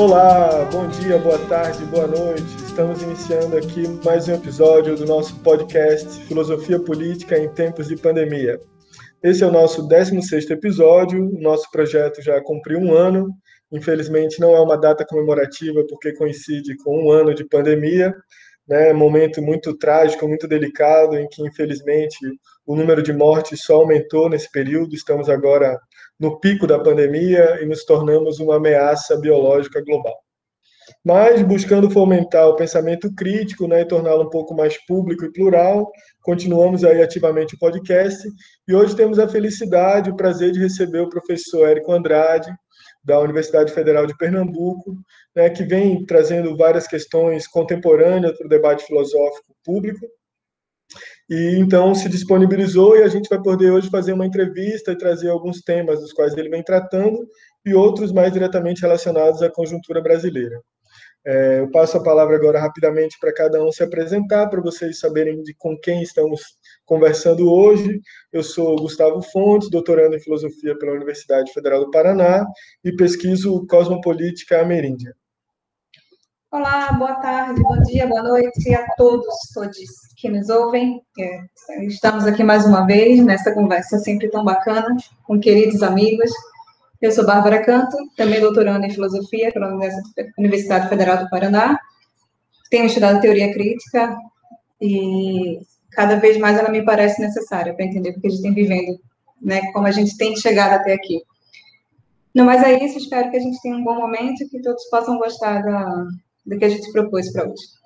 Olá, 0.00 0.66
bom 0.72 0.88
dia, 0.88 1.18
boa 1.18 1.38
tarde, 1.40 1.84
boa 1.84 2.06
noite. 2.06 2.56
Estamos 2.64 3.02
iniciando 3.02 3.54
aqui 3.58 3.86
mais 4.02 4.26
um 4.28 4.34
episódio 4.34 4.96
do 4.96 5.04
nosso 5.04 5.38
podcast 5.40 6.24
Filosofia 6.24 6.80
Política 6.80 7.38
em 7.38 7.50
Tempos 7.50 7.86
de 7.86 7.96
Pandemia. 7.98 8.58
Esse 9.22 9.44
é 9.44 9.46
o 9.46 9.52
nosso 9.52 9.86
16º 9.86 10.52
episódio, 10.52 11.30
nosso 11.38 11.70
projeto 11.70 12.22
já 12.22 12.40
cumpriu 12.40 12.78
um 12.78 12.94
ano. 12.94 13.28
Infelizmente 13.70 14.40
não 14.40 14.56
é 14.56 14.60
uma 14.62 14.78
data 14.78 15.04
comemorativa 15.04 15.84
porque 15.86 16.14
coincide 16.14 16.74
com 16.78 17.04
um 17.04 17.12
ano 17.12 17.34
de 17.34 17.44
pandemia, 17.44 18.14
né? 18.66 18.94
Momento 18.94 19.42
muito 19.42 19.76
trágico, 19.76 20.26
muito 20.26 20.48
delicado 20.48 21.14
em 21.14 21.28
que 21.28 21.46
infelizmente 21.46 22.16
o 22.66 22.74
número 22.74 23.02
de 23.02 23.12
mortes 23.12 23.64
só 23.64 23.74
aumentou 23.74 24.30
nesse 24.30 24.50
período. 24.50 24.94
Estamos 24.94 25.28
agora 25.28 25.78
no 26.20 26.38
pico 26.38 26.66
da 26.66 26.78
pandemia 26.78 27.58
e 27.62 27.66
nos 27.66 27.82
tornamos 27.84 28.38
uma 28.38 28.56
ameaça 28.56 29.18
biológica 29.18 29.82
global. 29.82 30.14
Mas, 31.02 31.40
buscando 31.42 31.90
fomentar 31.90 32.46
o 32.46 32.56
pensamento 32.56 33.12
crítico 33.14 33.66
né, 33.66 33.80
e 33.80 33.86
torná-lo 33.86 34.24
um 34.24 34.28
pouco 34.28 34.54
mais 34.54 34.76
público 34.86 35.24
e 35.24 35.32
plural, 35.32 35.90
continuamos 36.22 36.84
aí 36.84 37.00
ativamente 37.00 37.54
o 37.54 37.58
podcast 37.58 38.28
e 38.68 38.74
hoje 38.74 38.94
temos 38.94 39.18
a 39.18 39.26
felicidade, 39.26 40.10
o 40.10 40.16
prazer 40.16 40.50
de 40.50 40.60
receber 40.60 41.00
o 41.00 41.08
professor 41.08 41.66
Érico 41.68 41.92
Andrade, 41.92 42.52
da 43.02 43.18
Universidade 43.18 43.72
Federal 43.72 44.04
de 44.04 44.16
Pernambuco, 44.18 44.94
né, 45.34 45.48
que 45.48 45.64
vem 45.64 46.04
trazendo 46.04 46.54
várias 46.54 46.86
questões 46.86 47.46
contemporâneas 47.46 48.36
para 48.36 48.46
o 48.46 48.50
debate 48.50 48.84
filosófico 48.84 49.54
público 49.64 50.06
e 51.30 51.56
então 51.60 51.94
se 51.94 52.08
disponibilizou 52.08 52.96
e 52.96 53.04
a 53.04 53.08
gente 53.08 53.28
vai 53.28 53.40
poder 53.40 53.70
hoje 53.70 53.88
fazer 53.88 54.12
uma 54.12 54.26
entrevista 54.26 54.90
e 54.90 54.98
trazer 54.98 55.30
alguns 55.30 55.62
temas 55.62 56.00
dos 56.00 56.12
quais 56.12 56.36
ele 56.36 56.48
vem 56.48 56.60
tratando 56.60 57.24
e 57.64 57.72
outros 57.72 58.10
mais 58.10 58.32
diretamente 58.32 58.82
relacionados 58.82 59.40
à 59.40 59.48
conjuntura 59.48 60.02
brasileira. 60.02 60.60
É, 61.24 61.60
eu 61.60 61.70
passo 61.70 61.98
a 61.98 62.02
palavra 62.02 62.34
agora 62.34 62.58
rapidamente 62.58 63.16
para 63.20 63.32
cada 63.32 63.62
um 63.62 63.70
se 63.70 63.82
apresentar, 63.82 64.48
para 64.48 64.60
vocês 64.60 64.98
saberem 64.98 65.40
de 65.42 65.54
com 65.54 65.78
quem 65.78 66.02
estamos 66.02 66.40
conversando 66.84 67.48
hoje. 67.48 68.00
Eu 68.32 68.42
sou 68.42 68.74
Gustavo 68.76 69.22
Fontes, 69.22 69.70
doutorando 69.70 70.16
em 70.16 70.20
filosofia 70.20 70.76
pela 70.78 70.92
Universidade 70.92 71.52
Federal 71.52 71.84
do 71.84 71.90
Paraná 71.90 72.44
e 72.82 72.90
pesquiso 72.96 73.64
cosmopolítica 73.68 74.60
ameríndia. 74.60 75.14
Olá, 76.50 76.90
boa 76.94 77.14
tarde, 77.16 77.62
bom 77.62 77.80
dia, 77.82 78.08
boa 78.08 78.22
noite 78.22 78.74
a 78.74 78.84
todos, 78.96 79.32
todos 79.54 79.76
que 80.20 80.28
nos 80.28 80.50
ouvem. 80.50 81.02
É, 81.18 81.84
estamos 81.86 82.26
aqui 82.26 82.44
mais 82.44 82.66
uma 82.66 82.86
vez 82.86 83.24
nessa 83.24 83.52
conversa 83.52 83.98
sempre 83.98 84.28
tão 84.28 84.44
bacana 84.44 84.94
com 85.24 85.40
queridos 85.40 85.82
amigos. 85.82 86.30
Eu 87.00 87.10
sou 87.10 87.24
Bárbara 87.24 87.64
Canto, 87.64 87.96
também 88.16 88.40
doutorando 88.40 88.84
em 88.84 88.90
filosofia 88.90 89.50
pela 89.50 89.74
Universidade 90.38 90.88
Federal 90.90 91.16
do 91.24 91.30
Paraná. 91.30 91.78
Tenho 92.70 92.84
estudado 92.84 93.22
teoria 93.22 93.52
crítica 93.52 94.14
e 94.80 95.60
cada 95.92 96.16
vez 96.16 96.36
mais 96.36 96.58
ela 96.58 96.68
me 96.68 96.84
parece 96.84 97.20
necessária 97.20 97.74
para 97.74 97.86
entender 97.86 98.10
o 98.10 98.20
que 98.20 98.26
a 98.26 98.30
gente 98.30 98.42
tem 98.42 98.54
vivendo, 98.54 99.00
né, 99.40 99.72
como 99.72 99.86
a 99.86 99.90
gente 99.90 100.16
tem 100.18 100.36
chegado 100.36 100.74
até 100.74 100.92
aqui. 100.92 101.22
Não, 102.34 102.44
mas 102.44 102.62
é 102.62 102.84
isso, 102.84 102.98
espero 102.98 103.30
que 103.30 103.38
a 103.38 103.40
gente 103.40 103.60
tenha 103.62 103.76
um 103.76 103.82
bom 103.82 103.96
momento 103.96 104.44
e 104.44 104.48
que 104.48 104.60
todos 104.60 104.84
possam 104.90 105.18
gostar 105.18 105.62
da, 105.62 106.06
do 106.46 106.58
que 106.58 106.64
a 106.64 106.68
gente 106.68 106.92
propôs 106.92 107.32
para 107.32 107.44
hoje. 107.44 107.79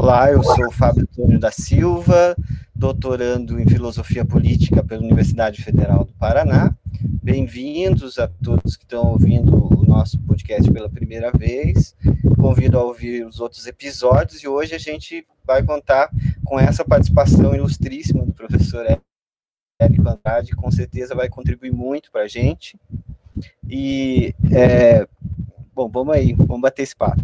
Olá, 0.00 0.30
eu 0.30 0.40
sou 0.44 0.68
o 0.68 0.70
Fábio 0.70 1.02
Antônio 1.02 1.40
da 1.40 1.50
Silva, 1.50 2.36
doutorando 2.72 3.58
em 3.58 3.66
Filosofia 3.66 4.24
Política 4.24 4.82
pela 4.82 5.02
Universidade 5.02 5.60
Federal 5.60 6.04
do 6.04 6.12
Paraná. 6.12 6.72
Bem-vindos 7.02 8.16
a 8.16 8.28
todos 8.28 8.76
que 8.76 8.84
estão 8.84 9.10
ouvindo 9.10 9.76
o 9.76 9.84
nosso 9.84 10.16
podcast 10.20 10.70
pela 10.70 10.88
primeira 10.88 11.32
vez. 11.32 11.96
Convido 12.36 12.78
a 12.78 12.84
ouvir 12.84 13.26
os 13.26 13.40
outros 13.40 13.66
episódios 13.66 14.40
e 14.40 14.46
hoje 14.46 14.72
a 14.72 14.78
gente 14.78 15.26
vai 15.44 15.64
contar 15.64 16.08
com 16.44 16.60
essa 16.60 16.84
participação 16.84 17.52
ilustríssima 17.52 18.24
do 18.24 18.32
professor 18.32 18.86
Érico 19.80 20.08
Andrade, 20.08 20.52
com 20.52 20.70
certeza 20.70 21.12
vai 21.12 21.28
contribuir 21.28 21.72
muito 21.72 22.12
para 22.12 22.22
a 22.22 22.28
gente. 22.28 22.78
E 23.68 24.32
é, 24.52 25.08
Bom, 25.78 25.88
vamos 25.88 26.12
aí, 26.12 26.32
vamos 26.32 26.60
bater 26.60 26.82
esse 26.82 26.96
papo. 26.96 27.22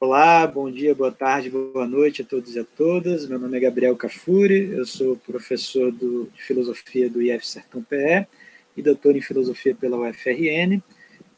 Olá, 0.00 0.46
bom 0.46 0.70
dia, 0.70 0.94
boa 0.94 1.10
tarde, 1.10 1.50
boa 1.50 1.84
noite 1.84 2.22
a 2.22 2.24
todos 2.24 2.54
e 2.54 2.60
a 2.60 2.64
todas. 2.64 3.26
Meu 3.26 3.36
nome 3.36 3.56
é 3.56 3.60
Gabriel 3.60 3.96
Cafuri, 3.96 4.70
eu 4.70 4.86
sou 4.86 5.16
professor 5.16 5.90
do, 5.90 6.30
de 6.32 6.40
filosofia 6.40 7.10
do 7.10 7.20
IF 7.20 7.44
Sertão 7.44 7.82
PE 7.82 8.24
e 8.76 8.82
doutor 8.82 9.16
em 9.16 9.20
filosofia 9.20 9.74
pela 9.74 9.98
UFRN. 9.98 10.80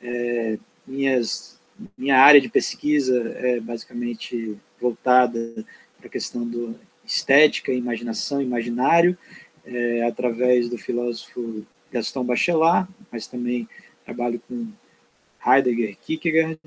É, 0.03 0.59
minhas, 0.87 1.59
minha 1.97 2.19
área 2.19 2.38
de 2.38 2.50
pesquisa 2.50 3.32
é 3.37 3.59
basicamente 3.60 4.59
voltada 4.78 5.65
para 5.97 6.09
a 6.09 6.10
questão 6.10 6.47
do 6.47 6.78
estética, 7.03 7.72
imaginação, 7.72 8.42
imaginário, 8.42 9.16
é, 9.65 10.04
através 10.04 10.69
do 10.69 10.77
filósofo 10.77 11.65
Gaston 11.91 12.25
Bachelard, 12.25 12.87
mas 13.10 13.27
também 13.27 13.66
trabalho 14.04 14.38
com 14.47 14.69
Heidegger, 15.47 15.97
Kierkegaard, 15.97 16.60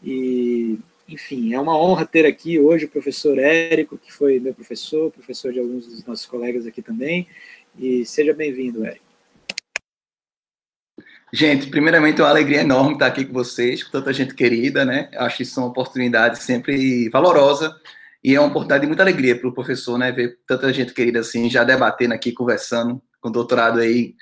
e, 0.00 0.78
enfim, 1.10 1.52
é 1.52 1.60
uma 1.60 1.76
honra 1.76 2.06
ter 2.06 2.24
aqui 2.24 2.58
hoje 2.58 2.84
o 2.84 2.88
professor 2.88 3.36
Érico, 3.36 3.98
que 3.98 4.12
foi 4.12 4.38
meu 4.38 4.54
professor, 4.54 5.10
professor 5.10 5.52
de 5.52 5.58
alguns 5.58 5.86
dos 5.86 6.04
nossos 6.04 6.24
colegas 6.24 6.66
aqui 6.66 6.80
também, 6.80 7.26
e 7.76 8.04
seja 8.06 8.32
bem-vindo, 8.32 8.84
Érico. 8.84 9.04
Gente, 11.32 11.68
primeiramente, 11.68 12.20
é 12.20 12.24
uma 12.24 12.30
alegria 12.30 12.60
enorme 12.60 12.94
estar 12.94 13.06
aqui 13.06 13.24
com 13.24 13.32
vocês, 13.32 13.84
com 13.84 13.90
tanta 13.90 14.12
gente 14.12 14.34
querida, 14.34 14.84
né? 14.84 15.10
Acho 15.14 15.38
que 15.38 15.44
são 15.44 15.66
oportunidades 15.66 16.42
sempre 16.42 17.08
valorosa 17.08 17.76
e 18.22 18.34
é 18.34 18.40
uma 18.40 18.48
oportunidade 18.48 18.82
de 18.82 18.88
muita 18.88 19.02
alegria 19.02 19.38
para 19.38 19.48
o 19.48 19.52
professor, 19.54 19.96
né? 19.96 20.10
Ver 20.10 20.38
tanta 20.46 20.72
gente 20.72 20.92
querida 20.92 21.20
assim, 21.20 21.48
já 21.48 21.62
debatendo 21.62 22.14
aqui, 22.14 22.32
conversando, 22.32 23.00
com 23.20 23.30
doutorado 23.30 23.78
aí 23.80 24.16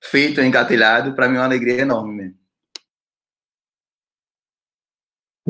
feito, 0.00 0.40
engatilhado, 0.40 1.14
para 1.14 1.28
mim 1.28 1.36
é 1.36 1.38
uma 1.40 1.46
alegria 1.46 1.80
enorme 1.80 2.14
mesmo. 2.14 2.39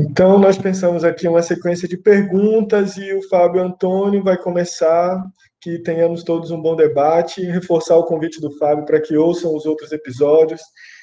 Então, 0.02 0.38
nós 0.38 0.56
pensamos 0.56 1.04
aqui 1.04 1.28
uma 1.28 1.42
sequência 1.42 1.86
de 1.86 1.98
perguntas 1.98 2.96
e 2.96 3.12
o 3.12 3.28
Fábio 3.28 3.62
Antônio 3.62 4.22
vai 4.22 4.34
começar, 4.34 5.22
que 5.60 5.78
tenhamos 5.80 6.24
todos 6.24 6.50
um 6.50 6.60
bom 6.60 6.74
debate, 6.74 7.44
reforçar 7.44 7.98
o 7.98 8.04
convite 8.04 8.40
do 8.40 8.50
Fábio 8.56 8.86
para 8.86 8.98
que 8.98 9.14
ouçam 9.14 9.54
os 9.54 9.66
outros 9.66 9.92
episódios. 9.92 10.62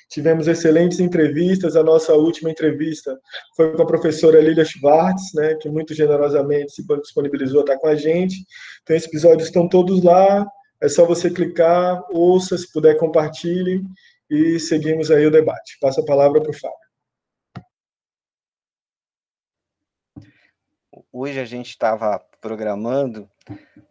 Tivemos 0.10 0.48
excelentes 0.48 1.00
entrevistas, 1.00 1.76
a 1.76 1.84
nossa 1.84 2.14
última 2.14 2.50
entrevista 2.50 3.16
foi 3.56 3.76
com 3.76 3.84
a 3.84 3.86
professora 3.86 4.42
Lilia 4.42 4.66
Schwartz, 4.66 5.32
né, 5.36 5.54
que 5.62 5.70
muito 5.70 5.94
generosamente 5.94 6.72
se 6.72 6.84
disponibilizou 7.00 7.60
a 7.60 7.64
estar 7.64 7.78
com 7.78 7.88
a 7.88 7.96
gente. 7.96 8.36
Então, 8.82 8.96
esses 8.96 9.08
episódios 9.08 9.50
estão 9.50 9.70
todos 9.70 10.02
lá, 10.04 10.44
é 10.82 10.90
só 10.90 11.06
você 11.06 11.30
clicar, 11.30 12.04
ouça, 12.10 12.58
se 12.58 12.72
puder, 12.74 12.98
compartilhe 12.98 13.84
e 14.28 14.60
seguimos 14.60 15.12
aí 15.12 15.28
o 15.28 15.32
debate. 15.32 15.78
Passo 15.80 16.02
a 16.02 16.06
palavra 16.06 16.42
para 16.42 16.50
o 16.50 16.54
Fábio. 16.54 16.87
Hoje 21.20 21.40
a 21.40 21.46
gente 21.46 21.72
estava 21.72 22.24
programando 22.40 23.28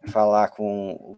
falar 0.07 0.47
com 0.47 0.91
o 0.93 1.17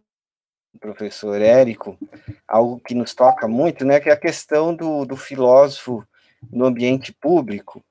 professor 0.80 1.39
Érico 1.39 2.00
algo 2.48 2.80
que 2.80 2.95
nos 2.95 3.13
toca 3.13 3.48
muito, 3.48 3.86
né, 3.86 4.00
que 4.00 4.10
é 4.10 4.13
a 4.13 4.19
questão 4.19 4.75
do, 4.75 5.06
do 5.06 5.16
filósofo 5.16 6.04
no 6.51 6.66
ambiente 6.66 7.13
público. 7.13 7.86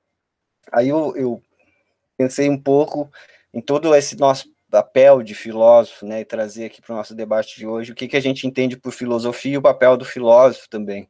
Aí 0.69 0.89
eu, 0.89 1.15
eu 1.15 1.41
pensei 2.17 2.49
um 2.49 2.61
pouco 2.61 3.09
em 3.53 3.61
todo 3.61 3.95
esse 3.95 4.17
nosso 4.17 4.53
papel 4.69 5.23
de 5.23 5.33
filósofo, 5.33 6.05
né, 6.05 6.19
e 6.19 6.25
trazer 6.25 6.65
aqui 6.65 6.81
para 6.81 6.91
o 6.91 6.97
nosso 6.97 7.15
debate 7.15 7.55
de 7.55 7.65
hoje 7.65 7.93
o 7.93 7.95
que, 7.95 8.09
que 8.09 8.17
a 8.17 8.21
gente 8.21 8.45
entende 8.45 8.75
por 8.75 8.91
filosofia 8.91 9.53
e 9.53 9.57
o 9.57 9.61
papel 9.61 9.95
do 9.95 10.03
filósofo 10.03 10.67
também. 10.69 11.09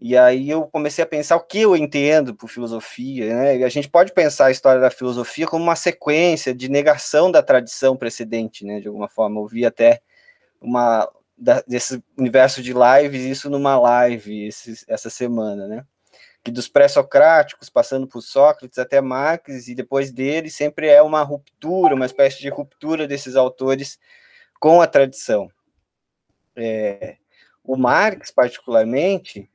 E 0.00 0.16
aí 0.16 0.50
eu 0.50 0.64
comecei 0.66 1.02
a 1.02 1.06
pensar 1.06 1.36
o 1.36 1.40
que 1.40 1.60
eu 1.60 1.76
entendo 1.76 2.34
por 2.34 2.48
filosofia, 2.48 3.34
né? 3.34 3.64
A 3.64 3.68
gente 3.68 3.88
pode 3.88 4.12
pensar 4.12 4.46
a 4.46 4.50
história 4.50 4.80
da 4.80 4.90
filosofia 4.90 5.46
como 5.46 5.64
uma 5.64 5.76
sequência 5.76 6.54
de 6.54 6.68
negação 6.68 7.30
da 7.30 7.42
tradição 7.42 7.96
precedente, 7.96 8.64
né? 8.64 8.80
De 8.80 8.88
alguma 8.88 9.08
forma, 9.08 9.40
eu 9.40 9.46
vi 9.46 9.64
até 9.64 10.00
uma 10.60 11.08
da, 11.36 11.62
desse 11.66 12.02
universo 12.18 12.62
de 12.62 12.72
lives 12.72 13.22
isso 13.24 13.50
numa 13.50 13.78
live 13.78 14.46
esse, 14.46 14.84
essa 14.88 15.10
semana, 15.10 15.66
né? 15.66 15.84
que 16.44 16.50
dos 16.50 16.68
pré-socráticos, 16.68 17.70
passando 17.70 18.06
por 18.06 18.20
Sócrates 18.20 18.78
até 18.78 19.00
Marx, 19.00 19.66
e 19.66 19.74
depois 19.74 20.12
dele, 20.12 20.50
sempre 20.50 20.88
é 20.88 21.00
uma 21.00 21.22
ruptura, 21.22 21.94
uma 21.94 22.04
espécie 22.04 22.38
de 22.38 22.50
ruptura 22.50 23.08
desses 23.08 23.34
autores 23.34 23.98
com 24.60 24.82
a 24.82 24.86
tradição. 24.86 25.50
É, 26.54 27.16
o 27.64 27.78
Marx, 27.78 28.30
particularmente, 28.30 29.50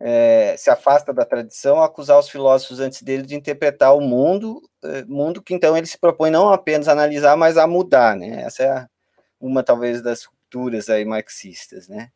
é, 0.00 0.56
se 0.58 0.70
afasta 0.70 1.12
da 1.12 1.24
tradição 1.24 1.82
acusar 1.82 2.18
os 2.18 2.28
filósofos 2.28 2.80
antes 2.80 3.02
dele 3.02 3.22
de 3.22 3.34
interpretar 3.34 3.96
o 3.96 4.00
mundo, 4.00 4.60
é, 4.82 5.04
mundo 5.04 5.42
que 5.42 5.54
então 5.54 5.76
ele 5.76 5.86
se 5.86 5.98
propõe 5.98 6.30
não 6.30 6.52
apenas 6.52 6.88
a 6.88 6.92
analisar, 6.92 7.36
mas 7.36 7.56
a 7.56 7.66
mudar, 7.66 8.16
né? 8.16 8.42
Essa 8.42 8.62
é 8.64 8.86
uma, 9.40 9.62
talvez, 9.62 10.02
das 10.02 10.24
rupturas 10.24 10.88
aí 10.88 11.04
marxistas, 11.04 11.88
né? 11.88 12.10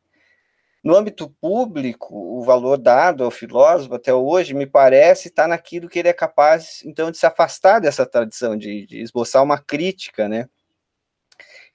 No 0.83 0.97
âmbito 0.97 1.29
público, 1.41 2.15
o 2.15 2.43
valor 2.43 2.79
dado 2.79 3.25
ao 3.25 3.31
filósofo 3.31 3.95
até 3.95 4.15
hoje 4.15 4.55
me 4.55 4.67
parece 4.67 5.29
estar 5.29 5.49
naquilo 5.49 5.89
que 5.89 5.99
ele 5.99 6.09
é 6.09 6.13
capaz, 6.13 6.83
então, 6.85 7.11
de 7.11 7.19
se 7.19 7.27
afastar 7.27 7.81
dessa 7.81 8.07
tradição, 8.07 8.57
de, 8.57 8.87
de 8.87 9.01
esboçar 9.01 9.43
uma 9.43 9.59
crítica, 9.59 10.29
né? 10.29 10.49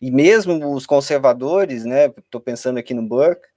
E 0.01 0.11
mesmo 0.11 0.73
os 0.73 0.85
conservadores, 0.85 1.85
né? 1.85 2.07
Estou 2.07 2.41
pensando 2.41 2.77
aqui 2.77 2.93
no 2.93 3.03
Burke, 3.03 3.47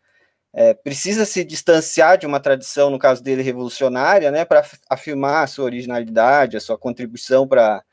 é, 0.59 0.73
precisa 0.73 1.27
se 1.27 1.45
distanciar 1.45 2.17
de 2.17 2.27
uma 2.27 2.41
tradição, 2.41 2.89
no 2.89 2.99
caso 2.99 3.23
dele, 3.23 3.43
revolucionária, 3.43 4.31
né? 4.31 4.43
Para 4.43 4.67
afirmar 4.89 5.45
a 5.45 5.47
sua 5.47 5.67
originalidade, 5.67 6.57
a 6.57 6.61
sua 6.61 6.79
contribuição 6.79 7.47
para 7.47 7.85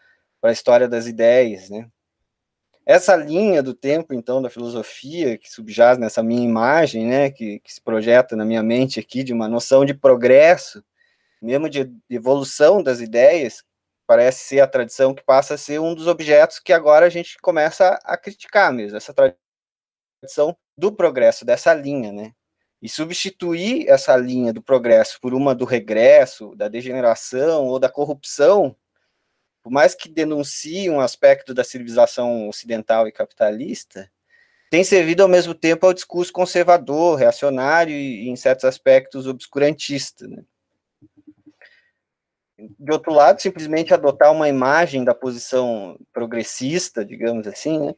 a 0.42 0.52
história 0.52 0.88
das 0.88 1.06
ideias, 1.06 1.70
né? 1.70 1.90
Essa 2.86 3.18
linha 3.18 3.62
do 3.62 3.74
tempo, 3.74 4.14
então, 4.14 4.42
da 4.42 4.50
filosofia, 4.50 5.38
que 5.38 5.52
subjaz 5.52 5.98
nessa 5.98 6.24
minha 6.24 6.44
imagem, 6.44 7.06
né, 7.06 7.32
que, 7.32 7.60
que 7.60 7.74
se 7.74 7.82
projeta 7.82 8.36
na 8.36 8.46
minha 8.46 8.64
mente 8.64 9.00
aqui, 9.00 9.24
de 9.24 9.34
uma 9.34 9.48
noção 9.48 9.86
de 9.86 9.94
progresso, 9.94 10.84
mesmo 11.42 11.70
de 11.70 11.90
evolução 12.10 12.84
das 12.84 13.00
ideias, 13.00 13.64
parece 14.08 14.46
ser 14.46 14.60
a 14.62 14.68
tradição 14.68 15.14
que 15.14 15.24
passa 15.24 15.54
a 15.56 15.58
ser 15.58 15.80
um 15.80 15.96
dos 15.96 16.08
objetos 16.08 16.60
que 16.60 16.74
agora 16.74 17.06
a 17.06 17.10
gente 17.10 17.38
começa 17.42 18.00
a 18.04 18.18
criticar 18.18 18.74
mesmo, 18.74 18.98
essa 18.98 19.14
tradição 19.14 20.58
do 20.78 20.92
progresso, 20.92 21.46
dessa 21.46 21.74
linha, 21.74 22.12
né? 22.12 22.34
E 22.84 22.90
substituir 22.90 23.88
essa 23.88 24.14
linha 24.18 24.52
do 24.52 24.62
progresso 24.62 25.18
por 25.22 25.34
uma 25.34 25.56
do 25.56 25.64
regresso, 25.64 26.54
da 26.54 26.68
degeneração 26.68 27.66
ou 27.68 27.80
da 27.80 27.88
corrupção, 27.88 28.76
por 29.64 29.72
mais 29.72 29.96
que 29.96 30.10
denuncie 30.10 30.90
um 30.90 31.00
aspecto 31.00 31.54
da 31.54 31.64
civilização 31.64 32.50
ocidental 32.50 33.08
e 33.08 33.12
capitalista, 33.14 34.12
tem 34.70 34.84
servido 34.84 35.24
ao 35.24 35.30
mesmo 35.30 35.56
tempo 35.56 35.86
ao 35.86 35.94
discurso 35.94 36.34
conservador, 36.34 37.18
reacionário 37.18 37.96
e, 37.96 38.28
em 38.28 38.36
certos 38.36 38.66
aspectos, 38.66 39.28
obscurantista. 39.28 40.28
Né? 40.28 40.44
De 42.58 42.92
outro 42.92 43.14
lado, 43.14 43.42
simplesmente 43.42 43.94
adotar 43.94 44.30
uma 44.34 44.50
imagem 44.50 45.06
da 45.06 45.16
posição 45.16 45.98
progressista, 46.12 47.06
digamos 47.06 47.48
assim, 47.48 47.80
né? 47.80 47.96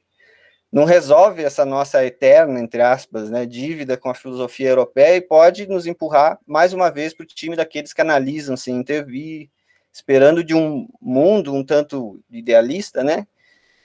Não 0.71 0.83
resolve 0.83 1.43
essa 1.43 1.65
nossa 1.65 2.05
eterna, 2.05 2.59
entre 2.59 2.81
aspas, 2.81 3.29
né, 3.29 3.45
dívida 3.45 3.95
com 3.95 4.09
a 4.09 4.13
filosofia 4.13 4.69
europeia 4.69 5.15
e 5.17 5.21
pode 5.21 5.67
nos 5.67 5.85
empurrar 5.85 6.39
mais 6.45 6.73
uma 6.73 6.89
vez 6.89 7.13
para 7.13 7.23
o 7.23 7.27
time 7.27 7.55
daqueles 7.55 7.93
que 7.93 8.01
analisam 8.01 8.57
sem 8.57 8.75
intervir, 8.75 9.49
esperando 9.93 10.43
de 10.43 10.53
um 10.53 10.87
mundo 11.01 11.53
um 11.53 11.63
tanto 11.63 12.19
idealista, 12.29 13.03
né? 13.03 13.25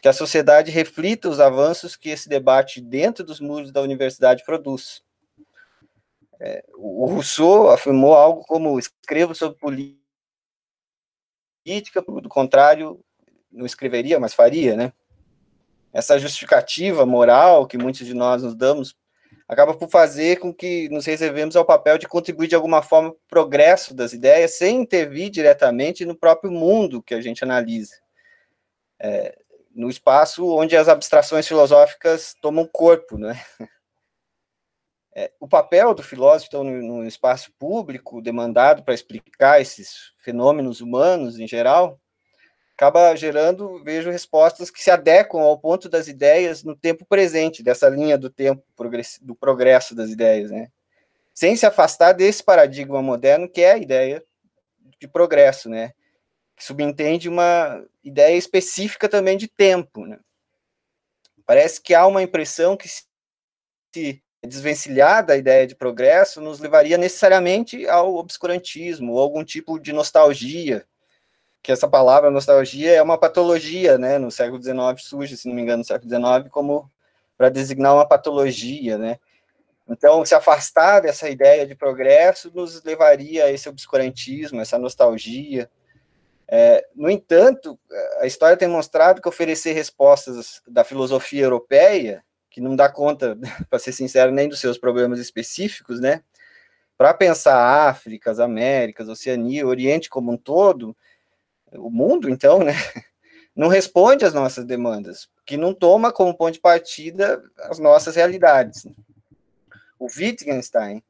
Que 0.03 0.09
a 0.09 0.13
sociedade 0.13 0.71
reflita 0.71 1.29
os 1.29 1.39
avanços 1.39 1.95
que 1.95 2.09
esse 2.09 2.29
debate 2.29 2.81
dentro 2.81 3.23
dos 3.23 3.39
muros 3.39 3.71
da 3.71 3.83
universidade 3.83 4.45
produz. 4.45 5.03
É, 6.41 6.65
o 6.75 7.05
Rousseau 7.07 7.71
afirmou 7.71 8.15
algo 8.15 8.43
como: 8.47 8.79
escrevo 8.79 9.35
sobre 9.35 9.59
política, 9.59 10.01
do 12.03 12.29
contrário, 12.29 12.99
não 13.53 13.67
escreveria, 13.67 14.19
mas 14.19 14.35
faria, 14.35 14.75
né? 14.75 14.93
Essa 15.93 16.19
justificativa 16.19 17.05
moral 17.05 17.67
que 17.67 17.77
muitos 17.77 18.07
de 18.07 18.15
nós 18.15 18.43
nos 18.43 18.55
damos 18.55 18.95
acaba 19.51 19.75
por 19.75 19.91
fazer 19.91 20.39
com 20.39 20.55
que 20.55 20.89
nos 20.91 21.05
reservemos 21.05 21.57
ao 21.57 21.65
papel 21.65 21.99
de 21.99 22.07
contribuir 22.07 22.47
de 22.47 22.55
alguma 22.55 22.83
forma 22.83 23.11
para 23.11 23.19
o 23.19 23.21
progresso 23.29 23.93
das 23.93 24.13
ideias, 24.13 24.57
sem 24.57 24.81
intervir 24.81 25.29
diretamente 25.29 26.05
no 26.05 26.15
próprio 26.15 26.53
mundo 26.53 27.03
que 27.03 27.15
a 27.15 27.21
gente 27.21 27.43
analisa. 27.43 27.97
É, 28.97 29.37
no 29.75 29.91
espaço 29.91 30.47
onde 30.47 30.77
as 30.77 30.89
abstrações 30.89 31.49
filosóficas 31.49 32.35
tomam 32.41 32.67
corpo, 32.67 33.19
né? 33.19 33.41
É, 35.13 35.33
o 35.41 35.49
papel 35.49 35.93
do 35.93 36.05
filósofo, 36.05 36.47
então, 36.47 36.63
no, 36.63 36.81
no 37.03 37.05
espaço 37.05 37.53
público, 37.59 38.23
demandado 38.23 38.85
para 38.85 38.95
explicar 38.95 39.61
esses 39.61 40.13
fenômenos 40.19 40.81
humanos 40.81 41.37
em 41.37 41.49
geral, 41.49 42.01
acaba 42.81 43.15
gerando, 43.15 43.85
vejo, 43.85 44.11
respostas 44.11 44.71
que 44.71 44.83
se 44.83 44.91
adequam 44.91 45.43
ao 45.43 45.59
ponto 45.61 45.87
das 45.87 46.09
ideias 46.09 46.65
no 46.65 46.75
tempo 46.75 47.05
presente, 47.05 47.63
dessa 47.63 47.91
linha 47.91 48.17
do 48.17 48.31
tempo, 48.31 48.65
do 49.21 49.35
progresso 49.35 49.95
das 49.95 50.09
ideias, 50.09 50.51
né? 50.51 50.69
Sem 51.35 51.55
se 51.57 51.67
afastar 51.67 52.15
desse 52.15 52.43
paradigma 52.43 53.03
moderno 53.03 53.47
que 53.47 53.61
é 53.61 53.73
a 53.73 53.77
ideia 53.77 54.25
de 54.99 55.07
progresso, 55.07 55.69
né? 55.69 55.93
Que 56.57 56.65
subentende 56.65 57.29
uma 57.29 57.85
ideia 58.03 58.35
específica 58.35 59.11
também 59.11 59.37
de 59.37 59.47
tempo, 59.47 60.07
né? 60.07 60.19
Parece 61.45 61.83
que 61.83 61.93
há 61.93 62.07
uma 62.07 62.23
impressão 62.23 62.79
que 62.79 62.89
se 62.89 64.23
desvencilhar 64.43 65.27
da 65.27 65.37
ideia 65.37 65.67
de 65.67 65.75
progresso 65.77 66.41
nos 66.41 66.61
levaria 66.61 66.97
necessariamente 66.97 67.87
ao 67.87 68.15
obscurantismo, 68.15 69.13
ou 69.13 69.19
algum 69.19 69.45
tipo 69.45 69.79
de 69.79 69.93
nostalgia, 69.93 70.87
que 71.63 71.73
essa 71.73 71.89
palavra 71.89 72.31
nostalgia 72.31 72.93
é 72.93 73.03
uma 73.03 73.19
patologia, 73.19 73.99
né? 73.99 74.19
No 74.19 74.31
século 74.31 74.63
XIX 74.63 74.79
surge, 74.99 75.37
se 75.37 75.49
não 75.49 75.55
me 75.55 75.63
engano, 75.63 75.79
no 75.79 75.85
século 75.85 76.09
XIX, 76.09 76.51
como 76.51 76.91
para 77.37 77.49
designar 77.49 77.95
uma 77.95 78.07
patologia, 78.07 78.97
né? 78.99 79.19
Então, 79.89 80.25
se 80.25 80.35
afastar 80.35 81.01
dessa 81.01 81.29
ideia 81.29 81.67
de 81.67 81.75
progresso 81.75 82.51
nos 82.55 82.83
levaria 82.85 83.47
a 83.47 83.51
esse 83.51 83.69
obscurantismo, 83.69 84.61
essa 84.61 84.79
nostalgia. 84.79 85.69
É, 86.47 86.87
no 86.95 87.11
entanto, 87.11 87.79
a 88.21 88.27
história 88.27 88.57
tem 88.57 88.69
mostrado 88.69 89.21
que 89.21 89.29
oferecer 89.29 89.73
respostas 89.73 90.63
da 90.67 90.85
filosofia 90.85 91.43
europeia, 91.43 92.25
que 92.49 92.61
não 92.61 92.77
dá 92.77 92.89
conta, 92.89 93.37
para 93.69 93.79
ser 93.79 93.93
sincero, 93.93 94.31
nem 94.31 94.49
dos 94.49 94.61
seus 94.61 94.79
problemas 94.79 95.19
específicos, 95.19 96.01
né? 96.01 96.23
Para 96.97 97.15
pensar 97.15 97.89
África, 97.89 98.31
as 98.31 98.39
Américas, 98.39 99.09
Oceania, 99.09 99.67
Oriente 99.67 100.09
como 100.09 100.31
um 100.31 100.37
todo, 100.37 100.97
o 101.75 101.91
mundo, 101.91 102.29
então, 102.29 102.61
né, 102.61 102.73
não 103.55 103.69
responde 103.69 104.25
às 104.25 104.35
nossas 104.35 104.65
demandas, 104.65 105.29
que 105.45 105.57
não 105.57 105.75
toma 105.75 106.13
como 106.13 106.37
ponto 106.37 106.55
de 106.55 106.61
partida 106.61 107.43
as 107.59 107.79
nossas 107.79 108.17
realidades. 108.17 108.87
O 109.99 110.07
Wittgenstein, 110.07 111.03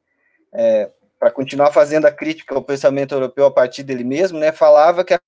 é, 0.53 0.91
para 1.19 1.31
continuar 1.31 1.71
fazendo 1.71 2.05
a 2.05 2.11
crítica 2.11 2.55
ao 2.55 2.63
pensamento 2.63 3.13
europeu 3.13 3.45
a 3.45 3.51
partir 3.51 3.83
dele 3.83 4.03
mesmo, 4.03 4.39
né, 4.39 4.51
falava 4.51 5.03
que, 5.05 5.13
a, 5.13 5.19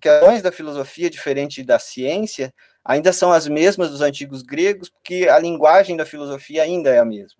que 0.00 0.08
as 0.08 0.20
questões 0.20 0.42
da 0.42 0.50
filosofia, 0.50 1.10
diferente 1.10 1.62
da 1.62 1.78
ciência, 1.78 2.52
ainda 2.84 3.12
são 3.12 3.32
as 3.32 3.46
mesmas 3.46 3.90
dos 3.90 4.00
antigos 4.00 4.42
gregos, 4.42 4.88
porque 4.88 5.28
a 5.28 5.38
linguagem 5.38 5.96
da 5.96 6.04
filosofia 6.04 6.62
ainda 6.62 6.90
é 6.90 6.98
a 6.98 7.04
mesma. 7.04 7.38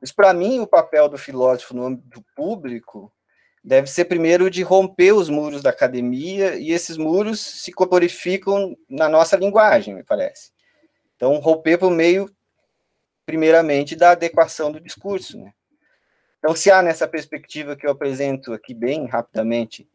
Mas, 0.00 0.12
para 0.12 0.32
mim, 0.32 0.60
o 0.60 0.66
papel 0.66 1.08
do 1.08 1.18
filósofo 1.18 1.74
no 1.74 1.84
âmbito 1.84 2.24
público 2.36 3.12
deve 3.62 3.88
ser 3.88 4.04
primeiro 4.06 4.50
de 4.50 4.62
romper 4.62 5.12
os 5.12 5.28
muros 5.28 5.62
da 5.62 5.70
academia, 5.70 6.56
e 6.56 6.70
esses 6.70 6.96
muros 6.96 7.40
se 7.40 7.72
corporificam 7.72 8.76
na 8.88 9.08
nossa 9.08 9.36
linguagem, 9.36 9.94
me 9.94 10.04
parece. 10.04 10.50
Então, 11.16 11.36
romper 11.38 11.78
por 11.78 11.90
meio, 11.90 12.30
primeiramente, 13.26 13.96
da 13.96 14.12
adequação 14.12 14.70
do 14.70 14.80
discurso. 14.80 15.38
Né? 15.38 15.52
Então, 16.38 16.54
se 16.54 16.70
há 16.70 16.80
nessa 16.82 17.08
perspectiva 17.08 17.76
que 17.76 17.86
eu 17.86 17.90
apresento 17.90 18.52
aqui 18.52 18.72
bem 18.72 19.06
rapidamente, 19.06 19.88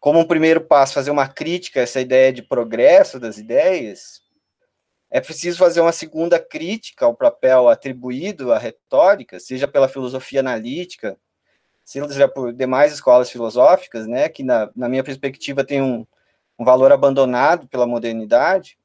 como 0.00 0.20
um 0.20 0.26
primeiro 0.26 0.60
passo, 0.60 0.94
fazer 0.94 1.10
uma 1.10 1.28
crítica 1.28 1.80
a 1.80 1.82
essa 1.82 2.00
ideia 2.00 2.32
de 2.32 2.42
progresso 2.42 3.20
das 3.20 3.36
ideias, 3.36 4.22
é 5.10 5.20
preciso 5.20 5.58
fazer 5.58 5.80
uma 5.80 5.92
segunda 5.92 6.38
crítica 6.38 7.04
ao 7.04 7.14
papel 7.14 7.68
atribuído 7.68 8.52
à 8.52 8.58
retórica, 8.58 9.40
seja 9.40 9.66
pela 9.66 9.88
filosofia 9.88 10.40
analítica, 10.40 11.18
seja 11.88 12.28
por 12.28 12.52
demais 12.52 12.92
escolas 12.92 13.30
filosóficas, 13.30 14.06
né, 14.06 14.28
que 14.28 14.42
na, 14.42 14.70
na 14.76 14.90
minha 14.90 15.02
perspectiva 15.02 15.64
tem 15.64 15.80
um, 15.80 16.06
um 16.58 16.64
valor 16.64 16.92
abandonado 16.92 17.66
pela 17.66 17.86
modernidade, 17.86 18.78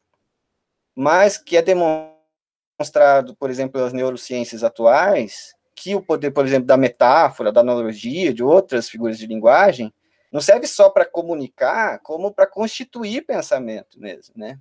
mas 0.95 1.37
que 1.37 1.57
é 1.57 1.61
demonstrado, 1.61 3.35
por 3.35 3.49
exemplo, 3.49 3.73
pelas 3.73 3.91
neurociências 3.91 4.63
atuais, 4.63 5.53
que 5.75 5.93
o 5.95 6.01
poder, 6.01 6.31
por 6.31 6.45
exemplo, 6.45 6.65
da 6.65 6.77
metáfora, 6.77 7.51
da 7.51 7.59
analogia, 7.59 8.33
de 8.33 8.41
outras 8.41 8.87
figuras 8.87 9.17
de 9.17 9.27
linguagem, 9.27 9.93
não 10.31 10.39
serve 10.39 10.65
só 10.65 10.89
para 10.89 11.05
comunicar, 11.05 11.99
como 11.99 12.33
para 12.33 12.47
constituir 12.47 13.25
pensamento 13.25 13.99
mesmo, 13.99 14.33
né? 14.37 14.57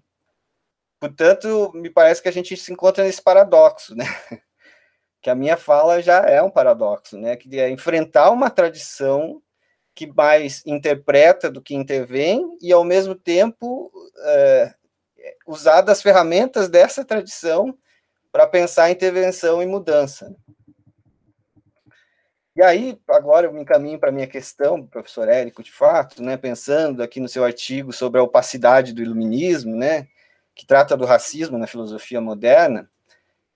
Portanto, 0.98 1.70
me 1.74 1.90
parece 1.90 2.20
que 2.20 2.28
a 2.28 2.32
gente 2.32 2.56
se 2.56 2.72
encontra 2.72 3.04
nesse 3.04 3.22
paradoxo, 3.22 3.94
né? 3.94 4.04
que 5.22 5.30
a 5.30 5.34
minha 5.36 5.56
fala 5.56 6.02
já 6.02 6.18
é 6.22 6.42
um 6.42 6.50
paradoxo, 6.50 7.16
né? 7.16 7.36
Que 7.36 7.60
é 7.60 7.70
enfrentar 7.70 8.30
uma 8.30 8.50
tradição 8.50 9.40
que 9.94 10.06
mais 10.06 10.62
interpreta 10.66 11.48
do 11.48 11.62
que 11.62 11.74
intervém 11.74 12.58
e, 12.60 12.72
ao 12.72 12.82
mesmo 12.82 13.14
tempo, 13.14 13.92
é, 14.24 14.74
usar 15.46 15.82
das 15.82 16.02
ferramentas 16.02 16.68
dessa 16.68 17.04
tradição 17.04 17.78
para 18.32 18.46
pensar 18.46 18.90
intervenção 18.90 19.62
e 19.62 19.66
mudança. 19.66 20.34
E 22.56 22.62
aí, 22.62 22.98
agora 23.08 23.46
eu 23.46 23.52
me 23.52 23.62
encaminho 23.62 23.98
para 23.98 24.08
a 24.08 24.12
minha 24.12 24.26
questão, 24.26 24.86
professor 24.86 25.28
Érico, 25.28 25.62
de 25.62 25.72
fato, 25.72 26.22
né, 26.22 26.36
pensando 26.36 27.02
aqui 27.02 27.18
no 27.20 27.28
seu 27.28 27.44
artigo 27.44 27.92
sobre 27.92 28.20
a 28.20 28.22
opacidade 28.22 28.92
do 28.92 29.02
iluminismo, 29.02 29.74
né, 29.74 30.08
que 30.54 30.66
trata 30.66 30.96
do 30.96 31.06
racismo 31.06 31.56
na 31.56 31.66
filosofia 31.66 32.20
moderna, 32.20 32.90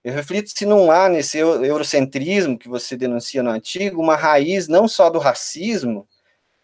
Eu 0.07 0.13
reflito 0.13 0.57
se 0.57 0.65
não 0.65 0.89
há 0.89 1.09
nesse 1.09 1.37
eurocentrismo 1.37 2.57
que 2.57 2.69
você 2.69 2.95
denuncia 2.95 3.43
no 3.43 3.49
artigo 3.49 4.01
uma 4.01 4.15
raiz 4.15 4.69
não 4.69 4.87
só 4.87 5.09
do 5.09 5.19
racismo, 5.19 6.07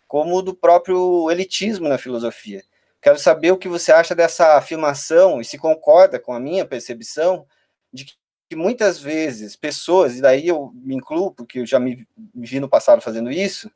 como 0.08 0.42
do 0.42 0.56
próprio 0.56 1.30
elitismo 1.30 1.90
na 1.90 1.98
filosofia. 1.98 2.64
Quero 3.02 3.20
saber 3.20 3.52
o 3.52 3.58
que 3.58 3.68
você 3.68 3.92
acha 3.92 4.16
dessa 4.16 4.56
afirmação 4.56 5.42
e 5.42 5.44
se 5.44 5.58
concorda 5.58 6.18
com 6.18 6.32
a 6.32 6.40
minha 6.40 6.66
percepção 6.66 7.46
de 7.92 8.06
que 8.50 8.56
muitas 8.56 8.98
vezes 8.98 9.58
pessoas, 9.58 10.16
e 10.16 10.22
daí 10.22 10.48
eu 10.48 10.72
me 10.76 10.96
incluo, 10.96 11.30
porque 11.30 11.60
eu 11.60 11.66
já 11.66 11.82
me, 11.82 12.08
vi 12.34 12.62
no 12.62 12.70
passado 12.70 13.02
fazendo 13.02 13.30
isso, 13.30 13.70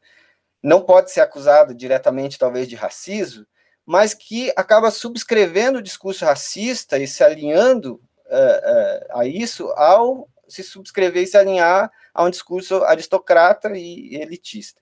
não 0.64 0.80
pode 0.80 1.12
ser 1.12 1.20
acusado 1.20 1.76
diretamente, 1.76 2.40
talvez, 2.40 2.70
de 2.70 2.78
racismo, 2.78 3.46
mas 3.86 4.14
que 4.14 4.50
acaba 4.56 4.90
subscrevendo 4.92 5.80
o 5.80 5.84
discurso 5.84 6.24
racista 6.24 6.98
e 6.98 7.06
se 7.06 7.22
alinhando 7.22 8.02
uh, 8.30 9.16
uh, 9.16 9.20
a 9.20 9.28
isso 9.28 9.68
ao 9.72 10.30
se 10.48 10.64
subscrever 10.64 11.24
e 11.24 11.28
se 11.28 11.38
alinhar 11.38 11.92
a 12.14 12.24
um 12.24 12.30
discurso 12.30 12.84
aristocrata 12.84 13.70
e 13.78 14.16
elitista. 14.16 14.82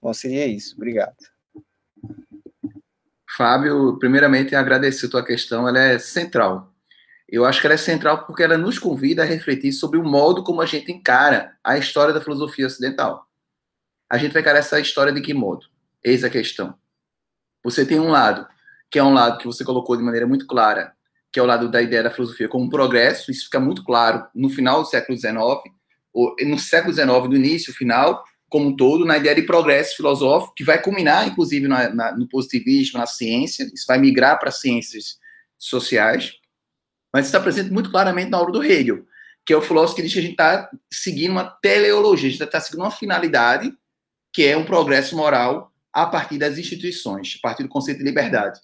Bom, 0.00 0.12
seria 0.12 0.46
isso. 0.46 0.74
Obrigado. 0.76 1.16
Fábio, 3.36 3.98
primeiramente 3.98 4.54
agradecer 4.54 5.06
a 5.06 5.10
tua 5.10 5.24
questão, 5.24 5.66
ela 5.66 5.78
é 5.78 5.98
central. 5.98 6.72
Eu 7.28 7.46
acho 7.46 7.60
que 7.60 7.66
ela 7.66 7.74
é 7.74 7.78
central 7.78 8.26
porque 8.26 8.42
ela 8.42 8.58
nos 8.58 8.78
convida 8.78 9.22
a 9.22 9.26
refletir 9.26 9.72
sobre 9.72 9.98
o 9.98 10.04
modo 10.04 10.44
como 10.44 10.60
a 10.60 10.66
gente 10.66 10.92
encara 10.92 11.56
a 11.64 11.78
história 11.78 12.12
da 12.12 12.20
filosofia 12.20 12.66
ocidental. 12.66 13.26
A 14.10 14.18
gente 14.18 14.32
vai 14.32 14.42
encarar 14.42 14.58
essa 14.58 14.78
história 14.78 15.12
de 15.12 15.22
que 15.22 15.32
modo? 15.32 15.66
Eis 16.04 16.24
a 16.24 16.28
questão. 16.28 16.78
Você 17.64 17.86
tem 17.86 17.98
um 17.98 18.10
lado, 18.10 18.46
que 18.90 18.98
é 18.98 19.02
um 19.02 19.14
lado 19.14 19.38
que 19.38 19.46
você 19.46 19.64
colocou 19.64 19.96
de 19.96 20.02
maneira 20.02 20.26
muito 20.26 20.46
clara, 20.46 20.94
que 21.32 21.40
é 21.40 21.42
o 21.42 21.46
lado 21.46 21.70
da 21.70 21.80
ideia 21.80 22.02
da 22.02 22.10
filosofia 22.10 22.46
como 22.46 22.68
progresso, 22.68 23.30
isso 23.30 23.44
fica 23.44 23.58
muito 23.58 23.82
claro 23.82 24.26
no 24.34 24.50
final 24.50 24.82
do 24.82 24.88
século 24.88 25.16
XIX, 25.16 25.34
ou 26.12 26.36
no 26.42 26.58
século 26.58 26.92
XIX, 26.92 27.08
do 27.28 27.36
início, 27.36 27.72
final, 27.72 28.22
como 28.50 28.68
um 28.68 28.76
todo, 28.76 29.06
na 29.06 29.16
ideia 29.16 29.34
de 29.34 29.42
progresso 29.42 29.96
filosófico, 29.96 30.52
que 30.54 30.62
vai 30.62 30.80
culminar, 30.80 31.26
inclusive, 31.26 31.66
na, 31.66 31.88
na, 31.88 32.12
no 32.14 32.28
positivismo, 32.28 32.98
na 32.98 33.06
ciência, 33.06 33.64
isso 33.72 33.86
vai 33.88 33.98
migrar 33.98 34.38
para 34.38 34.50
ciências 34.50 35.18
sociais, 35.56 36.34
mas 37.10 37.26
está 37.26 37.40
presente 37.40 37.70
muito 37.70 37.90
claramente 37.90 38.30
na 38.30 38.38
obra 38.38 38.52
do 38.52 38.62
Hegel, 38.62 39.06
que 39.46 39.54
é 39.54 39.56
o 39.56 39.62
filósofo 39.62 39.96
que 39.96 40.02
diz 40.02 40.12
que 40.12 40.18
a 40.18 40.22
gente 40.22 40.32
está 40.32 40.70
seguindo 40.92 41.30
uma 41.30 41.44
teleologia, 41.44 42.28
a 42.28 42.32
gente 42.32 42.42
está 42.42 42.60
seguindo 42.60 42.82
uma 42.82 42.90
finalidade, 42.90 43.72
que 44.34 44.44
é 44.44 44.54
um 44.54 44.66
progresso 44.66 45.16
moral 45.16 45.72
a 45.90 46.04
partir 46.04 46.36
das 46.36 46.58
instituições, 46.58 47.38
a 47.38 47.40
partir 47.42 47.62
do 47.62 47.68
conceito 47.70 47.98
de 47.98 48.04
liberdade. 48.04 48.60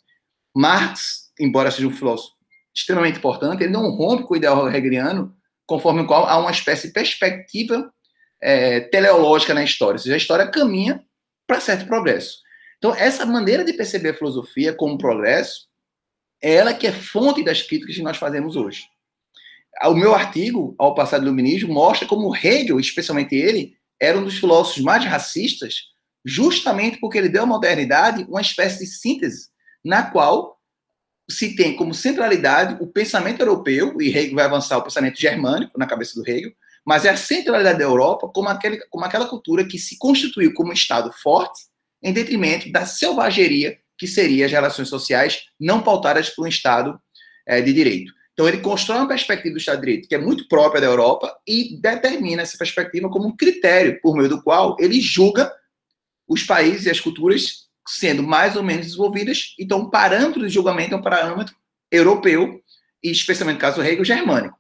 Marx, 0.54 1.30
embora 1.38 1.70
seja 1.70 1.86
um 1.86 1.92
filósofo 1.92 2.37
extremamente 2.74 3.18
importante, 3.18 3.62
ele 3.62 3.72
não 3.72 3.90
rompe 3.90 4.24
com 4.24 4.34
o 4.34 4.36
ideal 4.36 4.68
hegeliano, 4.68 5.34
conforme 5.66 6.02
o 6.02 6.06
qual 6.06 6.26
há 6.26 6.38
uma 6.38 6.50
espécie 6.50 6.88
de 6.88 6.92
perspectiva 6.92 7.92
é, 8.40 8.80
teleológica 8.80 9.52
na 9.52 9.64
história, 9.64 9.94
ou 9.94 9.98
seja, 9.98 10.14
a 10.14 10.18
história 10.18 10.46
caminha 10.46 11.04
para 11.46 11.60
certo 11.60 11.86
progresso. 11.86 12.38
Então, 12.78 12.94
essa 12.94 13.26
maneira 13.26 13.64
de 13.64 13.72
perceber 13.72 14.10
a 14.10 14.14
filosofia 14.14 14.72
como 14.72 14.96
progresso 14.96 15.68
é 16.40 16.54
ela 16.54 16.72
que 16.72 16.86
é 16.86 16.92
fonte 16.92 17.44
das 17.44 17.62
críticas 17.62 17.96
que 17.96 18.02
nós 18.02 18.16
fazemos 18.16 18.54
hoje. 18.54 18.84
O 19.84 19.94
meu 19.94 20.14
artigo, 20.14 20.74
ao 20.78 20.94
passar 20.94 21.18
do 21.18 21.26
iluminismo, 21.26 21.72
mostra 21.72 22.06
como 22.06 22.34
Hegel, 22.34 22.78
especialmente 22.78 23.34
ele, 23.34 23.76
era 24.00 24.18
um 24.18 24.24
dos 24.24 24.38
filósofos 24.38 24.82
mais 24.82 25.04
racistas, 25.04 25.88
justamente 26.24 26.98
porque 26.98 27.18
ele 27.18 27.28
deu 27.28 27.42
à 27.42 27.46
modernidade 27.46 28.24
uma 28.28 28.40
espécie 28.40 28.80
de 28.80 28.86
síntese 28.86 29.48
na 29.84 30.02
qual 30.02 30.57
se 31.30 31.54
tem 31.54 31.76
como 31.76 31.92
centralidade 31.92 32.76
o 32.80 32.86
pensamento 32.86 33.40
europeu, 33.40 34.00
e 34.00 34.08
Hegel 34.08 34.34
vai 34.34 34.44
avançar 34.44 34.78
o 34.78 34.82
pensamento 34.82 35.20
germânico 35.20 35.78
na 35.78 35.86
cabeça 35.86 36.14
do 36.14 36.28
Hegel, 36.28 36.52
mas 36.84 37.04
é 37.04 37.10
a 37.10 37.16
centralidade 37.16 37.78
da 37.78 37.84
Europa 37.84 38.28
como, 38.28 38.48
aquele, 38.48 38.78
como 38.88 39.04
aquela 39.04 39.26
cultura 39.26 39.66
que 39.66 39.78
se 39.78 39.98
constituiu 39.98 40.54
como 40.54 40.70
um 40.70 40.74
Estado 40.74 41.12
forte 41.12 41.60
em 42.02 42.12
detrimento 42.12 42.72
da 42.72 42.86
selvageria 42.86 43.78
que 43.98 44.06
seria 44.06 44.46
as 44.46 44.52
relações 44.52 44.88
sociais 44.88 45.48
não 45.60 45.82
pautadas 45.82 46.30
por 46.30 46.44
um 46.44 46.48
Estado 46.48 46.98
é, 47.46 47.60
de 47.60 47.72
direito. 47.72 48.12
Então, 48.32 48.46
ele 48.46 48.58
constrói 48.58 48.98
uma 48.98 49.08
perspectiva 49.08 49.52
do 49.52 49.58
Estado 49.58 49.80
de 49.80 49.86
Direito 49.86 50.08
que 50.08 50.14
é 50.14 50.18
muito 50.18 50.46
própria 50.46 50.80
da 50.80 50.86
Europa 50.86 51.36
e 51.44 51.76
determina 51.80 52.42
essa 52.42 52.56
perspectiva 52.56 53.10
como 53.10 53.26
um 53.26 53.36
critério 53.36 54.00
por 54.00 54.16
meio 54.16 54.28
do 54.28 54.40
qual 54.40 54.76
ele 54.78 55.00
julga 55.00 55.52
os 56.28 56.44
países 56.44 56.86
e 56.86 56.90
as 56.90 57.00
culturas 57.00 57.67
sendo 57.88 58.22
mais 58.22 58.56
ou 58.56 58.62
menos 58.62 58.86
desenvolvidas. 58.86 59.54
Então, 59.58 59.80
o 59.80 59.90
parâmetro 59.90 60.46
de 60.46 60.52
julgamento 60.52 60.94
é 60.94 60.96
um 60.96 61.02
parâmetro 61.02 61.54
europeu 61.90 62.60
e, 63.02 63.10
especialmente 63.10 63.56
no 63.56 63.60
caso 63.60 63.76
do 63.76 63.84
Hegel, 63.84 64.04
germânico. 64.04 64.58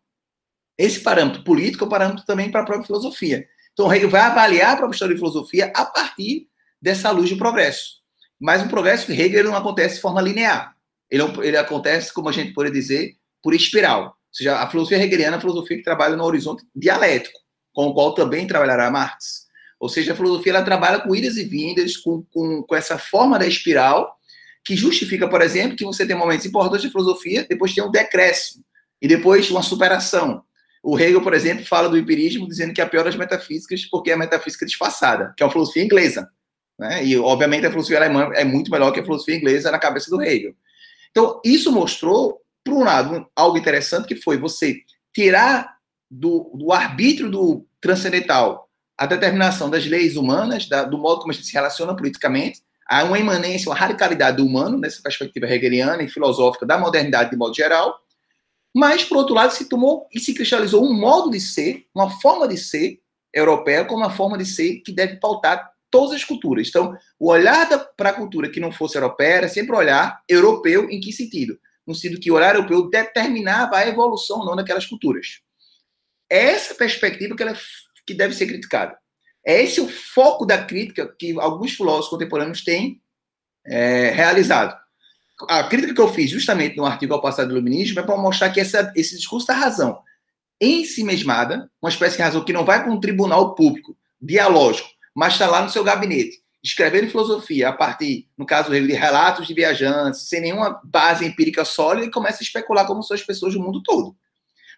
Esse 0.76 1.00
parâmetro 1.00 1.42
político 1.42 1.84
é 1.84 1.86
um 1.86 1.90
parâmetro 1.90 2.24
também 2.24 2.50
para 2.50 2.62
a 2.62 2.64
própria 2.64 2.86
filosofia. 2.86 3.46
Então, 3.72 3.92
Hegel 3.92 4.10
vai 4.10 4.22
avaliar 4.22 4.72
a 4.72 4.76
própria 4.76 4.94
história 4.94 5.14
de 5.14 5.20
filosofia 5.20 5.72
a 5.74 5.84
partir 5.84 6.48
dessa 6.80 7.10
luz 7.10 7.28
de 7.28 7.36
progresso. 7.36 7.98
Mas 8.40 8.62
o 8.62 8.68
progresso 8.68 9.06
de 9.06 9.20
Hegel 9.20 9.44
não 9.44 9.56
acontece 9.56 9.96
de 9.96 10.00
forma 10.00 10.22
linear. 10.22 10.76
Ele, 11.10 11.22
é 11.22 11.46
ele 11.46 11.56
acontece, 11.56 12.12
como 12.12 12.28
a 12.28 12.32
gente 12.32 12.52
pode 12.52 12.70
dizer, 12.70 13.16
por 13.42 13.54
espiral. 13.54 14.04
Ou 14.04 14.14
seja, 14.30 14.58
a 14.58 14.68
filosofia 14.70 15.02
hegeliana 15.02 15.36
é 15.36 15.38
a 15.38 15.40
filosofia 15.40 15.76
que 15.76 15.82
trabalha 15.82 16.16
no 16.16 16.24
horizonte 16.24 16.64
dialético, 16.74 17.38
com 17.72 17.86
o 17.86 17.94
qual 17.94 18.14
também 18.14 18.46
trabalhará 18.46 18.90
Marx. 18.90 19.47
Ou 19.80 19.88
seja, 19.88 20.12
a 20.12 20.16
filosofia 20.16 20.52
ela 20.52 20.62
trabalha 20.62 21.00
com 21.00 21.14
idas 21.14 21.36
e 21.36 21.44
vindas, 21.44 21.96
com, 21.96 22.24
com, 22.32 22.62
com 22.62 22.74
essa 22.74 22.98
forma 22.98 23.38
da 23.38 23.46
espiral, 23.46 24.16
que 24.64 24.76
justifica, 24.76 25.28
por 25.28 25.40
exemplo, 25.40 25.76
que 25.76 25.84
você 25.84 26.06
tem 26.06 26.16
momentos 26.16 26.44
importantes 26.44 26.82
de 26.82 26.90
filosofia, 26.90 27.46
depois 27.48 27.74
tem 27.74 27.84
um 27.84 27.90
decréscimo, 27.90 28.64
e 29.00 29.06
depois 29.06 29.50
uma 29.50 29.62
superação. 29.62 30.42
O 30.82 30.98
Hegel, 30.98 31.22
por 31.22 31.34
exemplo, 31.34 31.64
fala 31.64 31.88
do 31.88 31.98
empirismo 31.98 32.46
dizendo 32.46 32.72
que 32.72 32.80
é 32.80 32.84
a 32.84 32.88
pior 32.88 33.04
das 33.04 33.16
metafísicas 33.16 33.84
porque 33.84 34.10
é 34.10 34.14
a 34.14 34.18
metafísica 34.18 34.66
disfarçada, 34.66 35.32
que 35.36 35.42
é 35.42 35.46
a 35.46 35.50
filosofia 35.50 35.84
inglesa. 35.84 36.28
Né? 36.78 37.04
E, 37.04 37.16
obviamente, 37.16 37.66
a 37.66 37.70
filosofia 37.70 37.98
alemã 37.98 38.30
é 38.34 38.44
muito 38.44 38.70
melhor 38.70 38.92
que 38.92 39.00
a 39.00 39.04
filosofia 39.04 39.36
inglesa 39.36 39.70
na 39.70 39.78
cabeça 39.78 40.10
do 40.10 40.22
Hegel. 40.22 40.54
Então, 41.10 41.40
isso 41.44 41.72
mostrou, 41.72 42.40
por 42.64 42.74
um 42.74 42.84
lado, 42.84 43.26
algo 43.34 43.58
interessante, 43.58 44.06
que 44.06 44.16
foi 44.16 44.36
você 44.36 44.76
tirar 45.12 45.76
do, 46.10 46.52
do 46.54 46.72
arbítrio 46.72 47.30
do 47.30 47.66
transcendental 47.80 48.67
a 48.98 49.06
determinação 49.06 49.70
das 49.70 49.86
leis 49.86 50.16
humanas, 50.16 50.68
da, 50.68 50.82
do 50.82 50.98
modo 50.98 51.20
como 51.20 51.30
a 51.30 51.34
gente 51.34 51.46
se 51.46 51.52
relaciona 51.52 51.94
politicamente, 51.94 52.60
há 52.86 53.04
uma 53.04 53.18
imanência, 53.18 53.70
uma 53.70 53.76
radicalidade 53.76 54.38
do 54.38 54.44
humano, 54.44 54.76
nessa 54.76 55.00
perspectiva 55.00 55.46
hegeliana 55.46 56.02
e 56.02 56.08
filosófica 56.08 56.66
da 56.66 56.76
modernidade 56.76 57.30
de 57.30 57.36
modo 57.36 57.54
geral, 57.54 58.00
mas, 58.74 59.04
por 59.04 59.16
outro 59.16 59.34
lado, 59.34 59.52
se 59.52 59.68
tomou 59.68 60.08
e 60.12 60.20
se 60.20 60.34
cristalizou 60.34 60.84
um 60.84 60.92
modo 60.92 61.30
de 61.30 61.40
ser, 61.40 61.86
uma 61.94 62.10
forma 62.20 62.46
de 62.46 62.56
ser 62.56 63.00
europeia, 63.32 63.84
como 63.84 64.02
uma 64.02 64.10
forma 64.10 64.36
de 64.36 64.44
ser 64.44 64.80
que 64.80 64.92
deve 64.92 65.16
pautar 65.16 65.70
todas 65.90 66.14
as 66.14 66.24
culturas. 66.24 66.68
Então, 66.68 66.96
o 67.18 67.30
olhar 67.30 67.66
para 67.96 68.10
a 68.10 68.12
cultura 68.12 68.50
que 68.50 68.60
não 68.60 68.72
fosse 68.72 68.96
europeia 68.96 69.36
era 69.36 69.48
sempre 69.48 69.74
olhar 69.74 70.22
europeu 70.28 70.88
em 70.90 71.00
que 71.00 71.12
sentido? 71.12 71.58
No 71.86 71.94
sentido 71.94 72.20
que 72.20 72.30
o 72.30 72.34
olhar 72.34 72.54
europeu 72.54 72.90
determinava 72.90 73.76
a 73.76 73.86
evolução 73.86 74.40
ou 74.40 74.46
não 74.46 74.56
daquelas 74.56 74.86
culturas. 74.86 75.40
É 76.30 76.50
essa 76.50 76.74
perspectiva 76.74 77.34
que, 77.34 77.42
ela, 77.42 77.56
que 78.08 78.14
deve 78.14 78.34
ser 78.34 78.46
criticada. 78.46 78.96
É 79.46 79.62
esse 79.62 79.80
o 79.80 79.88
foco 79.88 80.44
da 80.44 80.64
crítica 80.64 81.14
que 81.18 81.38
alguns 81.38 81.74
filósofos 81.74 82.08
contemporâneos 82.08 82.64
têm 82.64 83.00
é, 83.66 84.10
realizado. 84.10 84.76
A 85.48 85.62
crítica 85.64 85.94
que 85.94 86.00
eu 86.00 86.12
fiz 86.12 86.30
justamente 86.30 86.76
no 86.76 86.84
artigo 86.84 87.14
ao 87.14 87.22
passado 87.22 87.48
do 87.48 87.54
iluminismo 87.54 88.00
é 88.00 88.02
para 88.02 88.16
mostrar 88.16 88.50
que 88.50 88.60
essa, 88.60 88.92
esse 88.96 89.16
discurso 89.16 89.46
da 89.46 89.54
razão 89.54 90.02
em 90.60 90.84
si 90.84 91.04
mesmada, 91.04 91.70
uma 91.80 91.90
espécie 91.90 92.16
de 92.16 92.22
razão 92.22 92.44
que 92.44 92.52
não 92.52 92.64
vai 92.64 92.82
para 92.82 92.92
um 92.92 93.00
tribunal 93.00 93.54
público, 93.54 93.96
dialógico, 94.20 94.88
mas 95.14 95.34
está 95.34 95.46
lá 95.46 95.62
no 95.62 95.70
seu 95.70 95.84
gabinete, 95.84 96.38
escrevendo 96.62 97.10
filosofia 97.10 97.68
a 97.68 97.72
partir, 97.72 98.28
no 98.36 98.44
caso 98.44 98.70
de 98.70 98.92
relatos 98.92 99.46
de 99.46 99.54
viajantes, 99.54 100.28
sem 100.28 100.40
nenhuma 100.40 100.80
base 100.84 101.24
empírica 101.24 101.64
sólida, 101.64 102.06
e 102.06 102.10
começa 102.10 102.38
a 102.40 102.44
especular 102.44 102.86
como 102.86 103.02
são 103.02 103.14
as 103.14 103.22
pessoas 103.22 103.54
do 103.54 103.60
mundo 103.60 103.82
todo. 103.82 104.16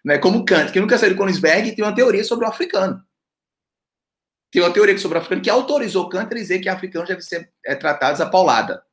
Não 0.05 0.15
é 0.15 0.17
como 0.17 0.45
Kant, 0.45 0.71
que 0.71 0.79
nunca 0.79 0.97
saiu 0.97 1.13
de 1.13 1.17
Königsberg 1.17 1.69
e 1.69 1.75
tem 1.75 1.83
uma 1.83 1.95
teoria 1.95 2.23
sobre 2.23 2.45
o 2.45 2.49
africano. 2.49 3.01
Tem 4.51 4.61
uma 4.61 4.73
teoria 4.73 4.97
sobre 4.97 5.17
o 5.17 5.21
africano 5.21 5.41
que 5.41 5.49
autorizou 5.49 6.09
Kant 6.09 6.31
a 6.31 6.37
dizer 6.37 6.59
que 6.59 6.67
africanos 6.67 7.07
devem 7.07 7.23
ser 7.23 7.51
é, 7.65 7.73
tratados 7.73 8.19
a 8.19 8.29
paulada. 8.29 8.83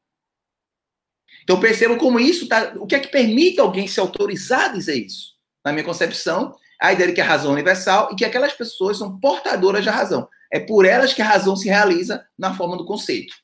Então 1.42 1.58
percebam 1.58 1.98
como 1.98 2.20
isso 2.20 2.46
tá. 2.46 2.74
O 2.76 2.86
que 2.86 2.94
é 2.94 3.00
que 3.00 3.08
permite 3.08 3.58
alguém 3.58 3.88
se 3.88 3.98
autorizar 3.98 4.66
a 4.66 4.72
dizer 4.74 4.94
isso? 4.94 5.32
Na 5.64 5.72
minha 5.72 5.84
concepção, 5.84 6.54
a 6.80 6.92
ideia 6.92 7.08
de 7.08 7.14
que 7.14 7.20
a 7.20 7.24
razão 7.24 7.50
é 7.50 7.54
universal 7.54 8.10
e 8.12 8.16
que 8.16 8.24
aquelas 8.24 8.52
pessoas 8.52 8.98
são 8.98 9.18
portadoras 9.18 9.84
da 9.84 9.90
razão. 9.90 10.28
É 10.52 10.60
por 10.60 10.84
elas 10.84 11.12
que 11.12 11.20
a 11.20 11.26
razão 11.26 11.56
se 11.56 11.68
realiza 11.68 12.24
na 12.38 12.54
forma 12.54 12.76
do 12.76 12.86
conceito. 12.86 13.34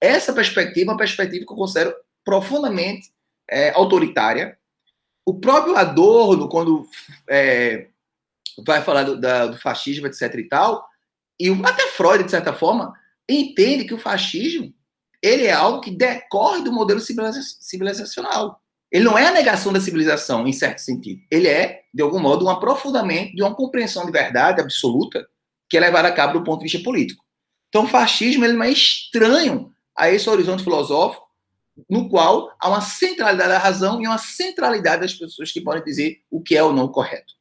Essa 0.00 0.32
perspectiva 0.32 0.90
é 0.90 0.92
uma 0.92 0.98
perspectiva 0.98 1.44
que 1.44 1.52
eu 1.52 1.56
considero 1.56 1.94
profundamente 2.24 3.10
é, 3.50 3.70
autoritária. 3.70 4.58
O 5.24 5.38
próprio 5.38 5.76
Adorno, 5.76 6.48
quando 6.48 6.88
é, 7.28 7.88
vai 8.64 8.82
falar 8.82 9.04
do, 9.04 9.20
da, 9.20 9.46
do, 9.46 9.58
fascismo, 9.58 10.06
etc. 10.06 10.34
e 10.34 10.48
tal, 10.48 10.86
e 11.48 11.62
até 11.64 11.88
Freud, 11.88 12.24
de 12.24 12.30
certa 12.30 12.52
forma, 12.52 12.92
entende 13.28 13.84
que 13.84 13.94
o 13.94 13.98
fascismo 13.98 14.72
ele 15.22 15.46
é 15.46 15.52
algo 15.52 15.80
que 15.80 15.90
decorre 15.90 16.62
do 16.62 16.72
modelo 16.72 17.00
civilizacional. 17.00 18.60
Ele 18.90 19.04
não 19.04 19.16
é 19.16 19.28
a 19.28 19.32
negação 19.32 19.72
da 19.72 19.80
civilização, 19.80 20.46
em 20.46 20.52
certo 20.52 20.78
sentido. 20.78 21.22
Ele 21.30 21.48
é, 21.48 21.82
de 21.94 22.02
algum 22.02 22.18
modo, 22.18 22.44
um 22.44 22.50
aprofundamento 22.50 23.34
de 23.34 23.42
uma 23.42 23.54
compreensão 23.54 24.04
de 24.04 24.12
verdade 24.12 24.60
absoluta 24.60 25.26
que 25.70 25.76
é 25.76 25.80
levada 25.80 26.08
a 26.08 26.12
cabo 26.12 26.38
do 26.38 26.44
ponto 26.44 26.58
de 26.58 26.64
vista 26.64 26.82
político. 26.84 27.24
Então, 27.68 27.84
o 27.84 27.88
fascismo 27.88 28.44
ele 28.44 28.52
não 28.52 28.64
é 28.64 28.70
estranho 28.70 29.72
a 29.96 30.10
esse 30.10 30.28
horizonte 30.28 30.62
filosófico 30.62 31.26
no 31.88 32.08
qual 32.08 32.54
há 32.60 32.68
uma 32.68 32.82
centralidade 32.82 33.48
da 33.48 33.58
razão 33.58 34.02
e 34.02 34.06
uma 34.06 34.18
centralidade 34.18 35.00
das 35.00 35.14
pessoas 35.14 35.50
que 35.50 35.60
podem 35.62 35.82
dizer 35.82 36.18
o 36.30 36.42
que 36.42 36.54
é 36.54 36.62
ou 36.62 36.72
não 36.72 36.88
correto. 36.88 37.32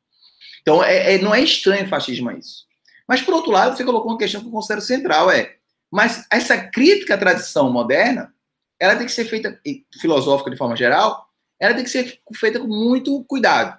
Então, 0.62 0.82
é, 0.82 1.16
é, 1.16 1.18
não 1.18 1.36
é 1.36 1.42
estranho 1.42 1.86
o 1.86 1.90
fascismo 1.90 2.30
a 2.30 2.34
isso. 2.34 2.66
Mas, 3.12 3.22
por 3.22 3.34
outro 3.34 3.52
lado, 3.52 3.76
você 3.76 3.84
colocou 3.84 4.10
uma 4.10 4.18
questão 4.18 4.40
que 4.40 4.48
eu 4.48 4.52
considero 4.52 4.80
central, 4.80 5.30
é, 5.30 5.58
mas 5.92 6.26
essa 6.32 6.58
crítica 6.58 7.16
à 7.16 7.18
tradição 7.18 7.70
moderna, 7.70 8.34
ela 8.80 8.96
tem 8.96 9.06
que 9.06 9.12
ser 9.12 9.26
feita, 9.26 9.60
filosófica 10.00 10.50
de 10.50 10.56
forma 10.56 10.78
geral, 10.78 11.28
ela 11.60 11.74
tem 11.74 11.84
que 11.84 11.90
ser 11.90 12.22
feita 12.34 12.58
com 12.58 12.68
muito 12.68 13.22
cuidado. 13.26 13.78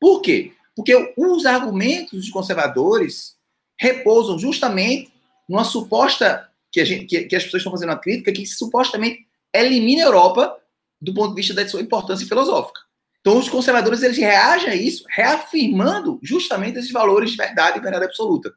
Por 0.00 0.20
quê? 0.22 0.54
Porque 0.74 1.14
os 1.16 1.46
argumentos 1.46 2.18
dos 2.22 2.30
conservadores 2.30 3.36
repousam 3.78 4.40
justamente 4.40 5.12
numa 5.48 5.62
suposta 5.62 6.50
que, 6.72 6.84
gente, 6.84 7.04
que, 7.04 7.26
que 7.26 7.36
as 7.36 7.44
pessoas 7.44 7.60
estão 7.60 7.70
fazendo 7.70 7.90
uma 7.90 8.00
crítica 8.00 8.32
que 8.32 8.44
supostamente 8.44 9.24
elimina 9.54 10.02
a 10.02 10.06
Europa 10.06 10.58
do 11.00 11.14
ponto 11.14 11.28
de 11.28 11.36
vista 11.36 11.54
da 11.54 11.68
sua 11.68 11.80
importância 11.80 12.26
filosófica. 12.26 12.80
Então, 13.20 13.38
os 13.38 13.48
conservadores 13.48 14.02
eles 14.02 14.18
reagem 14.18 14.68
a 14.68 14.74
isso, 14.74 15.04
reafirmando 15.08 16.18
justamente 16.24 16.80
esses 16.80 16.90
valores 16.90 17.30
de 17.30 17.36
verdade 17.36 17.78
e 17.78 17.80
verdade 17.80 18.06
absoluta, 18.06 18.52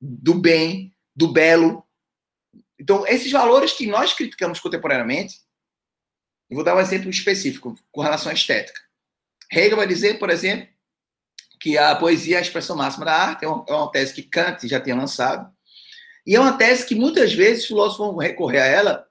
do 0.00 0.34
bem, 0.34 0.94
do 1.14 1.28
belo. 1.28 1.84
Então, 2.78 3.06
esses 3.06 3.30
valores 3.30 3.72
que 3.72 3.86
nós 3.86 4.12
criticamos 4.12 4.60
contemporaneamente, 4.60 5.40
eu 6.50 6.56
vou 6.56 6.64
dar 6.64 6.76
um 6.76 6.80
exemplo 6.80 7.10
específico 7.10 7.78
com 7.90 8.00
relação 8.00 8.30
à 8.30 8.34
estética. 8.34 8.80
Hegel 9.52 9.76
vai 9.76 9.86
dizer, 9.86 10.18
por 10.18 10.30
exemplo, 10.30 10.68
que 11.60 11.76
a 11.76 11.94
poesia 11.96 12.36
é 12.36 12.38
a 12.38 12.42
expressão 12.42 12.76
máxima 12.76 13.04
da 13.04 13.14
arte, 13.14 13.44
é 13.44 13.48
uma, 13.48 13.64
é 13.68 13.72
uma 13.72 13.90
tese 13.90 14.14
que 14.14 14.22
Kant 14.22 14.66
já 14.68 14.80
tinha 14.80 14.94
lançado, 14.94 15.52
e 16.26 16.36
é 16.36 16.40
uma 16.40 16.56
tese 16.56 16.86
que 16.86 16.94
muitas 16.94 17.32
vezes 17.32 17.62
os 17.62 17.68
filósofos 17.68 18.06
vão 18.06 18.16
recorrer 18.16 18.60
a 18.60 18.66
ela 18.66 19.08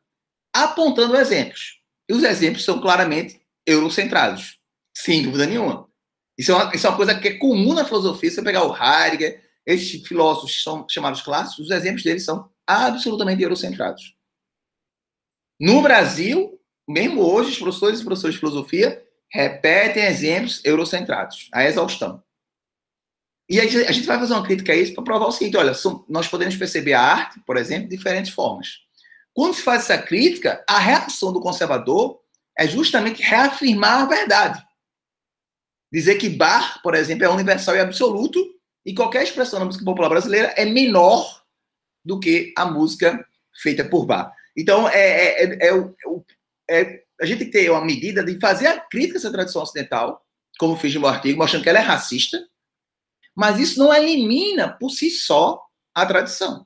apontando 0.53 1.17
exemplos. 1.17 1.79
E 2.09 2.13
os 2.13 2.23
exemplos 2.23 2.63
são 2.63 2.79
claramente 2.79 3.41
eurocentrados, 3.65 4.59
sem 4.95 5.23
dúvida 5.23 5.45
nenhuma. 5.45 5.87
Isso 6.37 6.51
é, 6.51 6.55
uma, 6.55 6.75
isso 6.75 6.85
é 6.85 6.89
uma 6.89 6.95
coisa 6.95 7.19
que 7.19 7.27
é 7.27 7.33
comum 7.37 7.73
na 7.73 7.83
filosofia. 7.83 8.29
Você 8.29 8.41
pegar 8.41 8.63
o 8.63 8.75
Heidegger, 8.75 9.43
esses 9.67 10.07
filósofos 10.07 10.63
são 10.63 10.87
chamados 10.89 11.21
clássicos, 11.21 11.65
os 11.65 11.71
exemplos 11.71 12.01
deles 12.01 12.23
são 12.23 12.49
absolutamente 12.65 13.43
eurocentrados. 13.43 14.15
No 15.59 15.81
Brasil, 15.81 16.57
mesmo 16.87 17.21
hoje, 17.21 17.51
os 17.51 17.59
professores 17.59 17.99
e 17.99 18.05
professores 18.05 18.35
de 18.35 18.39
filosofia 18.39 19.03
repetem 19.29 20.05
exemplos 20.05 20.63
eurocentrados, 20.63 21.49
a 21.53 21.65
exaustão. 21.65 22.23
E 23.49 23.59
a 23.59 23.65
gente 23.65 24.05
vai 24.05 24.19
fazer 24.19 24.33
uma 24.33 24.45
crítica 24.45 24.71
a 24.71 24.75
isso 24.75 24.93
para 24.93 25.03
provar 25.03 25.27
o 25.27 25.31
seguinte: 25.31 25.57
olha, 25.57 25.73
nós 26.07 26.27
podemos 26.27 26.55
perceber 26.55 26.93
a 26.93 27.01
arte, 27.01 27.39
por 27.45 27.57
exemplo, 27.57 27.89
de 27.89 27.95
diferentes 27.95 28.31
formas. 28.31 28.79
Quando 29.33 29.53
se 29.53 29.61
faz 29.61 29.83
essa 29.83 30.01
crítica, 30.01 30.63
a 30.67 30.79
reação 30.79 31.31
do 31.31 31.41
conservador 31.41 32.19
é 32.57 32.67
justamente 32.67 33.21
reafirmar 33.21 34.01
a 34.01 34.05
verdade. 34.05 34.65
Dizer 35.91 36.15
que 36.15 36.29
bar, 36.29 36.81
por 36.81 36.95
exemplo, 36.95 37.23
é 37.23 37.29
universal 37.29 37.75
e 37.75 37.79
absoluto, 37.79 38.56
e 38.87 38.93
qualquer 38.93 39.21
expressão 39.21 39.59
na 39.59 39.65
música 39.65 39.83
popular 39.83 40.07
brasileira 40.07 40.53
é 40.55 40.63
menor 40.63 41.43
do 42.05 42.17
que 42.21 42.53
a 42.57 42.65
música 42.65 43.27
feita 43.61 43.83
por 43.83 44.05
bar. 44.05 44.33
Então, 44.55 44.87
é, 44.87 45.43
é, 45.43 45.67
é, 45.67 45.93
é, 46.69 47.03
a 47.19 47.25
gente 47.25 47.39
tem 47.39 47.47
que 47.47 47.51
ter 47.51 47.69
uma 47.69 47.83
medida 47.83 48.23
de 48.23 48.39
fazer 48.39 48.67
a 48.67 48.79
crítica 48.79 49.17
a 49.17 49.19
essa 49.19 49.31
tradição 49.31 49.61
ocidental, 49.61 50.25
como 50.57 50.77
fiz 50.77 50.95
no 50.95 51.01
meu 51.01 51.09
artigo, 51.09 51.37
mostrando 51.37 51.63
que 51.63 51.69
ela 51.69 51.79
é 51.79 51.81
racista, 51.81 52.47
mas 53.35 53.59
isso 53.59 53.77
não 53.77 53.93
elimina 53.93 54.69
por 54.69 54.89
si 54.89 55.11
só 55.11 55.61
a 55.93 56.05
tradição. 56.05 56.65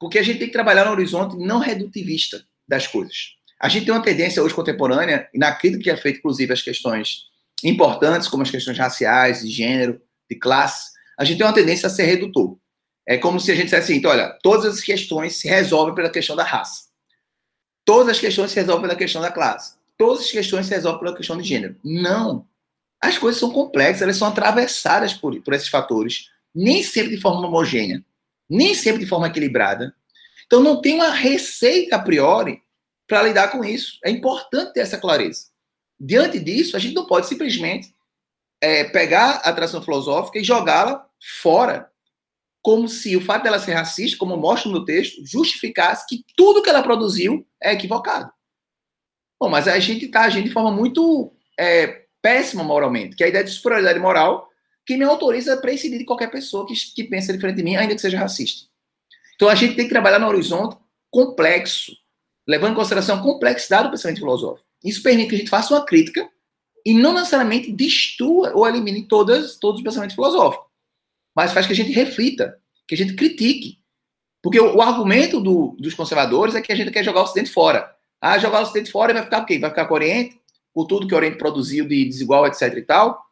Porque 0.00 0.18
a 0.18 0.24
gente 0.24 0.40
tem 0.40 0.48
que 0.48 0.52
trabalhar 0.52 0.86
no 0.86 0.90
horizonte 0.90 1.36
não 1.36 1.60
redutivista 1.60 2.44
das 2.66 2.88
coisas. 2.88 3.36
A 3.60 3.68
gente 3.68 3.86
tem 3.86 3.94
uma 3.94 4.02
tendência 4.02 4.42
hoje 4.42 4.52
contemporânea, 4.52 5.30
e 5.32 5.38
na 5.38 5.54
crítica 5.54 5.84
que 5.84 5.90
é 5.90 5.96
feita, 5.96 6.18
inclusive, 6.18 6.52
as 6.52 6.60
questões 6.60 7.26
importantes, 7.62 8.26
como 8.26 8.42
as 8.42 8.50
questões 8.50 8.76
raciais, 8.76 9.42
de 9.42 9.48
gênero, 9.48 10.02
de 10.28 10.36
classe, 10.36 10.95
a 11.16 11.24
gente 11.24 11.38
tem 11.38 11.46
uma 11.46 11.52
tendência 11.52 11.86
a 11.86 11.90
ser 11.90 12.04
redutor. 12.04 12.58
É 13.06 13.16
como 13.16 13.40
se 13.40 13.52
a 13.52 13.54
gente 13.54 13.66
dissesse 13.66 13.92
assim, 13.92 14.04
olha, 14.06 14.36
todas 14.42 14.66
as 14.66 14.80
questões 14.80 15.36
se 15.36 15.48
resolvem 15.48 15.94
pela 15.94 16.10
questão 16.10 16.34
da 16.34 16.42
raça. 16.42 16.86
Todas 17.84 18.08
as 18.08 18.18
questões 18.18 18.50
se 18.50 18.56
resolvem 18.56 18.82
pela 18.82 18.96
questão 18.96 19.22
da 19.22 19.30
classe. 19.30 19.76
Todas 19.96 20.24
as 20.24 20.30
questões 20.30 20.66
se 20.66 20.74
resolvem 20.74 21.00
pela 21.00 21.16
questão 21.16 21.38
de 21.38 21.44
gênero. 21.44 21.76
Não. 21.84 22.46
As 23.00 23.16
coisas 23.16 23.38
são 23.38 23.50
complexas, 23.50 24.02
elas 24.02 24.16
são 24.16 24.26
atravessadas 24.26 25.14
por, 25.14 25.40
por 25.40 25.54
esses 25.54 25.68
fatores, 25.68 26.30
nem 26.54 26.82
sempre 26.82 27.14
de 27.14 27.22
forma 27.22 27.46
homogênea, 27.46 28.04
nem 28.50 28.74
sempre 28.74 29.00
de 29.00 29.06
forma 29.06 29.28
equilibrada. 29.28 29.94
Então 30.46 30.60
não 30.60 30.80
tem 30.80 30.96
uma 30.96 31.10
receita 31.10 31.96
a 31.96 31.98
priori 32.00 32.60
para 33.06 33.22
lidar 33.22 33.48
com 33.48 33.64
isso. 33.64 33.98
É 34.04 34.10
importante 34.10 34.72
ter 34.72 34.80
essa 34.80 34.98
clareza. 34.98 35.46
Diante 35.98 36.40
disso, 36.40 36.76
a 36.76 36.80
gente 36.80 36.94
não 36.94 37.06
pode 37.06 37.28
simplesmente 37.28 37.94
é, 38.60 38.84
pegar 38.84 39.42
a 39.44 39.50
atração 39.50 39.80
filosófica 39.80 40.38
e 40.38 40.44
jogá-la 40.44 41.05
fora, 41.40 41.90
como 42.62 42.88
se 42.88 43.16
o 43.16 43.20
fato 43.20 43.44
dela 43.44 43.58
ser 43.58 43.74
racista, 43.74 44.18
como 44.18 44.36
mostra 44.36 44.70
no 44.70 44.84
texto, 44.84 45.24
justificasse 45.24 46.06
que 46.08 46.24
tudo 46.36 46.62
que 46.62 46.68
ela 46.68 46.82
produziu 46.82 47.46
é 47.62 47.72
equivocado. 47.72 48.30
Bom, 49.40 49.48
mas 49.48 49.68
a 49.68 49.78
gente 49.78 50.06
está 50.06 50.22
agindo 50.22 50.46
de 50.46 50.52
forma 50.52 50.70
muito 50.70 51.32
é, 51.58 52.06
péssima 52.22 52.64
moralmente, 52.64 53.14
que 53.14 53.22
é 53.22 53.26
a 53.26 53.28
ideia 53.28 53.44
de 53.44 53.50
superioridade 53.50 54.00
moral 54.00 54.48
que 54.86 54.96
me 54.96 55.04
autoriza 55.04 55.54
a 55.54 55.56
prescindir 55.56 55.98
de 55.98 56.04
qualquer 56.04 56.30
pessoa 56.30 56.66
que, 56.66 56.74
que 56.94 57.04
pensa 57.04 57.32
diferente 57.32 57.56
de 57.56 57.62
mim, 57.62 57.76
ainda 57.76 57.94
que 57.94 58.00
seja 58.00 58.18
racista. 58.18 58.68
Então 59.34 59.48
a 59.48 59.54
gente 59.54 59.74
tem 59.74 59.84
que 59.84 59.92
trabalhar 59.92 60.18
no 60.18 60.28
horizonte 60.28 60.76
complexo, 61.10 61.92
levando 62.46 62.72
em 62.72 62.76
consideração 62.76 63.18
a 63.18 63.22
complexidade 63.22 63.84
do 63.84 63.90
pensamento 63.90 64.18
filosófico. 64.18 64.66
Isso 64.84 65.02
permite 65.02 65.28
que 65.28 65.34
a 65.34 65.38
gente 65.38 65.50
faça 65.50 65.74
uma 65.74 65.84
crítica 65.84 66.28
e 66.84 66.94
não 66.94 67.12
necessariamente 67.14 67.72
destrua 67.72 68.52
ou 68.54 68.66
elimine 68.66 69.06
todas, 69.06 69.56
todos 69.56 69.78
os 69.78 69.84
pensamentos 69.84 70.14
filosóficos, 70.14 70.65
mas 71.36 71.52
faz 71.52 71.66
que 71.66 71.72
a 71.74 71.76
gente 71.76 71.92
reflita, 71.92 72.58
que 72.88 72.94
a 72.94 72.98
gente 72.98 73.14
critique. 73.14 73.78
Porque 74.42 74.58
o, 74.58 74.76
o 74.76 74.82
argumento 74.82 75.40
do, 75.40 75.76
dos 75.78 75.94
conservadores 75.94 76.54
é 76.54 76.62
que 76.62 76.72
a 76.72 76.76
gente 76.76 76.90
quer 76.90 77.04
jogar 77.04 77.20
o 77.20 77.24
Ocidente 77.24 77.50
fora. 77.50 77.94
Ah, 78.20 78.38
jogar 78.38 78.60
o 78.60 78.62
Ocidente 78.62 78.90
fora 78.90 79.12
vai 79.12 79.22
ficar 79.22 79.42
o 79.42 79.44
quê? 79.44 79.58
Vai 79.58 79.70
ficar 79.70 79.84
com 79.84 79.92
o 79.92 79.96
Oriente? 79.96 80.40
por 80.76 80.84
tudo 80.84 81.08
que 81.08 81.14
o 81.14 81.16
Oriente 81.16 81.38
produziu 81.38 81.88
de 81.88 82.04
desigual, 82.04 82.46
etc 82.46 82.70
e 82.76 82.82
tal. 82.82 83.24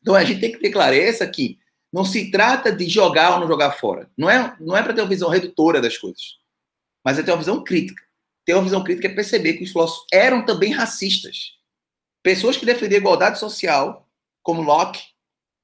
Então 0.00 0.14
a 0.14 0.24
gente 0.24 0.40
tem 0.40 0.50
que 0.50 0.58
ter 0.58 0.70
clareza 0.70 1.26
que 1.26 1.58
não 1.92 2.02
se 2.02 2.30
trata 2.30 2.72
de 2.72 2.88
jogar 2.88 3.34
ou 3.34 3.40
não 3.40 3.46
jogar 3.46 3.72
fora. 3.72 4.10
Não 4.16 4.30
é, 4.30 4.56
não 4.58 4.74
é 4.74 4.82
para 4.82 4.94
ter 4.94 5.02
uma 5.02 5.08
visão 5.08 5.28
redutora 5.28 5.82
das 5.82 5.98
coisas, 5.98 6.38
mas 7.04 7.18
é 7.18 7.22
ter 7.22 7.30
uma 7.30 7.36
visão 7.36 7.62
crítica. 7.62 8.02
Ter 8.46 8.54
uma 8.54 8.62
visão 8.62 8.82
crítica 8.82 9.06
é 9.06 9.14
perceber 9.14 9.52
que 9.52 9.64
os 9.64 9.70
filósofos 9.70 10.06
eram 10.10 10.46
também 10.46 10.72
racistas. 10.72 11.58
Pessoas 12.22 12.56
que 12.56 12.64
defendiam 12.64 12.96
a 12.96 13.02
igualdade 13.02 13.38
social, 13.38 14.08
como 14.42 14.62
Locke, 14.62 15.02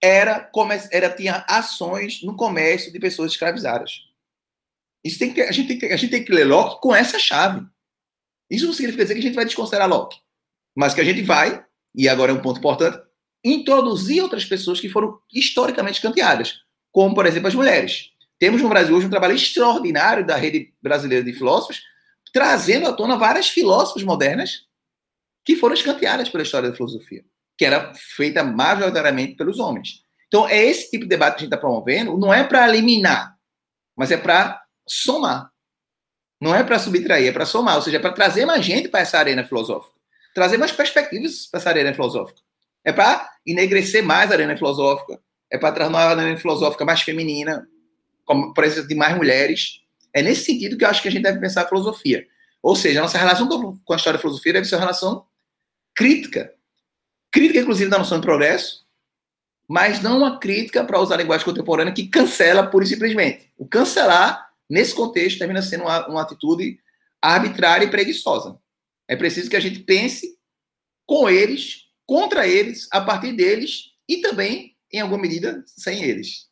era, 0.05 0.51
era 0.91 1.11
tinha 1.11 1.45
ações 1.49 2.23
no 2.23 2.37
comércio 2.37 2.93
de 2.93 2.99
pessoas 2.99 3.33
escravizadas. 3.33 4.03
Isso 5.03 5.19
tem 5.19 5.33
que, 5.33 5.41
a, 5.43 5.53
gente 5.53 5.69
tem 5.69 5.79
que, 5.79 5.87
a 5.87 5.97
gente 5.97 6.11
tem 6.11 6.25
que 6.25 6.33
ler 6.33 6.45
Locke 6.45 6.81
com 6.81 6.95
essa 6.95 7.19
chave. 7.19 7.67
Isso 8.51 8.67
não 8.67 8.73
significa 8.73 9.05
dizer 9.05 9.15
que 9.15 9.21
a 9.21 9.23
gente 9.23 9.35
vai 9.35 9.45
desconsiderar 9.45 9.89
Locke 9.89 10.25
mas 10.75 10.93
que 10.93 11.01
a 11.01 11.05
gente 11.05 11.23
vai, 11.23 11.65
e 11.95 12.09
agora 12.09 12.33
é 12.33 12.35
um 12.35 12.43
ponto 12.43 12.59
importante, 12.59 12.99
introduzir 13.45 14.23
outras 14.23 14.45
pessoas 14.45 14.81
que 14.81 14.89
foram 14.89 15.19
historicamente 15.33 16.01
canteadas, 16.01 16.61
como, 16.91 17.15
por 17.15 17.27
exemplo, 17.27 17.49
as 17.49 17.55
mulheres. 17.55 18.11
Temos 18.39 18.61
no 18.61 18.69
Brasil 18.69 18.97
hoje 18.97 19.07
um 19.07 19.11
trabalho 19.11 19.37
extraordinário 19.37 20.27
da 20.27 20.37
rede 20.37 20.75
brasileira 20.83 21.25
de 21.25 21.33
filósofos, 21.33 21.83
trazendo 22.33 22.89
à 22.89 22.93
tona 22.93 23.17
várias 23.17 23.49
filósofas 23.49 24.03
modernas 24.03 24.67
que 25.45 25.55
foram 25.55 25.75
escanteadas 25.75 26.29
pela 26.29 26.43
história 26.43 26.71
da 26.71 26.77
filosofia, 26.77 27.25
que 27.57 27.65
era 27.65 27.93
feita 27.95 28.43
majoritariamente 28.43 29.37
pelos 29.37 29.59
homens. 29.59 30.03
Então, 30.27 30.49
é 30.49 30.65
esse 30.65 30.91
tipo 30.91 31.05
de 31.05 31.11
debate 31.11 31.35
que 31.35 31.39
a 31.39 31.45
gente 31.45 31.55
está 31.55 31.59
promovendo, 31.59 32.19
não 32.19 32.33
é 32.33 32.43
para 32.43 32.69
eliminar, 32.69 33.37
mas 33.97 34.11
é 34.11 34.17
para 34.17 34.61
somar. 34.89 35.51
Não 36.41 36.55
é 36.55 36.65
para 36.65 36.79
subtrair, 36.79 37.29
é 37.29 37.33
para 37.33 37.47
somar, 37.47 37.77
ou 37.77 37.83
seja, 37.83 37.97
é 37.97 38.01
para 38.01 38.13
trazer 38.13 38.45
mais 38.45 38.65
gente 38.65 38.89
para 38.89 39.01
essa 39.01 39.19
arena 39.19 39.45
filosófica 39.45 39.95
trazer 40.35 40.59
mais 40.59 40.73
perspectivas 40.73 41.47
para 41.47 41.61
essa 41.61 41.71
arena 41.71 41.95
filosófica. 41.95 42.41
É 42.85 42.93
para 42.93 43.31
enegrecer 43.47 44.03
mais 44.03 44.31
a 44.31 44.35
arena 44.35 44.57
filosófica, 44.57 45.19
é 45.51 45.57
para 45.57 45.73
trazer 45.73 45.91
uma 45.91 46.01
arena 46.01 46.37
filosófica 46.37 46.85
mais 46.85 47.01
feminina, 47.01 47.67
com 48.25 48.53
presença 48.53 48.87
de 48.87 48.95
mais 48.95 49.17
mulheres. 49.17 49.81
É 50.13 50.21
nesse 50.21 50.45
sentido 50.45 50.77
que 50.77 50.85
eu 50.85 50.89
acho 50.89 51.01
que 51.01 51.09
a 51.09 51.11
gente 51.11 51.23
deve 51.23 51.39
pensar 51.39 51.63
a 51.63 51.69
filosofia. 51.69 52.27
Ou 52.63 52.75
seja, 52.75 52.99
a 52.99 53.03
nossa 53.03 53.17
relação 53.17 53.49
com 53.49 53.93
a 53.93 53.97
história 53.97 54.19
da 54.19 54.21
filosofia 54.21 54.55
deve 54.55 54.67
ser 54.67 54.75
uma 54.75 54.81
relação 54.81 55.25
crítica. 55.95 56.53
Crítica, 57.35 57.59
inclusive, 57.59 57.91
da 57.91 57.99
noção 57.99 58.21
de 58.21 58.25
progresso, 58.25 58.87
mas 59.69 60.01
não 60.01 60.19
uma 60.19 60.39
crítica, 60.39 60.85
para 60.85 61.01
usar 61.01 61.17
a 61.17 61.19
linguagem 61.19 61.45
contemporânea, 61.45 61.93
que 61.93 62.07
cancela 62.07 62.65
pura 62.65 62.85
e 62.85 62.87
simplesmente. 62.87 63.53
O 63.59 63.67
cancelar, 63.67 64.53
nesse 64.71 64.95
contexto, 64.95 65.41
termina 65.41 65.61
sendo 65.61 65.83
uma, 65.83 66.07
uma 66.07 66.23
atitude 66.23 66.79
arbitrária 67.21 67.87
e 67.87 67.91
preguiçosa. 67.91 68.57
É 69.09 69.17
preciso 69.17 69.51
que 69.51 69.57
a 69.57 69.61
gente 69.61 69.81
pense 69.81 70.39
com 71.05 71.29
eles, 71.29 71.89
contra 72.07 72.47
eles, 72.47 72.87
a 72.93 73.01
partir 73.01 73.33
deles 73.33 73.91
e 74.09 74.19
também, 74.19 74.77
em 74.93 75.01
alguma 75.01 75.21
medida, 75.21 75.65
sem 75.67 76.05
eles. 76.05 76.49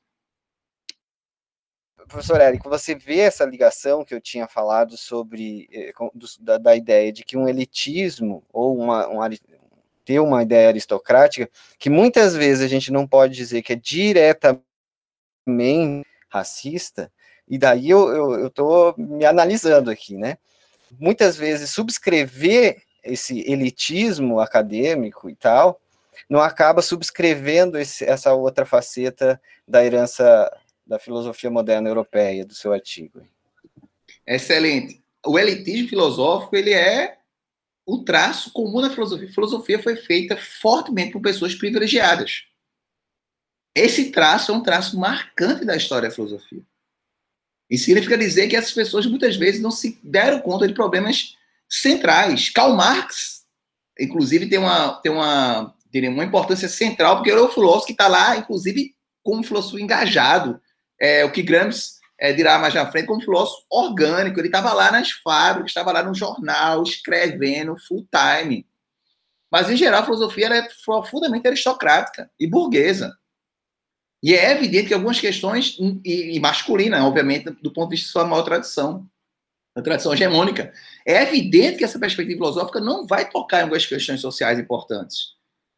Professor 2.09 2.40
Érico, 2.40 2.68
você 2.68 2.97
vê 2.97 3.21
essa 3.21 3.45
ligação 3.45 4.05
que 4.05 4.12
eu 4.12 4.21
tinha 4.21 4.49
falado 4.49 4.97
sobre 4.97 5.68
eh, 5.73 5.92
da, 6.40 6.59
da, 6.59 6.75
ideia 6.75 7.12
de 7.12 7.25
que 7.25 7.37
um 7.37 7.49
elitismo 7.49 8.45
ou 8.53 8.77
uma, 8.77 9.09
um, 9.09 9.23
ter 10.05 10.21
uma 10.21 10.43
ideia 10.43 10.69
aristocrática, 10.69 11.49
que 11.79 11.91
muitas 11.91 12.35
vezes 12.35 12.65
a 12.65 12.69
gente 12.69 12.93
não 12.93 13.07
pode 13.07 13.35
dizer 13.35 13.62
que 13.62 13.73
é 13.73 13.77
diretamente 13.77 14.65
racista, 16.29 17.12
e 17.49 17.59
daí 17.59 17.91
eu 17.91 18.47
estou 18.47 18.95
me 18.97 19.25
analisando 19.25 19.91
aqui, 19.91 20.17
né? 20.17 20.38
Muitas 20.99 21.37
vezes 21.37 21.71
subscrever 21.71 22.83
esse 23.03 23.41
elitismo 23.51 24.41
acadêmico 24.41 25.29
e 25.29 25.35
tal, 25.35 25.81
não 26.29 26.41
acaba 26.41 26.81
subscrevendo 26.83 27.79
esse, 27.79 28.05
essa 28.05 28.33
outra 28.33 28.65
faceta 28.65 29.41
da 29.67 29.85
herança 29.85 30.51
da 30.87 30.99
filosofia 30.99 31.51
moderna 31.51 31.88
europeia, 31.88 32.45
do 32.45 32.55
seu 32.55 32.73
artigo. 32.73 33.23
Excelente. 34.27 35.03
O 35.25 35.38
elitismo 35.38 35.88
filosófico, 35.88 36.57
ele 36.57 36.73
é 36.73 37.19
o 37.87 38.05
traço 38.05 38.53
comum 38.53 38.81
da 38.81 38.90
filosofia. 38.90 39.29
Filosofia 39.29 39.83
foi 39.83 39.97
feita 39.97 40.37
fortemente 40.37 41.12
por 41.12 41.21
pessoas 41.21 41.55
privilegiadas. 41.55 42.45
Esse 43.75 44.11
traço 44.11 44.53
é 44.53 44.55
um 44.55 44.62
traço 44.62 44.99
marcante 44.99 45.64
da 45.64 45.77
história 45.77 46.09
da 46.09 46.14
filosofia. 46.14 46.62
E 47.71 47.79
significa 47.79 48.18
dizer 48.18 48.49
que 48.49 48.57
essas 48.57 48.73
pessoas 48.73 49.07
muitas 49.07 49.37
vezes 49.37 49.61
não 49.61 49.71
se 49.71 49.99
deram 50.03 50.40
conta 50.40 50.68
de 50.68 50.75
problemas 50.75 51.37
centrais. 51.68 52.51
Karl 52.51 52.75
Marx, 52.77 53.45
inclusive, 53.99 54.47
tem 54.47 54.59
uma, 54.59 55.01
tem 55.01 55.11
uma, 55.11 55.75
tem 55.90 56.07
uma 56.09 56.25
importância 56.25 56.68
central, 56.68 57.16
porque 57.16 57.31
ele 57.31 57.40
é 57.40 57.42
o 57.42 57.49
filósofo 57.49 57.87
que 57.87 57.92
está 57.92 58.09
lá, 58.09 58.37
inclusive, 58.37 58.95
como 59.23 59.42
filósofo 59.42 59.79
engajado. 59.79 60.61
É, 61.01 61.25
o 61.25 61.33
que 61.33 61.42
Gramsci 61.42 62.02
é, 62.23 62.33
dirá 62.33 62.57
mais 62.57 62.73
na 62.73 62.89
frente, 62.89 63.09
como 63.09 63.21
filósofo 63.21 63.67
orgânico. 63.69 64.39
Ele 64.39 64.47
estava 64.47 64.73
lá 64.73 64.93
nas 64.93 65.11
fábricas, 65.11 65.71
estava 65.71 65.91
lá 65.91 66.05
no 66.05 66.15
jornal, 66.15 66.85
escrevendo 66.85 67.77
full 67.89 68.07
time. 68.13 68.65
Mas, 69.51 69.69
em 69.69 69.77
geral, 69.77 70.03
a 70.03 70.05
filosofia 70.05 70.47
é 70.47 70.69
profundamente 70.85 71.49
aristocrática 71.49 72.31
e 72.39 72.47
burguesa. 72.47 73.13
E 74.23 74.37
é 74.37 74.53
evidente 74.53 74.87
que 74.87 74.95
algumas 74.95 75.19
questões, 75.19 75.77
e, 76.05 76.37
e 76.37 76.39
masculina, 76.39 77.05
obviamente, 77.05 77.51
do 77.61 77.73
ponto 77.73 77.89
de 77.89 77.97
vista 77.97 78.07
de 78.07 78.13
sua 78.13 78.25
maior 78.25 78.45
tradição, 78.45 79.05
a 79.75 79.83
tradição 79.83 80.15
hegemônica, 80.15 80.73
é 81.05 81.23
evidente 81.23 81.79
que 81.79 81.85
essa 81.85 81.99
perspectiva 81.99 82.39
filosófica 82.39 82.79
não 82.79 83.05
vai 83.05 83.29
tocar 83.29 83.59
em 83.59 83.63
algumas 83.63 83.85
questões 83.85 84.21
sociais 84.21 84.61
importantes. 84.61 85.33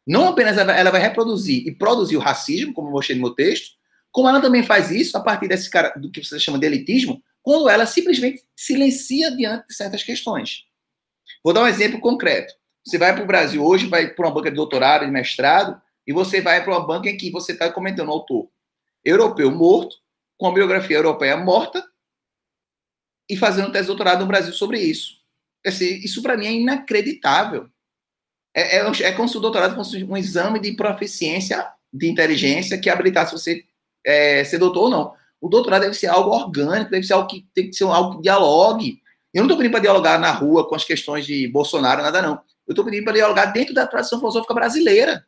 Não 0.05 0.27
apenas 0.27 0.59
ela 0.59 0.91
vai 0.91 1.01
reproduzir 1.01 1.65
e 1.65 1.73
produzir 1.73 2.17
o 2.17 2.21
racismo, 2.21 2.71
como 2.71 2.89
eu 2.89 2.91
mostrei 2.91 3.17
no 3.17 3.23
meu 3.23 3.33
texto, 3.33 3.75
como 4.15 4.29
ela 4.29 4.39
também 4.39 4.63
faz 4.63 4.91
isso 4.91 5.17
a 5.17 5.19
partir 5.19 5.49
desse 5.49 5.69
cara, 5.69 5.89
do 5.97 6.09
que 6.09 6.23
você 6.23 6.39
chama 6.39 6.57
de 6.57 6.65
elitismo, 6.65 7.21
quando 7.43 7.67
ela 7.67 7.85
simplesmente 7.85 8.45
silencia 8.55 9.29
diante 9.35 9.67
de 9.67 9.75
certas 9.75 10.03
questões. 10.03 10.63
Vou 11.43 11.51
dar 11.51 11.63
um 11.63 11.67
exemplo 11.67 11.99
concreto. 11.99 12.53
Você 12.85 12.97
vai 12.97 13.13
para 13.13 13.25
o 13.25 13.27
Brasil 13.27 13.61
hoje, 13.61 13.87
vai 13.87 14.07
para 14.07 14.25
uma 14.25 14.33
banca 14.33 14.49
de 14.49 14.55
doutorado, 14.55 15.05
de 15.05 15.11
mestrado, 15.11 15.81
e 16.07 16.13
você 16.13 16.39
vai 16.39 16.63
para 16.63 16.71
uma 16.71 16.87
banca 16.87 17.09
em 17.09 17.17
que 17.17 17.29
você 17.29 17.51
está 17.51 17.69
comentando 17.69 18.07
um 18.07 18.13
autor 18.13 18.49
europeu 19.03 19.51
morto, 19.51 19.97
com 20.37 20.47
a 20.47 20.53
biografia 20.53 20.95
europeia 20.95 21.35
morta, 21.35 21.85
e 23.29 23.35
fazendo 23.35 23.69
tese 23.69 23.83
de 23.83 23.87
doutorado 23.87 24.21
no 24.21 24.27
Brasil 24.27 24.53
sobre 24.53 24.79
isso. 24.79 25.21
Isso, 25.65 26.21
para 26.21 26.37
mim, 26.37 26.45
é 26.45 26.53
inacreditável. 26.53 27.69
É, 28.55 28.77
é, 28.77 28.91
é 29.01 29.11
como 29.11 29.27
se 29.27 29.35
o 29.35 29.41
doutorado 29.41 29.75
fosse 29.75 30.05
um 30.05 30.15
exame 30.15 30.57
de 30.57 30.73
proficiência, 30.73 31.67
de 31.91 32.07
inteligência, 32.07 32.77
que 32.77 32.89
habilitasse 32.89 33.33
você 33.33 33.65
é, 34.05 34.43
ser 34.43 34.57
doutor 34.57 34.83
ou 34.83 34.89
não. 34.89 35.13
O 35.41 35.49
doutorado 35.49 35.81
deve 35.81 35.93
ser 35.93 36.07
algo 36.07 36.31
orgânico, 36.31 36.91
deve 36.91 37.05
ser 37.05 37.13
algo 37.13 37.27
que 37.27 37.45
tem 37.53 37.69
que 37.69 37.75
ser 37.75 37.83
algo 37.83 38.17
que 38.17 38.23
dialogue. 38.23 39.01
Eu 39.33 39.41
não 39.41 39.47
estou 39.47 39.57
pedindo 39.57 39.71
para 39.71 39.81
dialogar 39.81 40.19
na 40.19 40.31
rua 40.31 40.67
com 40.67 40.75
as 40.75 40.83
questões 40.83 41.25
de 41.25 41.47
Bolsonaro, 41.47 42.01
nada 42.01 42.21
não. 42.21 42.33
Eu 42.67 42.71
estou 42.71 42.85
pedindo 42.85 43.03
para 43.03 43.13
dialogar 43.13 43.47
dentro 43.47 43.73
da 43.73 43.85
tradição 43.85 44.19
filosófica 44.19 44.53
brasileira. 44.53 45.25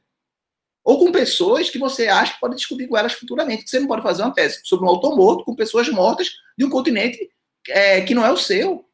Ou 0.84 0.98
com 0.98 1.12
pessoas 1.12 1.70
que 1.70 1.78
você 1.78 2.08
acha 2.08 2.34
que 2.34 2.40
pode 2.40 2.56
discutir 2.56 2.88
com 2.88 2.98
elas 2.98 3.14
futuramente. 3.14 3.70
Você 3.70 3.80
não 3.80 3.88
pode 3.88 4.02
fazer 4.02 4.24
uma 4.24 4.34
tese 4.34 4.62
sobre 4.64 4.86
um 4.86 4.90
autor 4.90 5.16
morto 5.16 5.44
com 5.44 5.54
pessoas 5.54 5.90
mortas 5.90 6.32
de 6.58 6.64
um 6.64 6.70
continente 6.70 7.30
é, 7.68 8.02
que 8.02 8.16
não 8.16 8.26
é 8.26 8.32
o 8.32 8.38
seu. 8.38 8.86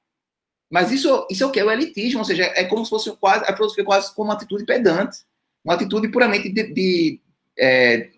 Mas 0.71 0.91
isso, 0.91 1.27
isso 1.29 1.43
é 1.43 1.45
o 1.45 1.51
que? 1.51 1.59
É 1.59 1.63
o 1.63 1.69
elitismo, 1.69 2.19
ou 2.19 2.25
seja, 2.25 2.51
é 2.55 2.63
como 2.63 2.83
se 2.83 2.89
fosse 2.89 3.11
quase, 3.17 3.45
a 3.45 3.55
filosofia 3.55 3.85
quase 3.85 4.13
como 4.15 4.29
uma 4.29 4.33
atitude 4.33 4.65
pedante. 4.65 5.19
Uma 5.63 5.75
atitude 5.75 6.07
puramente 6.09 6.49
de, 6.49 6.73
de 6.73 7.21
é, 7.57 8.09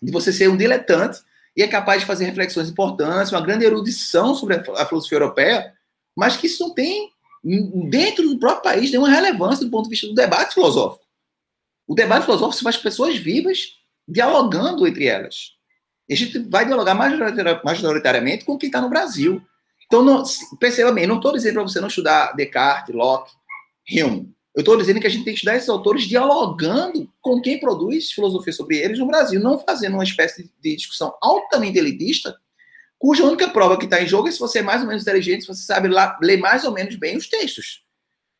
de 0.00 0.12
você 0.12 0.32
ser 0.32 0.48
um 0.48 0.56
diletante 0.56 1.20
e 1.56 1.62
é 1.62 1.68
capaz 1.68 2.00
de 2.00 2.06
fazer 2.06 2.24
reflexões 2.24 2.68
importantes, 2.68 3.32
uma 3.32 3.40
grande 3.40 3.64
erudição 3.64 4.34
sobre 4.34 4.56
a 4.56 4.86
filosofia 4.86 5.16
europeia, 5.16 5.74
mas 6.16 6.36
que 6.36 6.46
isso 6.46 6.62
não 6.62 6.74
tem, 6.74 7.10
dentro 7.88 8.28
do 8.28 8.38
próprio 8.38 8.62
país, 8.62 8.90
nenhuma 8.90 9.08
relevância 9.10 9.64
do 9.64 9.70
ponto 9.70 9.84
de 9.84 9.90
vista 9.90 10.06
do 10.06 10.14
debate 10.14 10.54
filosófico. 10.54 11.04
O 11.86 11.94
debate 11.94 12.24
filosófico 12.24 12.56
se 12.56 12.62
faz 12.62 12.76
pessoas 12.76 13.16
vivas 13.16 13.78
dialogando 14.06 14.86
entre 14.86 15.06
elas. 15.06 15.52
E 16.08 16.14
a 16.14 16.16
gente 16.16 16.38
vai 16.38 16.64
dialogar 16.64 16.94
majoritariamente 16.94 18.44
com 18.44 18.58
quem 18.58 18.68
está 18.68 18.80
no 18.80 18.88
Brasil. 18.88 19.42
Então, 19.86 20.02
não, 20.02 20.22
perceba 20.58 20.92
bem, 20.92 21.06
não 21.06 21.16
estou 21.16 21.32
dizendo 21.32 21.54
para 21.54 21.62
você 21.64 21.80
não 21.80 21.88
estudar 21.88 22.32
Descartes, 22.34 22.94
Locke, 22.94 23.32
Hume. 23.90 24.32
Eu 24.54 24.60
estou 24.60 24.76
dizendo 24.76 25.00
que 25.00 25.06
a 25.06 25.10
gente 25.10 25.24
tem 25.24 25.32
que 25.32 25.38
estudar 25.38 25.56
esses 25.56 25.68
autores 25.68 26.04
dialogando 26.04 27.08
com 27.20 27.40
quem 27.40 27.60
produz 27.60 28.10
filosofia 28.10 28.52
sobre 28.52 28.78
eles 28.78 28.98
no 28.98 29.06
Brasil, 29.06 29.40
não 29.40 29.58
fazendo 29.58 29.94
uma 29.94 30.04
espécie 30.04 30.50
de 30.60 30.76
discussão 30.76 31.14
altamente 31.20 31.78
elitista, 31.78 32.36
cuja 32.98 33.24
única 33.24 33.48
prova 33.48 33.78
que 33.78 33.84
está 33.84 34.02
em 34.02 34.08
jogo 34.08 34.28
é 34.28 34.32
se 34.32 34.40
você 34.40 34.58
é 34.58 34.62
mais 34.62 34.82
ou 34.82 34.88
menos 34.88 35.02
inteligente, 35.02 35.42
se 35.42 35.46
você 35.46 35.62
sabe 35.62 35.88
ler 36.20 36.36
mais 36.38 36.64
ou 36.64 36.72
menos 36.72 36.96
bem 36.96 37.16
os 37.16 37.28
textos. 37.28 37.84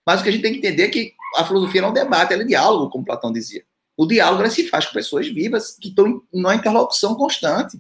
Mas 0.05 0.21
o 0.21 0.23
que 0.25 0.29
a 0.29 0.33
gente 0.33 0.43
tem 0.43 0.53
que 0.53 0.59
entender 0.59 0.83
é 0.83 0.89
que 0.89 1.15
a 1.37 1.45
filosofia 1.45 1.81
não 1.81 1.89
é 1.89 1.91
um 1.93 1.95
debate, 1.95 2.33
ela 2.33 2.43
é 2.43 2.47
diálogo, 2.47 2.91
como 2.91 3.05
Platão 3.05 3.33
dizia. 3.33 3.65
O 3.97 4.05
diálogo 4.07 4.49
se 4.51 4.67
faz 4.69 4.87
com 4.87 4.95
pessoas 4.95 5.29
vivas 5.29 5.77
que 5.81 5.89
estão 5.89 6.07
em 6.09 6.41
uma 6.41 6.55
interlocução 6.55 7.15
constante. 7.15 7.79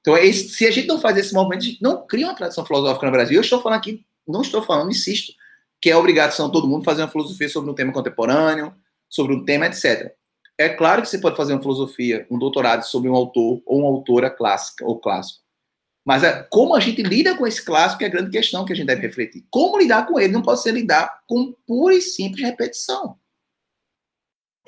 Então, 0.00 0.14
se 0.32 0.66
a 0.66 0.70
gente 0.70 0.88
não 0.88 1.00
faz 1.00 1.16
esse 1.16 1.32
movimento, 1.32 1.60
a 1.60 1.64
gente 1.64 1.82
não 1.82 2.06
cria 2.06 2.26
uma 2.26 2.34
tradição 2.34 2.66
filosófica 2.66 3.06
no 3.06 3.12
Brasil. 3.12 3.36
Eu 3.36 3.42
estou 3.42 3.62
falando 3.62 3.78
aqui, 3.78 4.04
não 4.26 4.42
estou 4.42 4.62
falando, 4.62 4.90
insisto, 4.90 5.32
que 5.82 5.90
é 5.90 5.96
obrigação 5.96 6.48
todo 6.48 6.68
mundo 6.68 6.84
fazer 6.84 7.02
uma 7.02 7.08
filosofia 7.08 7.48
sobre 7.48 7.68
um 7.68 7.74
tema 7.74 7.92
contemporâneo, 7.92 8.72
sobre 9.08 9.34
um 9.34 9.44
tema, 9.44 9.66
etc. 9.66 10.14
É 10.56 10.68
claro 10.68 11.02
que 11.02 11.08
você 11.08 11.18
pode 11.18 11.36
fazer 11.36 11.54
uma 11.54 11.60
filosofia, 11.60 12.24
um 12.30 12.38
doutorado 12.38 12.84
sobre 12.84 13.10
um 13.10 13.16
autor 13.16 13.60
ou 13.66 13.80
uma 13.80 13.88
autora 13.88 14.30
clássica 14.30 14.86
ou 14.86 15.00
clássico. 15.00 15.42
Mas 16.04 16.22
é 16.22 16.46
como 16.50 16.76
a 16.76 16.80
gente 16.80 17.02
lida 17.02 17.36
com 17.36 17.44
esse 17.46 17.64
clássico 17.64 18.04
é 18.04 18.06
a 18.06 18.10
grande 18.10 18.30
questão 18.30 18.64
que 18.64 18.72
a 18.72 18.76
gente 18.76 18.86
deve 18.86 19.02
refletir. 19.02 19.44
Como 19.50 19.76
lidar 19.76 20.06
com 20.06 20.20
ele? 20.20 20.32
Não 20.32 20.42
pode 20.42 20.62
ser 20.62 20.70
lidar 20.70 21.20
com 21.26 21.52
pura 21.66 21.94
e 21.94 22.00
simples 22.00 22.44
repetição. 22.44 23.18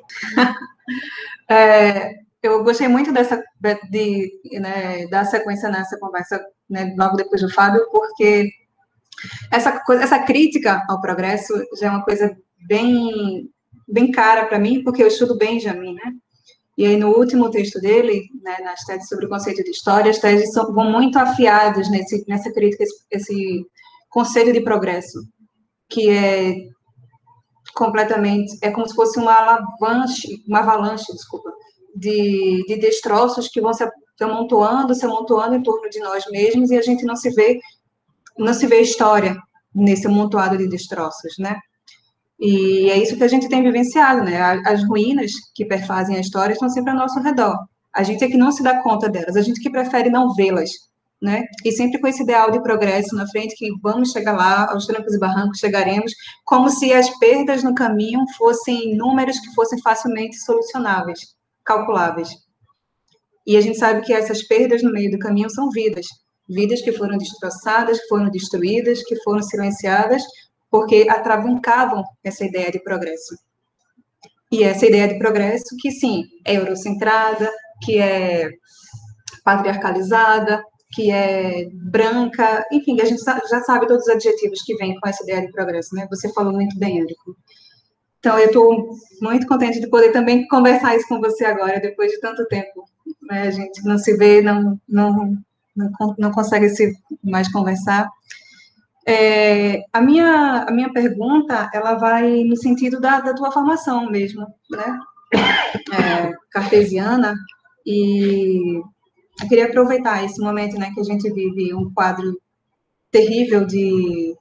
é, 1.48 2.14
eu 2.42 2.64
gostei 2.64 2.88
muito 2.88 3.12
dessa 3.12 3.42
de, 3.88 4.40
né, 4.60 5.06
da 5.06 5.24
sequência 5.24 5.68
nessa 5.68 5.96
conversa, 5.98 6.44
né, 6.68 6.92
logo 6.98 7.16
depois 7.16 7.40
do 7.40 7.52
Fábio, 7.52 7.88
porque 7.90 8.50
essa, 9.50 9.80
coisa, 9.80 10.04
essa 10.04 10.18
crítica 10.20 10.82
ao 10.88 11.00
progresso 11.00 11.52
já 11.78 11.86
é 11.86 11.90
uma 11.90 12.04
coisa 12.04 12.36
bem, 12.66 13.50
bem 13.86 14.10
cara 14.10 14.46
para 14.46 14.58
mim, 14.58 14.82
porque 14.82 15.02
eu 15.02 15.08
estudo 15.08 15.38
Benjamin, 15.38 15.94
né? 15.94 16.12
E 16.76 16.84
aí, 16.86 16.96
no 16.96 17.16
último 17.16 17.50
texto 17.50 17.80
dele, 17.80 18.24
né, 18.42 18.58
nas 18.64 18.84
teses 18.84 19.08
sobre 19.08 19.26
o 19.26 19.28
conceito 19.28 19.62
de 19.62 19.70
história, 19.70 20.10
as 20.10 20.18
teses 20.18 20.52
são, 20.52 20.72
vão 20.72 20.90
muito 20.90 21.16
afiadas 21.18 21.88
nesse, 21.88 22.24
nessa 22.26 22.52
crítica, 22.52 22.82
esse, 22.82 23.04
esse 23.10 23.66
conceito 24.10 24.52
de 24.52 24.60
progresso, 24.60 25.20
que 25.88 26.10
é 26.10 26.56
completamente, 27.74 28.58
é 28.60 28.70
como 28.70 28.88
se 28.88 28.94
fosse 28.94 29.18
uma 29.18 29.34
avalanche, 29.34 30.42
uma 30.48 30.60
avalanche, 30.60 31.12
desculpa, 31.12 31.52
de, 31.94 32.64
de 32.66 32.76
destroços 32.76 33.48
que 33.48 33.60
vão 33.60 33.72
se 33.72 33.88
amontoando, 34.20 34.94
se 34.94 35.04
amontoando 35.04 35.54
em 35.54 35.62
torno 35.62 35.88
de 35.88 36.00
nós 36.00 36.24
mesmos, 36.30 36.70
e 36.70 36.76
a 36.76 36.82
gente 36.82 37.04
não 37.04 37.14
se 37.14 37.30
vê 37.30 37.60
não 38.38 38.54
se 38.54 38.66
vê 38.66 38.80
história 38.80 39.36
nesse 39.74 40.06
amontoado 40.06 40.56
de 40.56 40.68
destroços, 40.68 41.34
né? 41.38 41.58
E 42.38 42.90
é 42.90 42.98
isso 42.98 43.16
que 43.16 43.24
a 43.24 43.28
gente 43.28 43.48
tem 43.48 43.62
vivenciado, 43.62 44.22
né? 44.22 44.40
As 44.66 44.84
ruínas 44.84 45.32
que 45.54 45.64
perfazem 45.64 46.16
a 46.16 46.20
história 46.20 46.52
estão 46.52 46.68
sempre 46.68 46.90
ao 46.90 46.96
nosso 46.98 47.20
redor. 47.20 47.56
A 47.94 48.02
gente 48.02 48.24
é 48.24 48.28
que 48.28 48.36
não 48.36 48.50
se 48.50 48.62
dá 48.62 48.82
conta 48.82 49.08
delas, 49.08 49.36
a 49.36 49.42
gente 49.42 49.60
que 49.60 49.70
prefere 49.70 50.10
não 50.10 50.34
vê-las, 50.34 50.70
né? 51.22 51.44
E 51.64 51.72
sempre 51.72 52.00
com 52.00 52.08
esse 52.08 52.22
ideal 52.22 52.50
de 52.50 52.60
progresso 52.62 53.14
na 53.14 53.26
frente, 53.28 53.54
que 53.56 53.70
vamos 53.80 54.10
chegar 54.10 54.32
lá, 54.32 54.70
aos 54.70 54.86
trancos 54.86 55.14
e 55.14 55.18
barrancos 55.18 55.58
chegaremos, 55.58 56.12
como 56.44 56.68
se 56.70 56.92
as 56.92 57.08
perdas 57.18 57.62
no 57.62 57.74
caminho 57.74 58.20
fossem 58.36 58.96
números 58.96 59.38
que 59.38 59.54
fossem 59.54 59.80
facilmente 59.80 60.36
solucionáveis, 60.36 61.20
calculáveis. 61.64 62.28
E 63.46 63.56
a 63.56 63.60
gente 63.60 63.78
sabe 63.78 64.02
que 64.02 64.12
essas 64.12 64.42
perdas 64.42 64.82
no 64.82 64.90
meio 64.90 65.10
do 65.10 65.18
caminho 65.18 65.50
são 65.50 65.70
vidas, 65.70 66.06
vidas 66.48 66.82
que 66.82 66.92
foram 66.92 67.16
destroçadas, 67.16 68.00
que 68.00 68.08
foram 68.08 68.30
destruídas, 68.30 69.02
que 69.02 69.16
foram 69.22 69.42
silenciadas, 69.42 70.22
porque 70.70 71.06
atravancavam 71.08 72.04
essa 72.22 72.44
ideia 72.44 72.70
de 72.70 72.82
progresso. 72.82 73.36
E 74.50 74.62
essa 74.62 74.86
ideia 74.86 75.08
de 75.08 75.18
progresso, 75.18 75.76
que 75.80 75.90
sim, 75.90 76.24
é 76.44 76.56
eurocentrada, 76.56 77.50
que 77.82 77.98
é 77.98 78.50
patriarcalizada, 79.44 80.62
que 80.92 81.10
é 81.10 81.68
branca, 81.72 82.64
enfim, 82.70 83.00
a 83.00 83.04
gente 83.04 83.22
já 83.22 83.60
sabe 83.62 83.86
todos 83.86 84.04
os 84.04 84.08
adjetivos 84.08 84.62
que 84.62 84.76
vêm 84.76 84.98
com 84.98 85.08
essa 85.08 85.22
ideia 85.24 85.44
de 85.44 85.50
progresso, 85.50 85.94
né? 85.94 86.06
Você 86.08 86.32
falou 86.32 86.52
muito 86.52 86.78
bem, 86.78 87.00
Érico. 87.00 87.36
Então, 88.20 88.38
eu 88.38 88.46
estou 88.46 88.96
muito 89.20 89.46
contente 89.46 89.80
de 89.80 89.88
poder 89.88 90.12
também 90.12 90.46
conversar 90.48 90.96
isso 90.96 91.06
com 91.08 91.20
você 91.20 91.44
agora, 91.44 91.80
depois 91.80 92.10
de 92.10 92.20
tanto 92.20 92.46
tempo. 92.46 92.84
Né? 93.22 93.42
A 93.42 93.50
gente 93.50 93.84
não 93.84 93.98
se 93.98 94.16
vê, 94.16 94.40
não, 94.40 94.80
não, 94.88 95.36
não, 95.76 95.90
não 96.18 96.30
consegue 96.30 96.68
se 96.68 96.92
mais 97.22 97.50
conversar. 97.50 98.08
É, 99.06 99.82
a, 99.92 100.00
minha, 100.00 100.64
a 100.66 100.70
minha 100.70 100.92
pergunta, 100.92 101.70
ela 101.74 101.94
vai 101.94 102.42
no 102.44 102.56
sentido 102.56 103.00
da, 103.00 103.20
da 103.20 103.34
tua 103.34 103.52
formação 103.52 104.10
mesmo, 104.10 104.46
né? 104.70 104.98
É, 105.92 106.32
cartesiana, 106.50 107.34
e 107.84 108.80
eu 109.42 109.48
queria 109.48 109.66
aproveitar 109.66 110.24
esse 110.24 110.40
momento, 110.40 110.78
né, 110.78 110.92
que 110.94 111.00
a 111.00 111.04
gente 111.04 111.30
vive 111.32 111.74
um 111.74 111.92
quadro 111.92 112.38
terrível 113.10 113.66
de, 113.66 114.34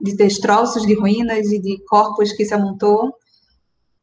de 0.00 0.16
destroços, 0.16 0.86
de 0.86 0.94
ruínas 0.94 1.50
e 1.52 1.60
de 1.60 1.82
corpos 1.86 2.32
que 2.32 2.44
se 2.44 2.54
amontou, 2.54 3.12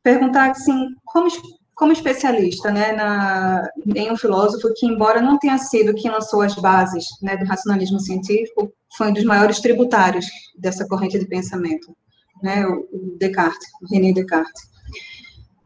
perguntar, 0.04 0.52
assim, 0.52 0.88
como, 1.06 1.28
como 1.76 1.92
especialista, 1.92 2.72
né, 2.72 2.94
na, 2.94 3.70
em 3.94 4.10
um 4.10 4.16
filósofo 4.16 4.74
que, 4.76 4.86
embora 4.86 5.22
não 5.22 5.38
tenha 5.38 5.58
sido 5.58 5.94
quem 5.94 6.10
lançou 6.10 6.42
as 6.42 6.56
bases, 6.56 7.06
né, 7.22 7.36
do 7.36 7.46
racionalismo 7.46 8.00
científico, 8.00 8.72
foi 8.98 9.10
um 9.10 9.14
dos 9.14 9.26
maiores 9.26 9.60
tributários 9.60 10.26
dessa 10.58 10.88
corrente 10.88 11.20
de 11.20 11.28
pensamento, 11.28 11.94
né, 12.42 12.66
o, 12.66 13.18
Descartes, 13.20 13.68
o 13.82 13.94
René 13.94 14.14
Descartes. 14.14 14.64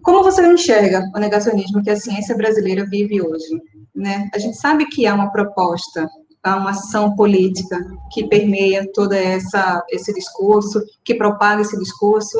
Como 0.01 0.23
você 0.23 0.45
enxerga 0.51 1.03
o 1.15 1.19
negacionismo 1.19 1.83
que 1.83 1.91
a 1.91 1.95
ciência 1.95 2.35
brasileira 2.35 2.87
vive 2.89 3.21
hoje? 3.21 3.61
Né? 3.93 4.29
A 4.33 4.39
gente 4.39 4.57
sabe 4.57 4.85
que 4.87 5.05
há 5.05 5.13
uma 5.13 5.31
proposta, 5.31 6.09
há 6.41 6.55
uma 6.55 6.71
ação 6.71 7.15
política 7.15 7.77
que 8.11 8.27
permeia 8.27 8.89
todo 8.93 9.13
essa, 9.13 9.85
esse 9.89 10.11
discurso, 10.11 10.81
que 11.03 11.13
propaga 11.13 11.61
esse 11.61 11.77
discurso, 11.77 12.39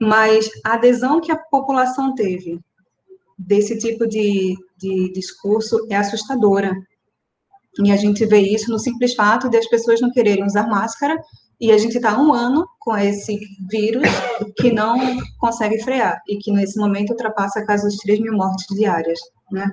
mas 0.00 0.48
a 0.64 0.74
adesão 0.74 1.20
que 1.20 1.32
a 1.32 1.36
população 1.36 2.14
teve 2.14 2.58
desse 3.38 3.78
tipo 3.78 4.06
de, 4.06 4.56
de 4.76 5.12
discurso 5.12 5.86
é 5.90 5.96
assustadora. 5.96 6.74
E 7.82 7.92
a 7.92 7.96
gente 7.96 8.26
vê 8.26 8.40
isso 8.40 8.70
no 8.70 8.78
simples 8.78 9.14
fato 9.14 9.48
de 9.48 9.56
as 9.56 9.68
pessoas 9.68 10.00
não 10.00 10.10
quererem 10.10 10.44
usar 10.44 10.66
máscara 10.66 11.16
e 11.60 11.70
a 11.70 11.78
gente 11.78 11.96
está 11.96 12.20
um 12.20 12.32
ano 12.32 12.66
com 12.78 12.96
esse 12.96 13.38
vírus 13.70 14.08
que 14.56 14.72
não 14.72 14.98
consegue 15.38 15.82
frear 15.82 16.20
e 16.28 16.36
que 16.38 16.52
nesse 16.52 16.78
momento 16.78 17.10
ultrapassa 17.10 17.60
a 17.60 17.66
casa 17.66 17.86
dos 17.86 17.96
3 17.98 18.20
mil 18.20 18.32
mortes 18.32 18.66
diárias, 18.74 19.18
né? 19.50 19.66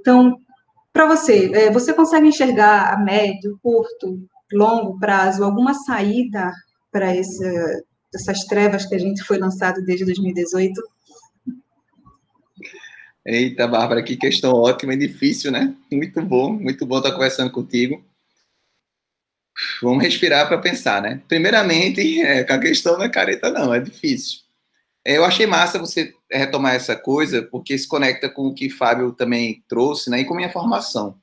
Então, 0.00 0.36
para 0.92 1.06
você, 1.06 1.50
é, 1.54 1.70
você 1.70 1.94
consegue 1.94 2.28
enxergar 2.28 2.92
a 2.92 2.98
médio, 2.98 3.58
curto, 3.62 4.18
longo 4.52 4.98
prazo 4.98 5.44
alguma 5.44 5.72
saída 5.72 6.52
para 6.90 7.14
essas 7.14 8.44
trevas 8.46 8.84
que 8.84 8.94
a 8.94 8.98
gente 8.98 9.22
foi 9.22 9.38
lançado 9.38 9.82
desde 9.82 10.04
2018? 10.04 10.80
Eita, 13.24 13.68
Bárbara, 13.68 14.02
que 14.02 14.16
questão 14.16 14.52
ótima 14.52 14.94
e 14.94 14.96
difícil, 14.96 15.52
né? 15.52 15.74
Muito 15.90 16.20
bom, 16.22 16.52
muito 16.52 16.84
bom 16.84 16.98
estar 16.98 17.12
conversando 17.12 17.52
contigo. 17.52 18.04
Vamos 19.80 20.02
respirar 20.02 20.48
para 20.48 20.58
pensar, 20.58 21.00
né? 21.00 21.22
Primeiramente, 21.28 22.00
é, 22.22 22.40
a 22.40 22.58
questão 22.58 22.96
não 22.98 23.04
é 23.04 23.08
careta, 23.08 23.50
não, 23.50 23.72
é 23.72 23.80
difícil. 23.80 24.40
É, 25.04 25.16
eu 25.16 25.24
achei 25.24 25.46
massa 25.46 25.78
você 25.78 26.14
retomar 26.30 26.74
essa 26.74 26.96
coisa, 26.96 27.42
porque 27.42 27.76
se 27.76 27.86
conecta 27.86 28.28
com 28.28 28.46
o 28.46 28.54
que 28.54 28.70
Fábio 28.70 29.12
também 29.12 29.62
trouxe, 29.68 30.10
né? 30.10 30.20
E 30.20 30.24
com 30.24 30.34
minha 30.34 30.50
formação. 30.50 31.16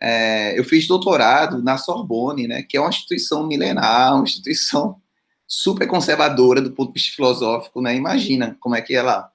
É, 0.00 0.58
eu 0.58 0.64
fiz 0.64 0.86
doutorado 0.86 1.62
na 1.62 1.78
Sorbonne, 1.78 2.48
né? 2.48 2.62
Que 2.62 2.76
é 2.76 2.80
uma 2.80 2.90
instituição 2.90 3.46
milenar, 3.46 4.14
uma 4.14 4.24
instituição 4.24 5.00
super 5.46 5.86
conservadora 5.86 6.60
do 6.60 6.72
ponto 6.72 6.92
de 6.92 7.00
vista 7.00 7.16
filosófico, 7.16 7.82
né? 7.82 7.94
Imagina 7.94 8.56
como 8.60 8.74
é 8.74 8.82
que 8.82 8.94
é 8.94 9.02
lá. 9.02 9.30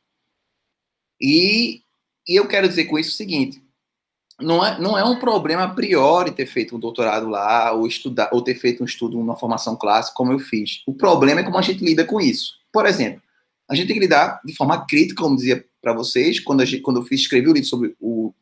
E, 1.22 1.84
e 2.30 2.36
eu 2.36 2.48
quero 2.48 2.70
dizer 2.70 2.86
com 2.86 3.00
isso 3.00 3.10
o 3.10 3.16
seguinte: 3.16 3.60
não 4.40 4.64
é, 4.64 4.80
não 4.80 4.96
é 4.96 5.04
um 5.04 5.18
problema 5.20 5.64
a 5.64 5.70
priori 5.70 6.32
ter 6.32 6.46
feito 6.46 6.76
um 6.76 6.80
doutorado 6.80 7.28
lá, 7.28 7.72
ou 7.74 7.88
estudar, 7.88 8.30
ou 8.32 8.44
ter 8.44 8.54
feito 8.54 8.84
um 8.84 8.86
estudo, 8.86 9.20
uma 9.20 9.36
formação 9.36 9.76
clássica, 9.76 10.16
como 10.16 10.32
eu 10.32 10.40
fiz. 10.40 10.84
O 10.86 10.94
problema 10.94 11.42
é 11.42 11.44
como 11.44 11.58
a 11.58 11.62
gente 11.64 11.84
lida 11.84 12.06
com 12.06 12.22
isso. 12.22 12.54
Por 12.72 12.86
exemplo, 12.86 13.22
a 13.68 13.74
gente 13.74 13.88
tem 13.88 13.96
que 13.96 14.02
lidar 14.02 14.40
de 14.46 14.56
forma 14.56 14.86
crítica, 14.86 15.24
como 15.24 15.36
dizia 15.36 15.66
para 15.82 15.92
vocês, 15.92 16.40
quando, 16.40 16.64
gente, 16.66 16.82
quando 16.82 17.00
eu 17.00 17.04
fiz, 17.04 17.22
escrevi 17.22 17.50
o 17.50 17.54
livro 17.54 17.68
sobre 17.68 17.96
o, 18.00 18.34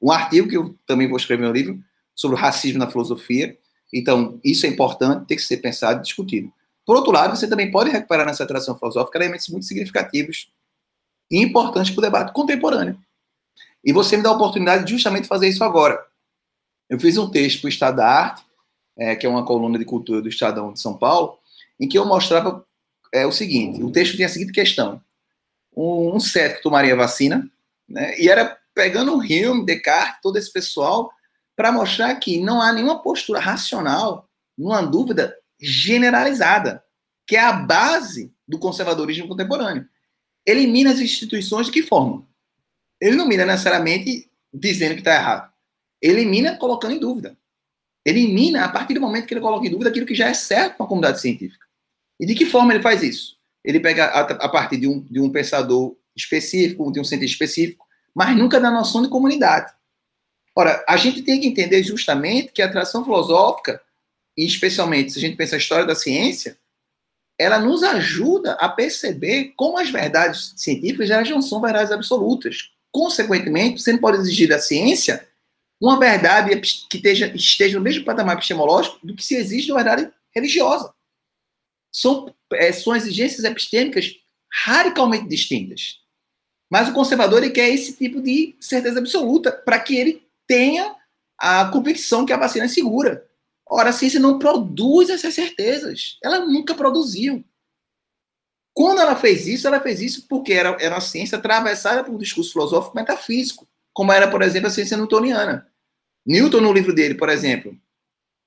um 0.00 0.12
artigo 0.12 0.48
que 0.48 0.56
eu 0.56 0.76
também 0.86 1.08
vou 1.08 1.16
escrever 1.16 1.44
no 1.44 1.52
livro, 1.52 1.78
sobre 2.14 2.36
o 2.36 2.40
racismo 2.40 2.78
na 2.78 2.90
filosofia. 2.90 3.58
Então, 3.92 4.38
isso 4.44 4.64
é 4.64 4.68
importante, 4.68 5.26
tem 5.26 5.36
que 5.36 5.42
ser 5.42 5.56
pensado 5.56 5.98
e 5.98 6.02
discutido. 6.02 6.52
Por 6.86 6.96
outro 6.96 7.10
lado, 7.10 7.36
você 7.36 7.48
também 7.48 7.70
pode 7.70 7.90
recuperar 7.90 8.26
nessa 8.26 8.46
tradição 8.46 8.78
filosófica 8.78 9.18
elementos 9.18 9.48
muito 9.48 9.66
significativos 9.66 10.52
e 11.30 11.42
importantes 11.42 11.90
para 11.90 12.00
o 12.00 12.02
debate 12.02 12.32
contemporâneo. 12.32 12.98
E 13.84 13.92
você 13.92 14.16
me 14.16 14.22
dá 14.22 14.30
a 14.30 14.32
oportunidade 14.32 14.84
de 14.84 14.92
justamente 14.92 15.28
fazer 15.28 15.48
isso 15.48 15.62
agora. 15.62 16.04
Eu 16.88 16.98
fiz 16.98 17.16
um 17.16 17.30
texto 17.30 17.60
para 17.60 17.66
o 17.66 17.70
Estado 17.70 17.96
da 17.96 18.08
Arte, 18.08 18.44
é, 18.96 19.14
que 19.14 19.26
é 19.26 19.28
uma 19.28 19.44
coluna 19.44 19.78
de 19.78 19.84
cultura 19.84 20.22
do 20.22 20.28
Estadão 20.28 20.72
de 20.72 20.80
São 20.80 20.96
Paulo, 20.96 21.38
em 21.78 21.88
que 21.88 21.98
eu 21.98 22.06
mostrava 22.06 22.64
é, 23.12 23.26
o 23.26 23.32
seguinte: 23.32 23.82
o 23.82 23.90
texto 23.90 24.16
tinha 24.16 24.26
a 24.26 24.30
seguinte 24.30 24.52
questão. 24.52 25.00
Um, 25.76 26.16
um 26.16 26.20
cético 26.20 26.62
tomaria 26.62 26.96
vacina, 26.96 27.48
né, 27.88 28.18
e 28.18 28.28
era 28.28 28.56
pegando 28.74 29.12
o 29.12 29.18
Hume, 29.18 29.64
Descartes, 29.64 30.20
todo 30.22 30.36
esse 30.36 30.52
pessoal, 30.52 31.10
para 31.56 31.72
mostrar 31.72 32.14
que 32.16 32.40
não 32.40 32.60
há 32.60 32.72
nenhuma 32.72 33.02
postura 33.02 33.38
racional, 33.38 34.28
nenhuma 34.56 34.82
dúvida 34.82 35.36
generalizada, 35.60 36.82
que 37.26 37.36
é 37.36 37.40
a 37.40 37.52
base 37.52 38.32
do 38.46 38.58
conservadorismo 38.58 39.28
contemporâneo. 39.28 39.88
Elimina 40.44 40.90
as 40.90 41.00
instituições 41.00 41.66
de 41.66 41.72
que 41.72 41.82
forma? 41.82 42.26
Ele 43.00 43.16
não 43.16 43.26
mira 43.26 43.44
necessariamente 43.44 44.30
dizendo 44.52 44.94
que 44.94 45.00
está 45.00 45.14
errado. 45.14 45.52
Elimina 46.00 46.56
colocando 46.56 46.94
em 46.94 46.98
dúvida. 46.98 47.36
Elimina 48.04 48.64
a 48.64 48.68
partir 48.68 48.94
do 48.94 49.00
momento 49.00 49.26
que 49.26 49.34
ele 49.34 49.40
coloca 49.40 49.66
em 49.66 49.70
dúvida 49.70 49.90
aquilo 49.90 50.06
que 50.06 50.14
já 50.14 50.28
é 50.28 50.34
certo 50.34 50.76
para 50.76 50.86
a 50.86 50.88
comunidade 50.88 51.20
científica. 51.20 51.66
E 52.20 52.26
de 52.26 52.34
que 52.34 52.46
forma 52.46 52.72
ele 52.72 52.82
faz 52.82 53.02
isso? 53.02 53.36
Ele 53.64 53.80
pega 53.80 54.06
a, 54.06 54.20
a 54.20 54.48
partir 54.48 54.76
de 54.76 54.86
um, 54.86 55.00
de 55.00 55.20
um 55.20 55.30
pensador 55.30 55.96
específico, 56.14 56.92
de 56.92 57.00
um 57.00 57.04
cientista 57.04 57.32
específico, 57.32 57.86
mas 58.14 58.36
nunca 58.36 58.60
da 58.60 58.70
noção 58.70 59.02
de 59.02 59.08
comunidade. 59.08 59.72
Ora, 60.54 60.84
a 60.88 60.96
gente 60.96 61.22
tem 61.22 61.40
que 61.40 61.48
entender 61.48 61.82
justamente 61.82 62.52
que 62.52 62.62
a 62.62 62.70
tradição 62.70 63.02
filosófica, 63.02 63.80
e 64.36 64.46
especialmente 64.46 65.12
se 65.12 65.18
a 65.18 65.20
gente 65.20 65.36
pensa 65.36 65.56
a 65.56 65.58
história 65.58 65.86
da 65.86 65.94
ciência, 65.94 66.56
ela 67.36 67.58
nos 67.58 67.82
ajuda 67.82 68.52
a 68.60 68.68
perceber 68.68 69.52
como 69.56 69.78
as 69.78 69.90
verdades 69.90 70.52
científicas 70.56 71.08
já 71.08 71.22
não 71.24 71.42
são 71.42 71.60
verdades 71.60 71.90
absolutas, 71.90 72.70
Consequentemente, 72.94 73.82
você 73.82 73.92
não 73.92 73.98
pode 73.98 74.18
exigir 74.18 74.48
da 74.48 74.60
ciência 74.60 75.26
uma 75.80 75.98
verdade 75.98 76.54
que 76.88 76.96
esteja, 76.96 77.26
esteja 77.34 77.76
no 77.76 77.82
mesmo 77.82 78.04
patamar 78.04 78.36
epistemológico 78.36 79.04
do 79.04 79.16
que 79.16 79.24
se 79.24 79.34
exige 79.34 79.66
da 79.66 79.74
verdade 79.74 80.12
religiosa. 80.32 80.94
São, 81.92 82.32
é, 82.52 82.70
são 82.70 82.94
exigências 82.94 83.42
epistêmicas 83.42 84.14
radicalmente 84.64 85.28
distintas. 85.28 85.98
Mas 86.70 86.88
o 86.88 86.92
conservador 86.92 87.42
ele 87.42 87.52
quer 87.52 87.68
esse 87.68 87.94
tipo 87.94 88.22
de 88.22 88.54
certeza 88.60 89.00
absoluta 89.00 89.50
para 89.50 89.80
que 89.80 89.96
ele 89.96 90.22
tenha 90.46 90.94
a 91.36 91.64
convicção 91.64 92.24
que 92.24 92.32
a 92.32 92.38
vacina 92.38 92.66
é 92.66 92.68
segura. 92.68 93.28
Ora, 93.66 93.90
a 93.90 93.92
ciência 93.92 94.20
não 94.20 94.38
produz 94.38 95.10
essas 95.10 95.34
certezas. 95.34 96.16
Ela 96.22 96.46
nunca 96.46 96.76
produziu. 96.76 97.44
Quando 98.74 99.00
ela 99.00 99.14
fez 99.14 99.46
isso, 99.46 99.68
ela 99.68 99.80
fez 99.80 100.00
isso 100.02 100.26
porque 100.28 100.52
era, 100.52 100.76
era 100.80 100.96
uma 100.96 101.00
ciência 101.00 101.38
atravessada 101.38 102.02
por 102.02 102.12
um 102.12 102.18
discurso 102.18 102.52
filosófico 102.52 102.96
metafísico, 102.96 103.68
como 103.92 104.12
era, 104.12 104.28
por 104.28 104.42
exemplo, 104.42 104.66
a 104.66 104.70
ciência 104.70 104.96
newtoniana. 104.96 105.70
Newton, 106.26 106.60
no 106.60 106.72
livro 106.72 106.92
dele, 106.92 107.14
por 107.14 107.28
exemplo, 107.28 107.78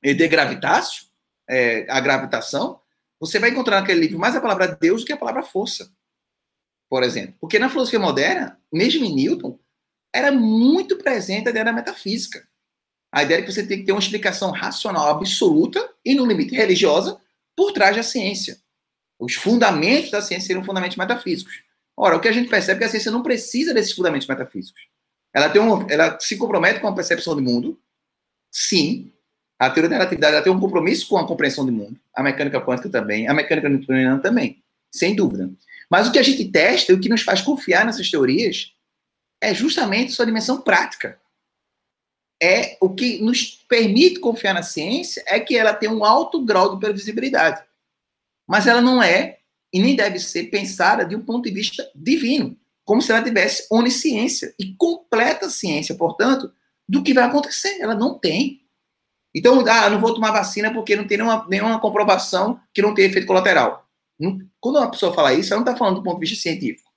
De 0.03 0.27
Gravitatio, 0.27 1.05
é, 1.49 1.89
a 1.89 2.01
gravitação, 2.01 2.81
você 3.19 3.39
vai 3.39 3.51
encontrar 3.51 3.79
naquele 3.79 4.01
livro 4.01 4.19
mais 4.19 4.35
a 4.35 4.41
palavra 4.41 4.67
Deus 4.67 5.01
do 5.01 5.07
que 5.07 5.13
a 5.13 5.17
palavra 5.17 5.43
força, 5.43 5.89
por 6.89 7.03
exemplo. 7.03 7.35
Porque 7.39 7.57
na 7.57 7.69
filosofia 7.69 7.99
moderna, 7.99 8.59
mesmo 8.71 9.05
em 9.05 9.15
Newton, 9.15 9.57
era 10.13 10.31
muito 10.31 10.97
presente 10.97 11.47
a 11.47 11.51
ideia 11.51 11.65
da 11.65 11.73
metafísica. 11.73 12.45
A 13.11 13.23
ideia 13.23 13.39
de 13.39 13.47
que 13.47 13.53
você 13.53 13.65
tem 13.65 13.79
que 13.79 13.85
ter 13.85 13.93
uma 13.93 14.01
explicação 14.01 14.51
racional 14.51 15.07
absoluta 15.07 15.89
e, 16.03 16.13
no 16.13 16.25
limite, 16.25 16.55
religiosa 16.55 17.19
por 17.55 17.71
trás 17.71 17.95
da 17.95 18.03
ciência. 18.03 18.61
Os 19.19 19.33
fundamentos 19.33 20.11
da 20.11 20.21
ciência 20.21 20.47
seriam 20.47 20.63
fundamentos 20.63 20.97
metafísicos. 20.97 21.61
Ora, 21.95 22.15
o 22.15 22.19
que 22.19 22.27
a 22.27 22.31
gente 22.31 22.49
percebe 22.49 22.77
é 22.77 22.79
que 22.79 22.83
a 22.85 22.89
ciência 22.89 23.11
não 23.11 23.23
precisa 23.23 23.73
desses 23.73 23.93
fundamentos 23.93 24.27
metafísicos. 24.27 24.81
Ela, 25.33 25.49
tem 25.49 25.61
um, 25.61 25.89
ela 25.89 26.19
se 26.19 26.37
compromete 26.37 26.79
com 26.79 26.87
a 26.87 26.93
percepção 26.93 27.35
do 27.35 27.41
mundo, 27.41 27.79
sim. 28.51 29.11
A 29.59 29.69
teoria 29.69 29.89
da 29.89 29.95
relatividade 29.97 30.35
ela 30.35 30.43
tem 30.43 30.53
um 30.53 30.59
compromisso 30.59 31.07
com 31.07 31.17
a 31.17 31.27
compreensão 31.27 31.65
do 31.65 31.71
mundo. 31.71 31.99
A 32.13 32.21
mecânica 32.21 32.61
quântica 32.61 32.89
também. 32.89 33.27
A 33.27 33.33
mecânica 33.33 33.67
newtoniana 33.67 34.19
também, 34.19 34.63
sem 34.91 35.15
dúvida. 35.15 35.49
Mas 35.89 36.07
o 36.07 36.11
que 36.11 36.19
a 36.19 36.23
gente 36.23 36.45
testa 36.45 36.91
e 36.91 36.95
o 36.95 36.99
que 36.99 37.09
nos 37.09 37.21
faz 37.21 37.41
confiar 37.41 37.85
nessas 37.85 38.09
teorias 38.09 38.73
é 39.41 39.53
justamente 39.53 40.11
sua 40.11 40.25
dimensão 40.25 40.61
prática. 40.61 41.19
É 42.41 42.77
o 42.79 42.93
que 42.93 43.19
nos 43.19 43.63
permite 43.67 44.19
confiar 44.19 44.53
na 44.53 44.61
ciência 44.61 45.23
é 45.25 45.39
que 45.39 45.57
ela 45.57 45.73
tem 45.73 45.89
um 45.89 46.05
alto 46.05 46.43
grau 46.45 46.75
de 46.75 46.79
previsibilidade. 46.79 47.63
Mas 48.47 48.65
ela 48.65 48.81
não 48.81 49.03
é 49.03 49.39
e 49.73 49.81
nem 49.81 49.95
deve 49.95 50.19
ser 50.19 50.45
pensada 50.45 51.05
de 51.05 51.15
um 51.15 51.21
ponto 51.21 51.43
de 51.43 51.51
vista 51.51 51.89
divino, 51.93 52.57
como 52.85 53.01
se 53.01 53.11
ela 53.11 53.21
tivesse 53.21 53.67
onisciência 53.69 54.55
e 54.57 54.73
completa 54.75 55.49
ciência, 55.49 55.93
portanto, 55.95 56.51
do 56.87 57.03
que 57.03 57.13
vai 57.13 57.25
acontecer. 57.25 57.77
Ela 57.81 57.93
não 57.93 58.17
tem. 58.17 58.61
Então, 59.35 59.59
ah, 59.67 59.89
não 59.89 59.99
vou 59.99 60.13
tomar 60.13 60.31
vacina 60.31 60.73
porque 60.73 60.95
não 60.95 61.05
tem 61.05 61.17
nenhuma, 61.17 61.45
nenhuma 61.49 61.79
comprovação 61.81 62.59
que 62.73 62.81
não 62.81 62.93
tem 62.93 63.05
efeito 63.05 63.27
colateral. 63.27 63.85
Quando 64.59 64.77
uma 64.77 64.89
pessoa 64.89 65.13
fala 65.13 65.33
isso, 65.33 65.53
ela 65.53 65.61
não 65.61 65.69
está 65.69 65.77
falando 65.77 65.97
do 65.97 66.03
ponto 66.03 66.19
de 66.19 66.27
vista 66.27 66.41
científico, 66.41 66.89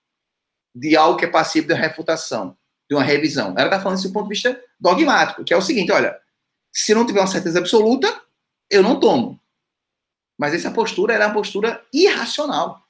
de 0.75 0.97
algo 0.97 1.19
que 1.19 1.25
é 1.25 1.29
passível 1.29 1.75
de 1.75 1.81
refutação, 1.81 2.57
de 2.89 2.95
uma 2.95 3.03
revisão. 3.03 3.49
Ela 3.51 3.65
está 3.65 3.81
falando 3.81 3.99
isso 3.99 4.09
do 4.09 4.13
ponto 4.13 4.29
de 4.29 4.35
vista 4.35 4.59
dogmático, 4.79 5.45
que 5.45 5.53
é 5.53 5.57
o 5.57 5.61
seguinte: 5.61 5.93
olha, 5.93 6.17
se 6.73 6.95
não 6.95 7.05
tiver 7.05 7.21
uma 7.21 7.27
certeza 7.27 7.59
absoluta, 7.59 8.09
eu 8.71 8.83
não 8.83 8.99
tomo. 8.99 9.40
Mas 10.41 10.55
essa 10.55 10.71
postura 10.71 11.13
é 11.13 11.19
uma 11.19 11.35
postura 11.35 11.85
irracional. 11.93 12.83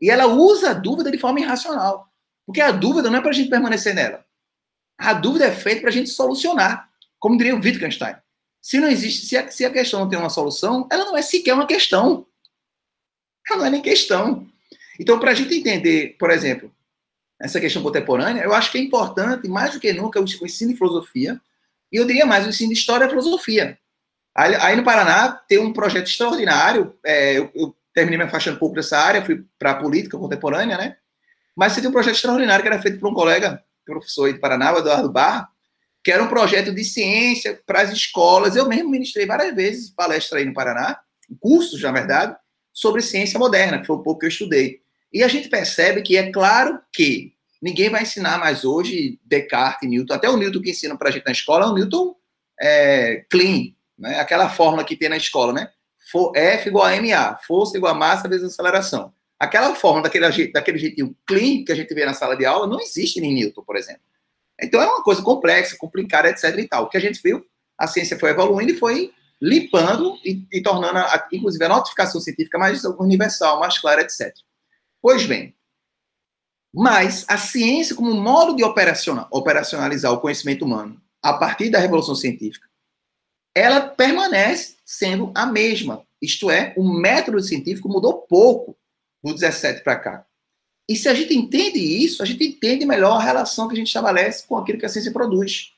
E 0.00 0.10
ela 0.10 0.26
usa 0.26 0.70
a 0.70 0.74
dúvida 0.74 1.12
de 1.12 1.16
forma 1.16 1.38
irracional. 1.38 2.08
Porque 2.44 2.60
a 2.60 2.72
dúvida 2.72 3.08
não 3.08 3.18
é 3.18 3.20
para 3.20 3.30
a 3.30 3.32
gente 3.32 3.48
permanecer 3.48 3.94
nela. 3.94 4.26
A 4.98 5.12
dúvida 5.12 5.44
é 5.44 5.52
feita 5.52 5.82
para 5.82 5.90
a 5.90 5.92
gente 5.92 6.10
solucionar. 6.10 6.90
Como 7.20 7.38
diria 7.38 7.54
o 7.54 7.60
Wittgenstein. 7.60 8.16
Se 8.60 8.80
não 8.80 8.88
existe, 8.88 9.26
se 9.26 9.36
a, 9.36 9.48
se 9.48 9.64
a 9.64 9.70
questão 9.70 10.00
não 10.00 10.08
tem 10.08 10.18
uma 10.18 10.28
solução, 10.28 10.88
ela 10.90 11.04
não 11.04 11.16
é 11.16 11.22
sequer 11.22 11.54
uma 11.54 11.68
questão. 11.68 12.26
Ela 13.48 13.60
não 13.60 13.66
é 13.66 13.70
nem 13.70 13.80
questão. 13.80 14.44
Então, 14.98 15.20
para 15.20 15.30
a 15.30 15.34
gente 15.34 15.54
entender, 15.54 16.16
por 16.18 16.32
exemplo, 16.32 16.68
essa 17.40 17.60
questão 17.60 17.80
contemporânea, 17.80 18.42
eu 18.42 18.52
acho 18.52 18.72
que 18.72 18.78
é 18.78 18.80
importante, 18.80 19.46
mais 19.46 19.72
do 19.72 19.78
que 19.78 19.92
nunca, 19.92 20.20
o 20.20 20.24
ensino 20.24 20.72
de 20.72 20.76
filosofia, 20.76 21.40
e 21.92 21.96
eu 21.96 22.04
diria 22.04 22.26
mais, 22.26 22.44
o 22.44 22.48
ensino 22.48 22.72
de 22.72 22.78
história 22.78 23.04
e 23.04 23.08
filosofia. 23.08 23.78
Aí, 24.38 24.54
aí, 24.54 24.76
no 24.76 24.84
Paraná 24.84 25.32
tem 25.48 25.58
um 25.58 25.72
projeto 25.72 26.06
extraordinário, 26.06 26.94
é, 27.04 27.38
eu, 27.38 27.50
eu, 27.56 27.76
terminei 27.92 28.18
me 28.18 28.22
afastando 28.22 28.54
um 28.54 28.60
pouco 28.60 28.76
dessa 28.76 28.96
área, 28.96 29.24
fui 29.24 29.44
para 29.58 29.72
a 29.72 29.74
política 29.74 30.16
contemporânea, 30.16 30.78
né? 30.78 30.96
Mas 31.56 31.72
você 31.72 31.80
tem 31.80 31.90
um 31.90 31.92
projeto 31.92 32.14
extraordinário 32.14 32.62
que 32.62 32.68
era 32.68 32.80
feito 32.80 33.00
por 33.00 33.10
um 33.10 33.14
colega, 33.14 33.60
professor 33.84 34.32
de 34.32 34.38
Paraná, 34.38 34.72
o 34.72 34.78
Eduardo 34.78 35.10
Barra, 35.10 35.48
que 36.04 36.12
era 36.12 36.22
um 36.22 36.28
projeto 36.28 36.72
de 36.72 36.84
ciência 36.84 37.60
para 37.66 37.80
as 37.80 37.90
escolas. 37.90 38.54
Eu 38.54 38.68
mesmo 38.68 38.90
ministrei 38.90 39.26
várias 39.26 39.56
vezes 39.56 39.90
palestra 39.90 40.38
aí 40.38 40.44
no 40.44 40.54
Paraná, 40.54 41.00
cursos, 41.40 41.82
na 41.82 41.90
verdade, 41.90 42.36
sobre 42.72 43.02
ciência 43.02 43.40
moderna, 43.40 43.80
que 43.80 43.88
foi 43.88 43.96
um 43.96 44.02
pouco 44.04 44.20
que 44.20 44.26
eu 44.26 44.30
estudei. 44.30 44.82
E 45.12 45.24
a 45.24 45.26
gente 45.26 45.48
percebe 45.48 46.00
que 46.00 46.16
é 46.16 46.30
claro 46.30 46.78
que 46.92 47.32
ninguém 47.60 47.90
vai 47.90 48.02
ensinar 48.02 48.38
mais 48.38 48.64
hoje 48.64 49.18
Descartes 49.24 49.90
Newton. 49.90 50.14
Até 50.14 50.30
o 50.30 50.36
Newton 50.36 50.60
que 50.60 50.70
ensina 50.70 50.96
para 50.96 51.08
a 51.08 51.12
gente 51.12 51.26
na 51.26 51.32
escola 51.32 51.64
é 51.64 51.68
o 51.70 51.74
Newton 51.74 52.14
é, 52.60 53.24
clean, 53.28 53.72
né? 53.98 54.20
aquela 54.20 54.48
fórmula 54.48 54.84
que 54.84 54.96
tem 54.96 55.08
na 55.08 55.16
escola, 55.16 55.52
né? 55.52 55.70
F 56.34 56.68
igual 56.68 56.86
a 56.86 57.02
MA, 57.02 57.36
força 57.46 57.76
igual 57.76 57.92
a 57.92 57.98
massa 57.98 58.28
vezes 58.28 58.52
aceleração. 58.52 59.12
Aquela 59.38 59.74
fórmula 59.74 60.04
daquele, 60.04 60.50
daquele 60.50 60.78
jeitinho 60.78 61.16
clean 61.26 61.64
que 61.64 61.72
a 61.72 61.74
gente 61.74 61.92
vê 61.92 62.04
na 62.04 62.14
sala 62.14 62.36
de 62.36 62.46
aula 62.46 62.66
não 62.66 62.80
existe 62.80 63.20
em 63.20 63.32
Newton, 63.32 63.62
por 63.62 63.76
exemplo. 63.76 64.02
Então 64.60 64.80
é 64.80 64.86
uma 64.86 65.02
coisa 65.02 65.22
complexa, 65.22 65.76
complicada, 65.76 66.28
etc. 66.28 66.58
e 66.58 66.66
tal. 66.66 66.84
O 66.84 66.88
que 66.88 66.96
a 66.96 67.00
gente 67.00 67.20
viu, 67.22 67.46
a 67.76 67.86
ciência 67.86 68.18
foi 68.18 68.30
evoluindo 68.30 68.72
e 68.72 68.76
foi 68.76 69.12
limpando 69.40 70.18
e, 70.24 70.44
e 70.50 70.60
tornando, 70.60 70.98
a, 70.98 71.28
inclusive, 71.32 71.64
a 71.64 71.68
notificação 71.68 72.20
científica 72.20 72.58
mais 72.58 72.84
universal, 72.84 73.60
mais 73.60 73.78
clara, 73.78 74.02
etc. 74.02 74.34
Pois 75.00 75.24
bem, 75.26 75.54
mas 76.74 77.24
a 77.28 77.38
ciência, 77.38 77.94
como 77.94 78.12
modo 78.14 78.54
de 78.54 78.64
operacionalizar 78.64 80.12
o 80.12 80.20
conhecimento 80.20 80.64
humano 80.64 81.00
a 81.22 81.32
partir 81.34 81.70
da 81.70 81.78
revolução 81.78 82.14
científica, 82.14 82.67
ela 83.58 83.80
permanece 83.80 84.76
sendo 84.84 85.32
a 85.34 85.46
mesma. 85.46 86.06
Isto 86.20 86.50
é, 86.50 86.74
o 86.76 86.88
método 86.88 87.40
científico 87.40 87.88
mudou 87.88 88.22
pouco 88.22 88.76
do 89.22 89.34
17 89.34 89.82
para 89.82 89.98
cá. 89.98 90.26
E 90.88 90.96
se 90.96 91.08
a 91.08 91.14
gente 91.14 91.34
entende 91.34 91.78
isso, 91.78 92.22
a 92.22 92.26
gente 92.26 92.44
entende 92.44 92.86
melhor 92.86 93.16
a 93.16 93.22
relação 93.22 93.68
que 93.68 93.74
a 93.74 93.76
gente 93.76 93.88
estabelece 93.88 94.46
com 94.46 94.56
aquilo 94.56 94.78
que 94.78 94.86
a 94.86 94.88
ciência 94.88 95.12
produz. 95.12 95.72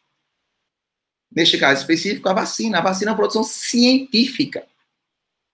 Neste 1.35 1.59
caso 1.59 1.81
específico, 1.81 2.29
a 2.29 2.33
vacina. 2.33 2.79
A 2.79 2.83
vacina 2.83 3.11
é 3.11 3.13
uma 3.13 3.17
produção 3.17 3.43
científica. 3.43 4.67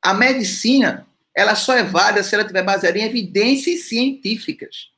A 0.02 0.12
medicina, 0.12 1.06
ela 1.34 1.54
só 1.54 1.74
é 1.74 1.82
válida 1.82 2.22
se 2.22 2.34
ela 2.34 2.42
estiver 2.42 2.62
baseada 2.62 2.98
em 2.98 3.04
evidências 3.04 3.84
científicas. 3.84 4.90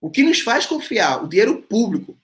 O 0.00 0.10
que 0.10 0.22
nos 0.22 0.40
faz 0.40 0.66
confiar 0.66 1.24
o 1.24 1.28
dinheiro 1.28 1.62
público 1.62 2.18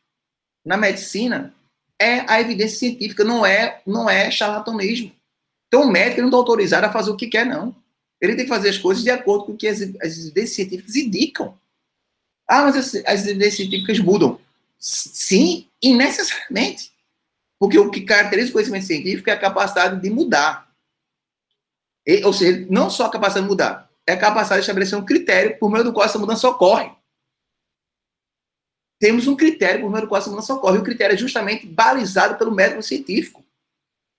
na 0.65 0.77
medicina 0.77 1.55
é 2.01 2.25
a 2.27 2.41
evidência 2.41 2.79
científica, 2.79 3.23
não 3.23 3.45
é, 3.45 3.83
não 3.87 4.09
é 4.09 4.31
charlatanismo. 4.31 5.13
Então, 5.69 5.83
o 5.83 5.93
médico 5.93 6.23
não 6.23 6.29
está 6.29 6.39
autorizado 6.39 6.87
a 6.87 6.93
fazer 6.93 7.11
o 7.11 7.17
que 7.17 7.29
quer, 7.29 7.45
não. 7.45 7.77
Ele 8.21 8.35
tem 8.35 8.45
que 8.45 8.49
fazer 8.49 8.71
as 8.71 8.79
coisas 8.79 9.05
de 9.05 9.11
acordo 9.11 9.45
com 9.45 9.53
o 9.53 9.57
que 9.57 9.69
as, 9.69 9.81
as 9.81 10.19
evidências 10.19 10.57
científicas 10.57 10.97
indicam. 10.97 11.59
Ah, 12.49 12.63
mas 12.63 12.77
as, 12.77 12.95
as 13.07 13.27
evidências 13.27 13.57
científicas 13.57 13.99
mudam. 13.99 14.41
Sim, 14.79 15.69
e 15.83 15.95
necessariamente. 15.95 16.91
Porque 17.59 17.79
o 17.79 17.91
que 17.91 18.01
caracteriza 18.01 18.49
o 18.49 18.53
conhecimento 18.55 18.87
científico 18.87 19.29
é 19.29 19.35
a 19.35 19.39
capacidade 19.39 20.01
de 20.01 20.11
mudar. 20.11 20.71
E, 22.07 22.25
ou 22.25 22.33
seja, 22.33 22.67
não 22.71 22.89
só 22.89 23.07
a 23.07 23.11
capacidade 23.11 23.45
de 23.45 23.51
mudar, 23.51 23.91
é 24.07 24.15
a 24.15 24.17
capacidade 24.17 24.61
de 24.61 24.65
estabelecer 24.65 24.99
um 24.99 25.05
critério 25.05 25.59
por 25.59 25.71
meio 25.71 25.85
do 25.85 25.93
qual 25.93 26.07
essa 26.07 26.19
mudança 26.19 26.49
ocorre. 26.49 26.91
Temos 29.01 29.27
um 29.27 29.35
critério 29.35 29.81
por 29.81 29.91
meio 29.91 30.03
do 30.03 30.09
qual 30.09 30.21
essa 30.21 30.29
mudança 30.29 30.53
ocorre. 30.53 30.79
O 30.79 30.85
critério 30.85 31.15
é 31.15 31.17
justamente 31.17 31.67
balizado 31.67 32.37
pelo 32.37 32.55
método 32.55 32.83
científico. 32.83 33.43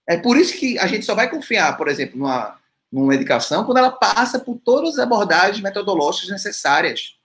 É 0.09 0.17
por 0.17 0.35
isso 0.35 0.57
que 0.57 0.77
a 0.79 0.87
gente 0.87 1.05
só 1.05 1.13
vai 1.13 1.29
confiar, 1.29 1.77
por 1.77 1.87
exemplo, 1.87 2.17
numa, 2.17 2.59
numa 2.91 3.07
medicação 3.07 3.63
quando 3.63 3.77
ela 3.77 3.91
passa 3.91 4.39
por 4.39 4.57
todas 4.57 4.93
as 4.93 4.99
abordagens 4.99 5.61
metodológicas 5.61 6.31
necessárias. 6.31 7.15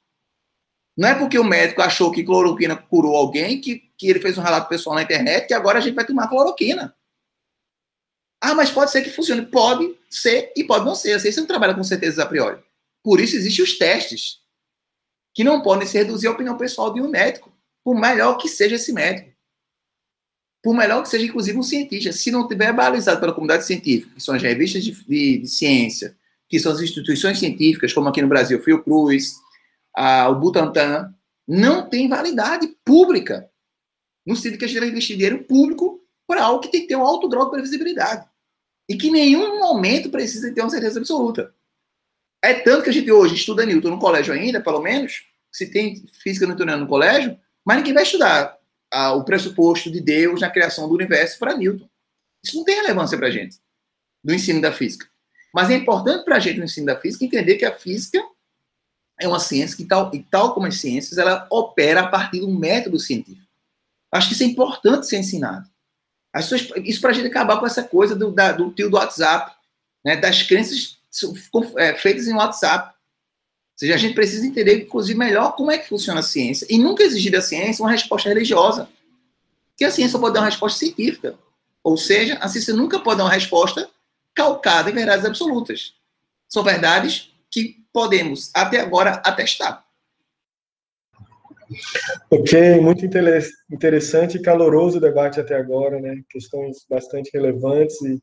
Não 0.95 1.09
é 1.09 1.15
porque 1.15 1.39
o 1.39 1.45
médico 1.45 1.81
achou 1.81 2.13
que 2.13 2.23
cloroquina 2.23 2.77
curou 2.77 3.17
alguém 3.17 3.59
que, 3.59 3.91
que 3.97 4.09
ele 4.09 4.21
fez 4.21 4.37
um 4.37 4.43
relato 4.43 4.69
pessoal 4.69 4.95
na 4.95 5.03
internet 5.03 5.47
que 5.47 5.55
agora 5.55 5.79
a 5.79 5.81
gente 5.81 5.95
vai 5.95 6.05
tomar 6.05 6.29
cloroquina. 6.29 6.95
Ah, 8.39 8.55
mas 8.55 8.71
pode 8.71 8.91
ser 8.91 9.01
que 9.01 9.11
funcione. 9.11 9.47
Pode 9.47 9.97
ser 10.11 10.53
e 10.55 10.63
pode 10.63 10.85
não 10.85 10.95
ser. 10.95 11.15
A 11.15 11.19
ciência 11.19 11.41
não 11.41 11.49
trabalha 11.49 11.75
com 11.75 11.83
certezas 11.83 12.19
a 12.19 12.27
priori. 12.27 12.63
Por 13.03 13.19
isso 13.19 13.35
existem 13.35 13.65
os 13.65 13.79
testes, 13.79 14.41
que 15.37 15.45
não 15.45 15.63
podem 15.63 15.87
se 15.87 15.97
reduzir 15.97 16.27
à 16.27 16.33
opinião 16.33 16.57
pessoal 16.57 16.93
de 16.93 17.01
um 17.01 17.09
médico, 17.09 17.53
por 17.85 17.95
melhor 17.95 18.37
que 18.39 18.49
seja 18.49 18.75
esse 18.75 18.93
médico 18.93 19.37
por 20.67 20.75
melhor 20.75 21.01
que 21.01 21.09
seja, 21.09 21.25
inclusive, 21.25 21.57
um 21.57 21.63
cientista, 21.63 22.11
se 22.11 22.29
não 22.29 22.49
tiver 22.49 22.73
balizado 22.73 23.21
pela 23.21 23.33
comunidade 23.33 23.65
científica, 23.65 24.13
que 24.17 24.21
são 24.21 24.35
as 24.35 24.43
revistas 24.43 24.83
de, 24.83 24.91
de, 25.05 25.39
de 25.39 25.47
ciência, 25.47 26.17
que 26.49 26.59
são 26.59 26.73
as 26.73 26.81
instituições 26.81 27.39
científicas, 27.39 27.93
como 27.93 28.09
aqui 28.09 28.21
no 28.21 28.27
Brasil, 28.27 28.61
Fiocruz, 28.61 29.37
a, 29.95 30.29
o 30.29 30.35
Butantan, 30.35 31.15
não 31.47 31.89
tem 31.89 32.09
validade 32.09 32.67
pública, 32.85 33.49
no 34.27 34.35
sentido 34.35 34.59
que 34.59 34.65
a 34.65 34.67
gente 34.67 34.81
vai 34.81 34.89
investir 34.89 35.15
dinheiro 35.17 35.45
público 35.45 36.01
para 36.27 36.43
algo 36.43 36.59
que 36.59 36.73
tem 36.73 36.81
que 36.81 36.89
ter 36.89 36.97
um 36.97 37.07
alto 37.07 37.29
grau 37.29 37.45
de 37.45 37.53
previsibilidade. 37.53 38.27
E 38.89 38.97
que 38.97 39.07
em 39.07 39.13
nenhum 39.13 39.61
momento 39.61 40.11
precisa 40.11 40.53
ter 40.53 40.63
uma 40.63 40.71
certeza 40.71 40.99
absoluta. 40.99 41.55
É 42.47 42.55
tanto 42.55 42.85
que 42.85 42.91
a 42.91 42.93
gente 42.93 43.11
hoje 43.11 43.35
estuda 43.35 43.67
Newton 43.67 43.91
no 43.91 43.99
colégio 43.99 44.33
ainda, 44.33 44.61
pelo 44.61 44.81
menos, 44.81 45.25
se 45.51 45.67
tem 45.69 46.07
física 46.23 46.47
newtoniana 46.47 46.81
no 46.81 46.89
colégio, 46.89 47.37
mas 47.65 47.79
ninguém 47.79 47.93
vai 47.93 48.05
estudar 48.05 48.57
o 49.17 49.25
pressuposto 49.25 49.91
de 49.91 50.01
Deus 50.01 50.41
na 50.41 50.49
criação 50.49 50.89
do 50.89 50.95
universo 50.95 51.41
para 51.41 51.57
Newton. 51.57 51.89
Isso 52.45 52.57
não 52.57 52.65
tem 52.65 52.77
relevância 52.77 53.19
para 53.19 53.27
a 53.27 53.31
gente, 53.33 53.57
do 54.23 54.33
ensino 54.33 54.61
da 54.61 54.71
física. 54.71 55.09
Mas 55.53 55.71
é 55.71 55.75
importante 55.75 56.25
para 56.25 56.37
a 56.37 56.39
gente, 56.39 56.59
no 56.59 56.67
ensino 56.67 56.87
da 56.87 56.95
física, 56.95 57.25
entender 57.25 57.57
que 57.57 57.65
a 57.65 57.73
física 57.73 58.23
é 59.19 59.27
uma 59.27 59.41
ciência 59.41 59.77
que, 59.77 59.85
tal, 59.85 60.15
e 60.15 60.23
tal 60.23 60.55
como 60.55 60.69
as 60.69 60.77
ciências, 60.77 61.19
ela 61.19 61.49
opera 61.51 62.03
a 62.03 62.07
partir 62.07 62.39
de 62.39 62.47
um 62.47 62.57
método 62.57 63.01
científico. 63.01 63.51
Acho 64.13 64.29
que 64.29 64.35
isso 64.35 64.45
é 64.45 64.47
importante 64.47 65.09
ser 65.09 65.19
ensinado. 65.19 65.69
Pessoas, 66.33 66.69
isso 66.85 67.01
para 67.01 67.11
a 67.11 67.13
gente 67.13 67.27
acabar 67.27 67.59
com 67.59 67.67
essa 67.67 67.83
coisa 67.83 68.15
do, 68.15 68.31
da, 68.31 68.53
do 68.53 68.71
tio 68.71 68.89
do 68.89 68.97
WhatsApp, 68.97 69.53
né, 70.05 70.17
das 70.17 70.45
crenças 70.45 70.96
feitas 71.99 72.27
em 72.27 72.35
WhatsApp. 72.35 72.89
Ou 72.89 73.79
seja, 73.79 73.95
a 73.95 73.99
gente 73.99 74.15
precisa 74.15 74.47
entender, 74.47 74.85
inclusive, 74.85 75.19
melhor 75.19 75.55
como 75.55 75.71
é 75.71 75.79
que 75.79 75.89
funciona 75.89 76.21
a 76.21 76.23
ciência. 76.23 76.67
E 76.71 76.79
nunca 76.79 77.03
exigir 77.03 77.31
da 77.31 77.43
ciência 77.43 77.85
uma 77.85 77.91
resposta 77.91 78.29
religiosa. 78.29 78.89
Que 79.77 79.85
a 79.85 79.91
ciência 79.91 80.19
pode 80.19 80.35
dar 80.35 80.41
uma 80.41 80.47
resposta 80.47 80.79
científica. 80.79 81.39
Ou 81.85 81.97
seja, 81.97 82.39
a 82.39 82.49
ciência 82.49 82.75
nunca 82.75 82.99
pode 82.99 83.19
dar 83.19 83.25
uma 83.25 83.33
resposta 83.33 83.89
calcada 84.35 84.91
em 84.91 84.95
verdades 84.95 85.25
absolutas. 85.25 85.95
São 86.49 86.63
verdades 86.63 87.33
que 87.51 87.85
podemos, 87.93 88.51
até 88.55 88.81
agora, 88.81 89.23
atestar. 89.25 89.85
Ok, 92.31 92.81
muito 92.81 93.05
interessante 93.05 94.37
e 94.37 94.43
caloroso 94.43 94.99
o 94.99 95.01
debate 95.01 95.41
até 95.41 95.57
agora, 95.57 96.01
né? 96.01 96.23
Questões 96.29 96.85
bastante 96.89 97.31
relevantes 97.33 98.01
e, 98.03 98.23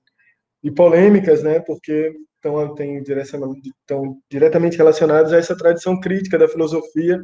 e 0.64 0.72
polêmicas, 0.72 1.44
né? 1.44 1.60
Porque 1.60 2.16
estão, 2.44 3.54
estão 3.82 4.18
diretamente 4.30 4.78
relacionados 4.78 5.32
a 5.32 5.38
essa 5.38 5.56
tradição 5.56 6.00
crítica 6.00 6.38
da 6.38 6.48
filosofia 6.48 7.22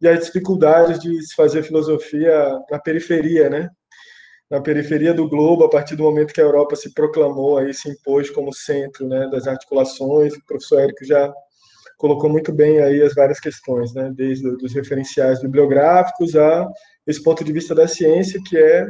e 0.00 0.08
as 0.08 0.26
dificuldades 0.26 0.98
de 0.98 1.22
se 1.22 1.34
fazer 1.34 1.62
filosofia 1.62 2.58
na 2.70 2.78
periferia, 2.78 3.48
né? 3.48 3.68
Na 4.50 4.60
periferia 4.60 5.12
do 5.12 5.28
globo, 5.28 5.64
a 5.64 5.70
partir 5.70 5.96
do 5.96 6.04
momento 6.04 6.32
que 6.32 6.40
a 6.40 6.44
Europa 6.44 6.76
se 6.76 6.92
proclamou, 6.94 7.58
aí 7.58 7.74
se 7.74 7.88
impôs 7.90 8.30
como 8.30 8.52
centro 8.52 9.06
né, 9.08 9.28
das 9.28 9.48
articulações, 9.48 10.34
o 10.34 10.44
professor 10.46 10.80
Érico 10.80 11.04
já 11.04 11.32
colocou 11.98 12.30
muito 12.30 12.52
bem 12.52 12.78
aí 12.80 13.02
as 13.02 13.14
várias 13.14 13.40
questões, 13.40 13.92
né? 13.94 14.12
Desde 14.14 14.46
os 14.48 14.74
referenciais 14.74 15.40
bibliográficos 15.40 16.36
a 16.36 16.68
esse 17.06 17.22
ponto 17.22 17.42
de 17.42 17.52
vista 17.52 17.74
da 17.74 17.88
ciência, 17.88 18.40
que 18.46 18.56
é 18.56 18.86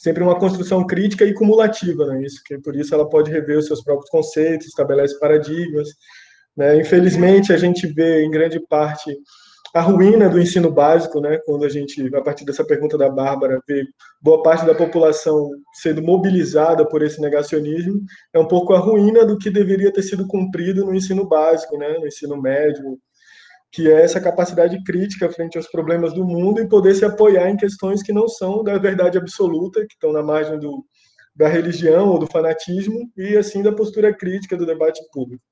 sempre 0.00 0.22
uma 0.22 0.38
construção 0.38 0.86
crítica 0.86 1.26
e 1.26 1.34
cumulativa, 1.34 2.06
né? 2.06 2.22
Isso 2.22 2.40
que 2.42 2.58
por 2.58 2.74
isso 2.74 2.94
ela 2.94 3.06
pode 3.06 3.30
rever 3.30 3.58
os 3.58 3.66
seus 3.66 3.84
próprios 3.84 4.08
conceitos, 4.08 4.68
estabelece 4.68 5.18
paradigmas. 5.18 5.88
Né? 6.56 6.80
Infelizmente 6.80 7.52
a 7.52 7.58
gente 7.58 7.86
vê 7.86 8.24
em 8.24 8.30
grande 8.30 8.58
parte 8.60 9.14
a 9.74 9.80
ruína 9.82 10.28
do 10.28 10.40
ensino 10.40 10.70
básico, 10.72 11.20
né? 11.20 11.38
Quando 11.44 11.66
a 11.66 11.68
gente, 11.68 12.02
a 12.16 12.22
partir 12.22 12.46
dessa 12.46 12.64
pergunta 12.64 12.96
da 12.96 13.10
Bárbara, 13.10 13.60
vê 13.68 13.84
boa 14.20 14.42
parte 14.42 14.64
da 14.64 14.74
população 14.74 15.50
sendo 15.74 16.02
mobilizada 16.02 16.84
por 16.88 17.02
esse 17.02 17.20
negacionismo, 17.20 18.00
é 18.32 18.38
um 18.38 18.48
pouco 18.48 18.72
a 18.72 18.78
ruína 18.78 19.24
do 19.24 19.38
que 19.38 19.50
deveria 19.50 19.92
ter 19.92 20.02
sido 20.02 20.26
cumprido 20.26 20.84
no 20.84 20.94
ensino 20.94 21.28
básico, 21.28 21.76
né? 21.76 21.98
No 21.98 22.06
ensino 22.06 22.40
médio, 22.40 22.98
que 23.72 23.90
é 23.90 24.02
essa 24.02 24.20
capacidade 24.20 24.82
crítica 24.82 25.30
frente 25.30 25.56
aos 25.56 25.68
problemas 25.68 26.12
do 26.12 26.24
mundo 26.24 26.60
e 26.60 26.68
poder 26.68 26.94
se 26.94 27.04
apoiar 27.04 27.48
em 27.48 27.56
questões 27.56 28.02
que 28.02 28.12
não 28.12 28.28
são 28.28 28.64
da 28.64 28.76
verdade 28.78 29.16
absoluta, 29.16 29.86
que 29.86 29.94
estão 29.94 30.12
na 30.12 30.22
margem 30.22 30.58
do, 30.58 30.84
da 31.34 31.48
religião 31.48 32.08
ou 32.08 32.18
do 32.18 32.26
fanatismo, 32.26 33.10
e 33.16 33.36
assim 33.36 33.62
da 33.62 33.72
postura 33.72 34.12
crítica 34.12 34.56
do 34.56 34.66
debate 34.66 35.00
público. 35.12 35.42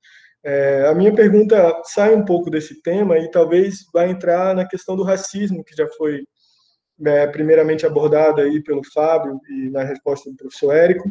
É, 0.43 0.87
a 0.87 0.93
minha 0.93 1.13
pergunta 1.13 1.81
sai 1.85 2.15
um 2.15 2.23
pouco 2.23 2.49
desse 2.49 2.81
tema 2.81 3.17
e 3.17 3.29
talvez 3.29 3.85
vai 3.93 4.09
entrar 4.09 4.55
na 4.55 4.65
questão 4.65 4.95
do 4.95 5.03
racismo, 5.03 5.63
que 5.63 5.75
já 5.75 5.87
foi 5.97 6.23
é, 7.05 7.27
primeiramente 7.27 7.85
abordada 7.85 8.41
aí 8.41 8.61
pelo 8.63 8.81
Fábio 8.93 9.39
e 9.49 9.69
na 9.69 9.83
resposta 9.83 10.29
do 10.29 10.35
professor 10.35 10.73
Érico. 10.73 11.09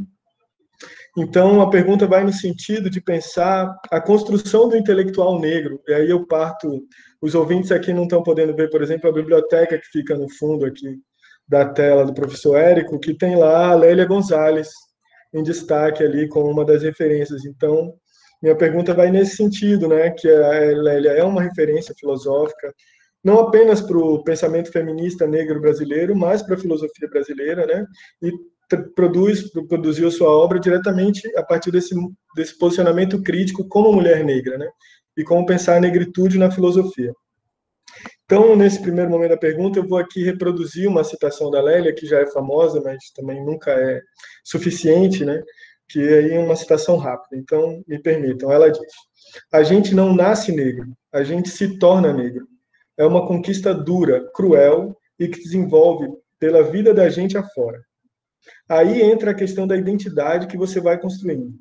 Então, 1.17 1.61
a 1.61 1.71
pergunta 1.71 2.07
vai 2.07 2.23
no 2.23 2.33
sentido 2.33 2.89
de 2.89 3.01
pensar 3.01 3.75
a 3.91 4.01
construção 4.01 4.69
do 4.69 4.77
intelectual 4.77 5.41
negro. 5.41 5.81
E 5.89 5.93
aí 5.93 6.11
eu 6.11 6.27
parto, 6.27 6.83
os 7.21 7.35
ouvintes 7.35 7.73
aqui 7.73 7.93
não 7.93 8.05
estão 8.05 8.23
podendo 8.23 8.55
ver, 8.55 8.71
por 8.71 8.83
exemplo, 8.83 9.11
a 9.11 9.13
biblioteca 9.13 9.79
que 9.79 9.87
fica 9.87 10.17
no 10.17 10.29
fundo 10.29 10.65
aqui 10.65 10.97
da 11.49 11.65
tela 11.65 12.05
do 12.05 12.15
professor 12.15 12.57
Érico, 12.57 12.99
que 12.99 13.15
tem 13.15 13.35
lá 13.35 13.71
a 13.71 13.75
Lélia 13.75 14.05
Gonzalez 14.05 14.69
em 15.33 15.43
destaque 15.43 16.05
ali 16.05 16.29
como 16.29 16.51
uma 16.51 16.65
das 16.65 16.83
referências. 16.83 17.45
Então, 17.45 17.95
minha 18.43 18.55
pergunta 18.57 18.95
vai 18.95 19.11
nesse 19.11 19.37
sentido, 19.37 19.89
né, 19.89 20.11
que 20.11 20.29
a 20.29 20.51
Lélia 20.81 21.11
é 21.11 21.25
uma 21.25 21.43
referência 21.43 21.95
filosófica, 21.99 22.73
não 23.25 23.41
apenas 23.41 23.81
para 23.81 23.99
o 23.99 24.23
pensamento 24.23 24.71
feminista 24.71 25.27
negro 25.27 25.61
brasileiro, 25.61 26.15
mas 26.15 26.43
para 26.43 26.55
a 26.55 26.59
filosofia 26.59 27.09
brasileira, 27.09 27.67
né, 27.67 27.85
e 28.23 28.31
produz, 28.95 29.51
produziu 29.69 30.11
sua 30.11 30.31
obra 30.31 30.59
diretamente 30.59 31.21
a 31.37 31.43
partir 31.43 31.71
desse, 31.71 31.95
desse 32.35 32.57
posicionamento 32.59 33.23
crítico 33.23 33.67
como 33.67 33.93
mulher 33.93 34.25
negra, 34.25 34.59
né, 34.59 34.69
e 35.17 35.25
como 35.25 35.47
pensar 35.47 35.77
a 35.77 35.81
negritude 35.81 36.39
na 36.39 36.51
filosofia. 36.51 37.13
Então, 38.25 38.55
nesse 38.55 38.81
primeiro 38.81 39.11
momento 39.11 39.31
da 39.31 39.37
pergunta, 39.39 39.79
eu 39.79 39.89
vou 39.89 39.99
aqui 39.99 40.23
reproduzir 40.23 40.87
uma 40.89 41.03
citação 41.03 41.51
da 41.51 41.63
Lélia, 41.63 41.95
que 41.95 42.07
já 42.07 42.21
é 42.21 42.27
famosa, 42.27 42.81
mas 42.83 43.11
também 43.15 43.45
nunca 43.45 43.71
é 43.73 44.03
suficiente, 44.45 45.25
né? 45.25 45.43
que 45.89 46.01
aí 46.01 46.33
é 46.33 46.39
uma 46.39 46.55
citação 46.55 46.97
rápida. 46.97 47.37
Então, 47.37 47.83
me 47.87 47.99
permitam. 47.99 48.53
Ela 48.53 48.71
diz: 48.71 48.83
A 49.53 49.63
gente 49.63 49.95
não 49.95 50.15
nasce 50.15 50.53
negro, 50.53 50.93
a 51.13 51.23
gente 51.25 51.49
se 51.49 51.79
torna 51.79 52.13
negro. 52.13 52.47
É 52.97 53.05
uma 53.05 53.27
conquista 53.27 53.73
dura, 53.75 54.29
cruel 54.35 54.97
e 55.19 55.29
que 55.29 55.41
desenvolve 55.41 56.07
pela 56.39 56.63
vida 56.63 56.93
da 56.93 57.09
gente 57.09 57.37
afora. 57.37 57.81
Aí 58.69 59.03
entra 59.03 59.31
a 59.31 59.35
questão 59.35 59.67
da 59.67 59.77
identidade 59.77 60.47
que 60.47 60.57
você 60.57 60.81
vai 60.81 60.99
construindo. 60.99 61.55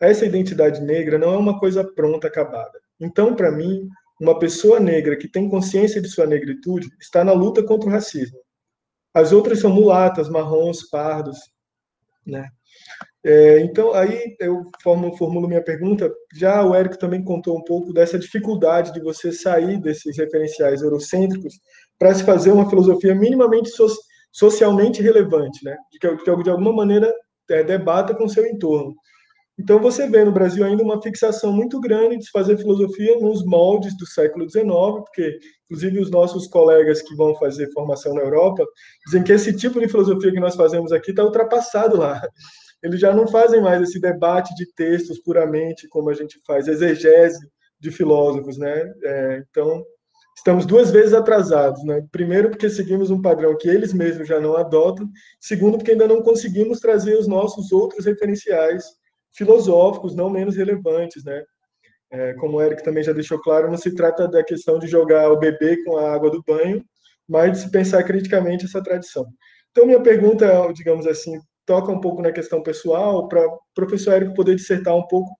Essa 0.00 0.24
identidade 0.24 0.80
negra 0.80 1.18
não 1.18 1.34
é 1.34 1.36
uma 1.36 1.58
coisa 1.58 1.84
pronta, 1.84 2.26
acabada. 2.26 2.80
Então, 2.98 3.34
para 3.34 3.50
mim, 3.50 3.88
uma 4.20 4.38
pessoa 4.38 4.78
negra 4.78 5.16
que 5.16 5.28
tem 5.28 5.48
consciência 5.48 6.00
de 6.00 6.08
sua 6.08 6.26
negritude 6.26 6.88
está 7.00 7.24
na 7.24 7.32
luta 7.32 7.62
contra 7.62 7.88
o 7.88 7.92
racismo. 7.92 8.38
As 9.12 9.32
outras 9.32 9.58
são 9.58 9.70
mulatas, 9.70 10.28
marrons, 10.28 10.88
pardos, 10.88 11.38
né? 12.26 12.48
É, 13.22 13.60
então, 13.60 13.92
aí 13.92 14.34
eu 14.38 14.70
formo, 14.82 15.14
formulo 15.16 15.48
minha 15.48 15.62
pergunta. 15.62 16.10
Já 16.34 16.64
o 16.64 16.74
Érico 16.74 16.98
também 16.98 17.22
contou 17.22 17.58
um 17.58 17.64
pouco 17.64 17.92
dessa 17.92 18.18
dificuldade 18.18 18.92
de 18.92 19.00
você 19.00 19.32
sair 19.32 19.78
desses 19.78 20.16
referenciais 20.16 20.80
eurocêntricos 20.80 21.54
para 21.98 22.14
se 22.14 22.24
fazer 22.24 22.50
uma 22.50 22.68
filosofia 22.68 23.14
minimamente 23.14 23.68
so, 23.70 23.86
socialmente 24.32 25.02
relevante, 25.02 25.64
né? 25.64 25.76
Que, 25.90 25.98
que 25.98 26.42
de 26.42 26.50
alguma 26.50 26.72
maneira 26.72 27.12
é, 27.50 27.62
debata 27.62 28.14
com 28.14 28.28
seu 28.28 28.46
entorno. 28.46 28.94
Então, 29.58 29.78
você 29.78 30.08
vê 30.08 30.24
no 30.24 30.32
Brasil 30.32 30.64
ainda 30.64 30.82
uma 30.82 31.02
fixação 31.02 31.52
muito 31.52 31.78
grande 31.80 32.16
de 32.16 32.24
se 32.24 32.30
fazer 32.30 32.56
filosofia 32.56 33.18
nos 33.20 33.44
moldes 33.44 33.94
do 33.98 34.06
século 34.06 34.48
XIX, 34.48 34.66
porque, 35.04 35.38
inclusive, 35.64 36.00
os 36.00 36.10
nossos 36.10 36.46
colegas 36.46 37.02
que 37.02 37.14
vão 37.14 37.34
fazer 37.34 37.70
formação 37.72 38.14
na 38.14 38.22
Europa 38.22 38.64
dizem 39.04 39.22
que 39.22 39.32
esse 39.32 39.54
tipo 39.54 39.78
de 39.78 39.88
filosofia 39.88 40.32
que 40.32 40.40
nós 40.40 40.54
fazemos 40.54 40.92
aqui 40.92 41.10
está 41.10 41.24
ultrapassado 41.24 41.98
lá 41.98 42.22
eles 42.82 42.98
já 42.98 43.14
não 43.14 43.28
fazem 43.28 43.60
mais 43.60 43.82
esse 43.82 44.00
debate 44.00 44.54
de 44.54 44.66
textos 44.72 45.18
puramente 45.20 45.88
como 45.88 46.08
a 46.10 46.14
gente 46.14 46.40
faz, 46.46 46.66
exegese 46.66 47.38
de 47.78 47.90
filósofos, 47.90 48.58
né? 48.58 48.92
É, 49.04 49.44
então, 49.48 49.84
estamos 50.40 50.64
duas 50.64 50.90
vezes 50.90 51.12
atrasados, 51.12 51.84
né? 51.84 52.02
Primeiro, 52.10 52.48
porque 52.48 52.70
seguimos 52.70 53.10
um 53.10 53.20
padrão 53.20 53.56
que 53.56 53.68
eles 53.68 53.92
mesmos 53.92 54.26
já 54.26 54.40
não 54.40 54.56
adotam, 54.56 55.06
segundo, 55.38 55.76
porque 55.76 55.92
ainda 55.92 56.08
não 56.08 56.22
conseguimos 56.22 56.80
trazer 56.80 57.18
os 57.18 57.28
nossos 57.28 57.70
outros 57.70 58.06
referenciais 58.06 58.84
filosóficos 59.32 60.16
não 60.16 60.30
menos 60.30 60.56
relevantes, 60.56 61.22
né? 61.24 61.44
É, 62.10 62.34
como 62.34 62.56
o 62.56 62.62
Eric 62.62 62.82
também 62.82 63.04
já 63.04 63.12
deixou 63.12 63.38
claro, 63.40 63.70
não 63.70 63.76
se 63.76 63.94
trata 63.94 64.26
da 64.26 64.42
questão 64.42 64.78
de 64.78 64.88
jogar 64.88 65.30
o 65.30 65.38
bebê 65.38 65.84
com 65.84 65.96
a 65.98 66.12
água 66.12 66.30
do 66.30 66.42
banho, 66.42 66.82
mas 67.28 67.52
de 67.52 67.58
se 67.60 67.70
pensar 67.70 68.02
criticamente 68.02 68.64
essa 68.64 68.82
tradição. 68.82 69.26
Então, 69.70 69.86
minha 69.86 70.02
pergunta, 70.02 70.46
digamos 70.72 71.06
assim, 71.06 71.38
toca 71.66 71.92
um 71.92 72.00
pouco 72.00 72.22
na 72.22 72.32
questão 72.32 72.62
pessoal, 72.62 73.28
para 73.28 73.46
o 73.46 73.60
professor 73.74 74.14
Érico 74.14 74.34
poder 74.34 74.56
dissertar 74.56 74.96
um 74.96 75.06
pouco 75.06 75.30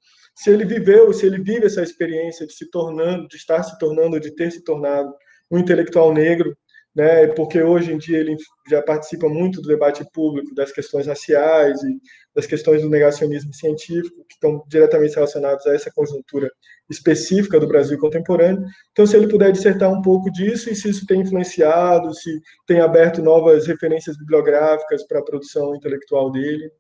se 0.41 0.49
ele 0.49 0.65
viveu, 0.65 1.13
se 1.13 1.27
ele 1.27 1.39
vive 1.39 1.67
essa 1.67 1.83
experiência 1.83 2.47
de 2.47 2.55
se 2.55 2.71
tornando, 2.71 3.29
de 3.29 3.37
estar 3.37 3.63
se 3.63 3.79
tornando, 3.79 4.19
de 4.19 4.35
ter 4.35 4.51
se 4.51 4.65
tornado 4.65 5.15
um 5.51 5.59
intelectual 5.59 6.15
negro, 6.15 6.57
né? 6.97 7.27
Porque 7.27 7.63
hoje 7.63 7.93
em 7.93 7.99
dia 7.99 8.17
ele 8.17 8.39
já 8.71 8.81
participa 8.81 9.29
muito 9.29 9.61
do 9.61 9.69
debate 9.69 10.03
público 10.15 10.55
das 10.55 10.73
questões 10.73 11.07
raciais 11.07 11.83
e 11.83 12.01
das 12.35 12.47
questões 12.47 12.81
do 12.81 12.89
negacionismo 12.89 13.53
científico, 13.53 14.25
que 14.27 14.33
estão 14.33 14.65
diretamente 14.67 15.15
relacionados 15.15 15.67
a 15.67 15.75
essa 15.75 15.91
conjuntura 15.95 16.51
específica 16.89 17.61
do 17.61 17.69
Brasil 17.69 17.99
contemporâneo. 17.99 18.65
Então, 18.93 19.07
se 19.07 19.19
ele 19.19 19.29
puder 19.29 19.53
dissertar 19.53 19.93
um 19.93 20.01
pouco 20.01 20.33
disso 20.33 20.71
e 20.71 20.75
se 20.75 20.89
isso 20.89 21.05
tem 21.05 21.21
influenciado, 21.21 22.15
se 22.15 22.41
tem 22.67 22.81
aberto 22.81 23.21
novas 23.21 23.67
referências 23.67 24.17
bibliográficas 24.17 25.07
para 25.07 25.19
a 25.19 25.25
produção 25.25 25.77
intelectual 25.77 26.33
dele, 26.33 26.73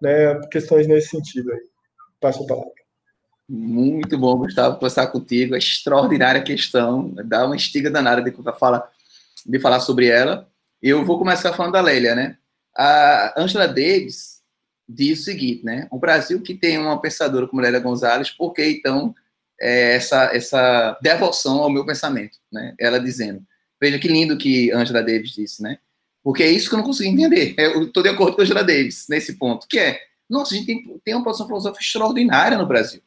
né? 0.00 0.38
Questões 0.52 0.86
nesse 0.86 1.08
sentido 1.08 1.52
aí. 1.52 1.60
Passo 2.20 2.44
a 2.44 2.46
palavra. 2.46 2.79
Muito 3.52 4.16
bom, 4.16 4.38
Gustavo, 4.38 4.76
conversar 4.76 5.08
contigo. 5.08 5.56
É 5.56 5.58
extraordinária 5.58 6.40
questão. 6.40 7.12
Dá 7.24 7.44
uma 7.44 7.56
estiga 7.56 7.90
danada 7.90 8.22
de 8.22 8.30
falar 8.56 8.88
de 9.44 9.58
falar 9.58 9.80
sobre 9.80 10.06
ela. 10.06 10.48
Eu 10.80 11.04
vou 11.04 11.18
começar 11.18 11.52
falando 11.52 11.72
da 11.72 11.80
Lélia, 11.80 12.14
né? 12.14 12.36
A 12.76 13.34
Angela 13.36 13.66
Davis 13.66 14.40
diz 14.88 15.20
o 15.20 15.24
seguinte, 15.24 15.64
né? 15.64 15.88
O 15.90 15.98
Brasil 15.98 16.40
que 16.40 16.54
tem 16.54 16.78
uma 16.78 17.00
pensadora 17.00 17.48
como 17.48 17.60
Lélia 17.60 17.80
Gonzalez, 17.80 18.30
por 18.30 18.54
que 18.54 18.64
então 18.64 19.12
é, 19.60 19.96
essa, 19.96 20.30
essa 20.32 20.96
devoção 21.02 21.58
ao 21.58 21.70
meu 21.70 21.84
pensamento, 21.84 22.38
né? 22.52 22.76
Ela 22.78 23.00
dizendo, 23.00 23.42
veja 23.80 23.98
que 23.98 24.06
lindo 24.06 24.38
que 24.38 24.70
Angela 24.70 25.02
Davis 25.02 25.32
disse, 25.32 25.60
né? 25.60 25.78
Porque 26.22 26.44
é 26.44 26.48
isso 26.52 26.68
que 26.68 26.76
eu 26.76 26.78
não 26.78 26.86
consigo 26.86 27.10
entender. 27.10 27.56
Eu 27.58 27.82
estou 27.82 28.04
de 28.04 28.10
acordo 28.10 28.36
com 28.36 28.42
a 28.42 28.44
Angela 28.44 28.62
Davis 28.62 29.06
nesse 29.08 29.32
ponto, 29.32 29.66
que 29.66 29.80
é, 29.80 29.98
nossa, 30.28 30.54
a 30.54 30.56
gente 30.56 30.66
tem, 30.66 31.00
tem 31.04 31.14
uma 31.14 31.24
produção 31.24 31.48
filosófica 31.48 31.82
extraordinária 31.82 32.56
no 32.56 32.64
Brasil. 32.64 33.02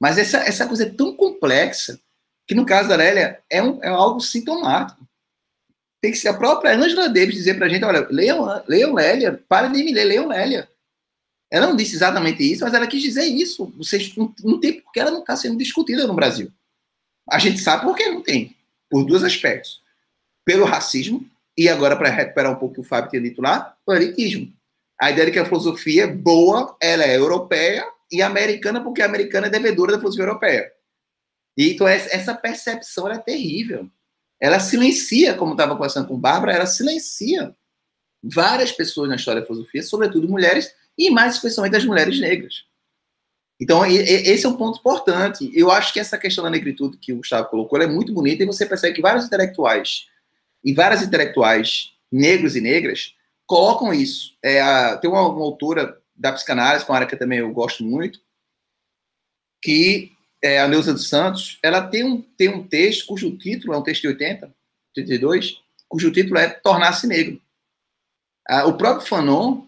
Mas 0.00 0.18
essa, 0.18 0.38
essa 0.38 0.66
coisa 0.66 0.84
é 0.84 0.90
tão 0.90 1.14
complexa 1.16 1.98
que, 2.46 2.54
no 2.54 2.64
caso 2.64 2.88
da 2.88 2.96
Lélia, 2.96 3.40
é, 3.50 3.62
um, 3.62 3.82
é 3.82 3.88
algo 3.88 4.20
sintomático 4.20 5.08
tem 6.00 6.12
que 6.12 6.18
ser 6.18 6.28
a 6.28 6.34
própria 6.34 6.76
Angela 6.76 7.08
Davis 7.08 7.34
dizer 7.34 7.54
para 7.54 7.66
a 7.66 7.68
gente, 7.68 7.84
olha, 7.84 8.06
leiam, 8.10 8.62
leiam 8.68 8.94
Lélia, 8.94 9.42
parem 9.48 9.72
de 9.72 9.82
me 9.82 9.92
ler, 9.92 10.04
leiam 10.04 10.28
Lélia. 10.28 10.68
Ela 11.50 11.66
não 11.66 11.76
disse 11.76 11.96
exatamente 11.96 12.42
isso, 12.42 12.64
mas 12.64 12.74
ela 12.74 12.86
quis 12.86 13.02
dizer 13.02 13.24
isso. 13.24 13.72
Vocês 13.76 14.14
não, 14.16 14.32
não 14.44 14.60
tem 14.60 14.80
porque 14.80 15.00
ela 15.00 15.10
não 15.10 15.20
está 15.20 15.34
sendo 15.34 15.56
discutida 15.56 16.06
no 16.06 16.14
Brasil. 16.14 16.52
A 17.28 17.38
gente 17.38 17.58
sabe 17.58 17.84
por 17.84 17.96
que 17.96 18.08
não 18.08 18.22
tem, 18.22 18.54
por 18.88 19.04
dois 19.04 19.24
aspectos. 19.24 19.82
Pelo 20.44 20.64
racismo, 20.64 21.28
e 21.56 21.68
agora, 21.68 21.96
para 21.96 22.10
recuperar 22.10 22.52
um 22.52 22.56
pouco 22.56 22.72
o 22.72 22.74
que 22.74 22.80
o 22.80 22.84
Fábio 22.84 23.10
tinha 23.10 23.22
dito 23.22 23.42
lá, 23.42 23.76
o 23.84 23.92
elitismo. 23.92 24.52
A 25.00 25.10
ideia 25.10 25.26
de 25.26 25.32
que 25.32 25.38
a 25.38 25.44
filosofia 25.44 26.04
é 26.04 26.06
boa, 26.06 26.76
ela 26.80 27.04
é 27.04 27.16
europeia, 27.16 27.84
e 28.10 28.22
americana 28.22 28.82
porque 28.82 29.02
a 29.02 29.06
americana 29.06 29.46
é 29.46 29.50
devedora 29.50 29.92
da 29.92 29.98
filosofia 29.98 30.24
europeia. 30.24 30.72
E, 31.56 31.72
então, 31.72 31.86
essa 31.88 32.34
percepção 32.34 33.08
é 33.08 33.18
terrível. 33.18 33.90
Ela 34.40 34.60
silencia, 34.60 35.34
como 35.34 35.52
estava 35.52 35.74
conversando 35.74 36.06
com 36.06 36.18
Bárbara, 36.18 36.52
ela 36.52 36.66
silencia 36.66 37.54
várias 38.22 38.72
pessoas 38.72 39.08
na 39.08 39.16
história 39.16 39.40
da 39.40 39.46
filosofia, 39.46 39.82
sobretudo 39.82 40.28
mulheres, 40.28 40.72
e 40.96 41.10
mais 41.10 41.34
especialmente 41.34 41.76
as 41.76 41.84
mulheres 41.84 42.20
negras. 42.20 42.64
Então, 43.60 43.84
esse 43.84 44.46
é 44.46 44.48
um 44.48 44.56
ponto 44.56 44.78
importante. 44.78 45.50
Eu 45.52 45.70
acho 45.70 45.92
que 45.92 45.98
essa 45.98 46.16
questão 46.16 46.44
da 46.44 46.50
negritude 46.50 46.96
que 46.96 47.12
o 47.12 47.16
Gustavo 47.16 47.48
colocou 47.48 47.80
é 47.82 47.86
muito 47.88 48.12
bonita, 48.12 48.42
e 48.42 48.46
você 48.46 48.64
percebe 48.64 48.94
que 48.94 49.02
vários 49.02 49.24
intelectuais, 49.24 50.06
e 50.64 50.72
várias 50.72 51.02
intelectuais 51.02 51.92
negros 52.10 52.54
e 52.54 52.60
negras, 52.60 53.14
colocam 53.46 53.92
isso. 53.92 54.36
É 54.42 54.96
tem 54.98 55.10
uma, 55.10 55.26
uma, 55.28 55.42
autora 55.42 56.00
da 56.18 56.32
psicanálise, 56.32 56.84
com 56.84 56.92
a 56.92 56.96
área 56.96 57.06
que 57.06 57.16
também 57.16 57.38
eu 57.38 57.52
gosto 57.52 57.84
muito, 57.84 58.20
que 59.62 60.12
é 60.42 60.60
a 60.60 60.68
Neuza 60.68 60.92
dos 60.92 61.08
Santos, 61.08 61.58
ela 61.62 61.86
tem 61.86 62.04
um, 62.04 62.22
tem 62.22 62.48
um 62.48 62.66
texto 62.66 63.06
cujo 63.06 63.36
título 63.36 63.74
é 63.74 63.78
um 63.78 63.82
texto 63.82 64.02
de 64.02 64.08
80, 64.08 64.54
82, 64.96 65.60
cujo 65.88 66.12
título 66.12 66.38
é 66.38 66.48
Tornar-se 66.48 67.06
Negro. 67.06 67.40
Ah, 68.48 68.66
o 68.66 68.76
próprio 68.76 69.06
Fanon, 69.06 69.66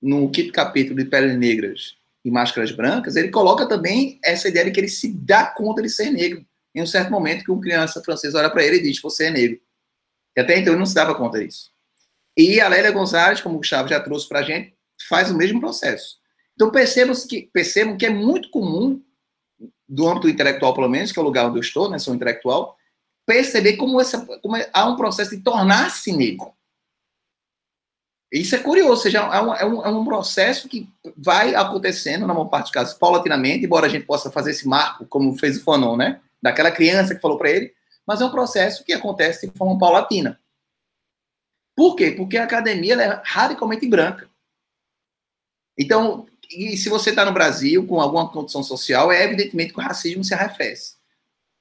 no 0.00 0.30
quinto 0.30 0.52
capítulo 0.52 0.96
de 0.96 1.04
Peles 1.04 1.36
Negras 1.36 1.96
e 2.24 2.30
Máscaras 2.30 2.70
Brancas, 2.70 3.16
ele 3.16 3.30
coloca 3.30 3.66
também 3.66 4.18
essa 4.22 4.48
ideia 4.48 4.66
de 4.66 4.70
que 4.70 4.80
ele 4.80 4.88
se 4.88 5.12
dá 5.12 5.46
conta 5.46 5.82
de 5.82 5.88
ser 5.88 6.10
negro. 6.10 6.44
Em 6.74 6.82
um 6.82 6.86
certo 6.86 7.10
momento 7.10 7.44
que 7.44 7.50
uma 7.50 7.60
criança 7.60 8.02
francesa 8.02 8.38
olha 8.38 8.50
para 8.50 8.64
ele 8.64 8.76
e 8.76 8.82
diz, 8.82 9.00
você 9.00 9.26
é 9.26 9.30
negro. 9.30 9.60
E 10.36 10.40
até 10.40 10.58
então 10.58 10.72
ele 10.72 10.78
não 10.78 10.86
se 10.86 10.94
dava 10.94 11.14
conta 11.14 11.40
disso. 11.40 11.72
E 12.36 12.60
a 12.60 12.68
Lélia 12.68 12.92
Gonzalez, 12.92 13.40
como 13.40 13.56
o 13.56 13.58
Gustavo 13.58 13.88
já 13.88 14.00
trouxe 14.00 14.28
para 14.28 14.40
a 14.40 14.42
gente, 14.42 14.74
faz 15.08 15.30
o 15.30 15.36
mesmo 15.36 15.60
processo. 15.60 16.18
Então 16.54 16.70
percebam 16.70 17.14
que, 17.28 17.48
percebam 17.52 17.96
que 17.96 18.06
é 18.06 18.10
muito 18.10 18.50
comum, 18.50 19.02
do 19.88 20.08
âmbito 20.08 20.28
intelectual 20.28 20.72
pelo 20.74 20.88
menos, 20.88 21.10
que 21.10 21.18
é 21.18 21.22
o 21.22 21.24
lugar 21.24 21.46
onde 21.46 21.58
eu 21.58 21.62
estou, 21.62 21.90
né, 21.90 21.98
sou 21.98 22.14
intelectual, 22.14 22.76
perceber 23.26 23.76
como, 23.76 24.00
essa, 24.00 24.24
como 24.40 24.56
é, 24.56 24.68
há 24.72 24.86
um 24.86 24.96
processo 24.96 25.36
de 25.36 25.42
tornar-se 25.42 26.12
negro. 26.12 26.52
Isso 28.32 28.54
é 28.54 28.58
curioso, 28.58 28.90
ou 28.90 28.96
seja, 28.96 29.18
é 29.18 29.42
um, 29.42 29.54
é, 29.54 29.64
um, 29.64 29.84
é 29.86 29.88
um, 29.88 30.04
processo 30.04 30.68
que 30.68 30.88
vai 31.16 31.52
acontecendo, 31.54 32.26
na 32.26 32.32
maior 32.32 32.46
parte 32.46 32.66
dos 32.66 32.72
casos, 32.72 32.94
paulatinamente, 32.94 33.64
embora 33.64 33.86
a 33.86 33.88
gente 33.88 34.06
possa 34.06 34.30
fazer 34.30 34.52
esse 34.52 34.68
marco, 34.68 35.04
como 35.06 35.36
fez 35.36 35.56
o 35.56 35.64
Fanon, 35.64 35.96
né? 35.96 36.20
Daquela 36.40 36.70
criança 36.70 37.12
que 37.12 37.20
falou 37.20 37.36
para 37.36 37.50
ele, 37.50 37.74
mas 38.06 38.20
é 38.20 38.24
um 38.24 38.30
processo 38.30 38.84
que 38.84 38.92
acontece 38.92 39.48
de 39.48 39.58
forma 39.58 39.76
paulatina. 39.76 40.40
Por 41.76 41.96
quê? 41.96 42.12
Porque 42.12 42.36
a 42.36 42.44
academia 42.44 42.94
é 42.94 43.20
radicalmente 43.24 43.88
branca. 43.88 44.29
Então, 45.80 46.26
e 46.50 46.76
se 46.76 46.90
você 46.90 47.08
está 47.08 47.24
no 47.24 47.32
Brasil 47.32 47.86
com 47.86 48.02
alguma 48.02 48.28
condição 48.28 48.62
social, 48.62 49.10
é 49.10 49.24
evidentemente 49.24 49.72
que 49.72 49.78
o 49.78 49.82
racismo 49.82 50.22
se 50.22 50.34
arrefece. 50.34 50.96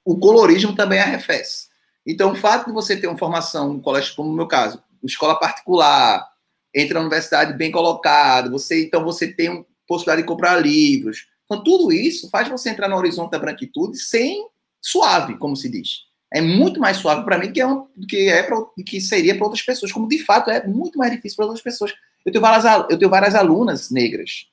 O 0.03 0.19
colorismo 0.19 0.75
também 0.75 0.99
arrefece. 0.99 1.69
Então, 2.05 2.33
o 2.33 2.35
fato 2.35 2.65
de 2.65 2.73
você 2.73 2.97
ter 2.97 3.07
uma 3.07 3.17
formação 3.17 3.73
no 3.73 3.81
colégio, 3.81 4.13
como 4.17 4.29
no 4.29 4.35
meu 4.35 4.47
caso, 4.47 4.83
escola 5.01 5.39
particular, 5.39 6.27
entra 6.75 6.95
na 6.95 7.05
universidade 7.05 7.53
bem 7.53 7.71
colocado, 7.71 8.51
você 8.51 8.83
então 8.83 9.05
você 9.05 9.31
tem 9.31 9.47
a 9.47 9.63
possibilidade 9.87 10.23
de 10.23 10.27
comprar 10.27 10.57
livros. 10.57 11.27
Então, 11.45 11.63
tudo 11.63 11.89
isso 11.89 12.29
faz 12.29 12.49
você 12.49 12.69
entrar 12.69 12.89
no 12.89 12.97
horizonte 12.97 13.31
da 13.31 13.39
branquitude 13.39 13.97
sem 13.97 14.45
suave, 14.81 15.37
como 15.37 15.55
se 15.55 15.69
diz. 15.69 16.09
É 16.33 16.41
muito 16.41 16.77
mais 16.77 16.97
suave 16.97 17.23
para 17.23 17.37
mim 17.37 17.47
do 17.47 17.53
que, 17.53 17.61
é, 17.61 18.43
que, 18.43 18.81
é 18.81 18.83
que 18.83 18.99
seria 18.99 19.35
para 19.35 19.45
outras 19.45 19.63
pessoas, 19.63 19.93
como 19.93 20.09
de 20.09 20.19
fato 20.19 20.49
é 20.51 20.67
muito 20.67 20.97
mais 20.97 21.11
difícil 21.11 21.37
para 21.37 21.45
outras 21.45 21.63
pessoas. 21.63 21.93
Eu 22.25 22.31
tenho 22.31 22.41
várias, 22.41 22.65
eu 22.89 22.97
tenho 22.97 23.09
várias 23.09 23.35
alunas 23.35 23.89
negras 23.89 24.47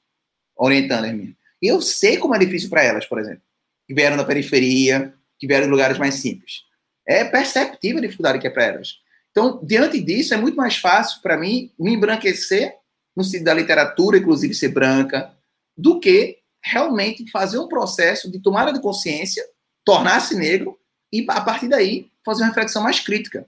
orientando 0.57 1.05
as 1.05 1.13
minhas. 1.13 1.35
E 1.61 1.67
eu 1.67 1.81
sei 1.81 2.17
como 2.17 2.35
é 2.35 2.39
difícil 2.39 2.71
para 2.71 2.83
elas, 2.83 3.07
por 3.07 3.19
exemplo, 3.19 3.43
que 3.87 3.95
vieram 3.95 4.17
da 4.17 4.25
periferia, 4.25 5.15
que 5.39 5.47
vieram 5.47 5.67
de 5.67 5.71
lugares 5.71 5.99
mais 5.99 6.15
simples. 6.17 6.63
É 7.07 7.25
perceptível 7.25 7.99
a 7.99 8.03
dificuldade 8.03 8.39
que 8.39 8.47
é 8.47 8.51
para 8.51 8.65
elas. 8.65 8.99
Então, 9.31 9.61
diante 9.63 10.01
disso, 10.01 10.33
é 10.33 10.37
muito 10.37 10.57
mais 10.57 10.77
fácil 10.77 11.21
para 11.21 11.37
mim 11.37 11.71
me 11.79 11.93
embranquecer, 11.93 12.75
no 13.15 13.23
sentido 13.23 13.45
da 13.45 13.55
literatura, 13.55 14.19
inclusive, 14.19 14.55
ser 14.55 14.69
branca, 14.69 15.31
do 15.77 16.01
que 16.01 16.39
realmente 16.63 17.31
fazer 17.31 17.59
um 17.59 17.69
processo 17.69 18.31
de 18.31 18.41
tomada 18.41 18.73
de 18.73 18.81
consciência, 18.81 19.45
tornar-se 19.85 20.35
negro 20.35 20.79
e, 21.13 21.25
a 21.29 21.41
partir 21.41 21.69
daí, 21.69 22.11
fazer 22.25 22.43
uma 22.43 22.49
reflexão 22.49 22.83
mais 22.83 22.99
crítica. 23.01 23.47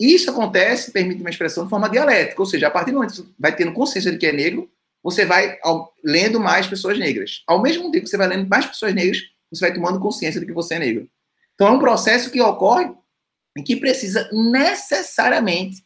Isso 0.00 0.30
acontece, 0.30 0.92
permite 0.92 1.20
uma 1.20 1.28
expressão, 1.28 1.64
de 1.64 1.70
forma 1.70 1.90
dialética, 1.90 2.40
ou 2.40 2.46
seja, 2.46 2.68
a 2.68 2.70
partir 2.70 2.90
do 2.90 2.94
momento 2.94 3.10
que 3.10 3.16
você 3.18 3.28
vai 3.38 3.54
tendo 3.54 3.74
consciência 3.74 4.10
de 4.10 4.16
que 4.16 4.26
é 4.26 4.32
negro, 4.32 4.70
você 5.02 5.26
vai 5.26 5.58
ao, 5.62 5.94
lendo 6.02 6.40
mais 6.40 6.66
pessoas 6.66 6.98
negras. 6.98 7.42
Ao 7.46 7.60
mesmo 7.60 7.90
tempo 7.90 8.04
que 8.04 8.10
você 8.10 8.16
vai 8.16 8.26
lendo 8.26 8.48
mais 8.48 8.64
pessoas 8.64 8.94
negras, 8.94 9.18
você 9.52 9.60
vai 9.60 9.74
tomando 9.74 10.00
consciência 10.00 10.40
de 10.40 10.46
que 10.46 10.52
você 10.54 10.76
é 10.76 10.78
negro. 10.78 11.06
Então 11.54 11.68
é 11.68 11.70
um 11.72 11.78
processo 11.78 12.30
que 12.30 12.40
ocorre 12.40 12.90
em 13.54 13.62
que 13.62 13.76
precisa 13.76 14.26
necessariamente 14.32 15.84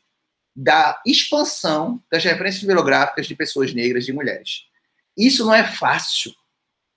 da 0.55 1.03
expansão 1.05 2.01
das 2.09 2.23
referências 2.23 2.63
bibliográficas 2.63 3.27
de 3.27 3.35
pessoas 3.35 3.75
negras 3.75 4.07
e 4.07 4.13
mulheres. 4.13 4.67
Isso 5.17 5.45
não 5.45 5.53
é 5.53 5.65
fácil. 5.65 6.33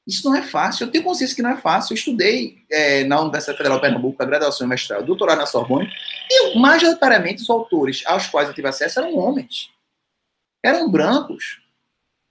Isso 0.07 0.27
não 0.27 0.35
é 0.35 0.41
fácil. 0.41 0.85
Eu 0.85 0.91
tenho 0.91 1.03
consciência 1.03 1.35
que 1.35 1.41
não 1.41 1.49
é 1.49 1.57
fácil. 1.57 1.93
Eu 1.93 1.97
estudei 1.97 2.63
é, 2.71 3.03
na 3.03 3.19
Universidade 3.19 3.57
Federal 3.57 3.77
de 3.77 3.81
Pernambuco, 3.81 4.23
a 4.23 4.25
graduação 4.25 4.65
e 4.65 4.69
mestrado, 4.69 5.05
doutorado 5.05 5.39
na 5.39 5.45
Sorbonne, 5.45 5.91
e 6.29 6.57
majoritariamente 6.57 7.41
os 7.41 7.49
autores 7.49 8.03
aos 8.05 8.27
quais 8.27 8.47
eu 8.47 8.55
tive 8.55 8.69
acesso 8.69 8.99
eram 8.99 9.17
homens. 9.17 9.69
Eram 10.63 10.89
brancos. 10.89 11.61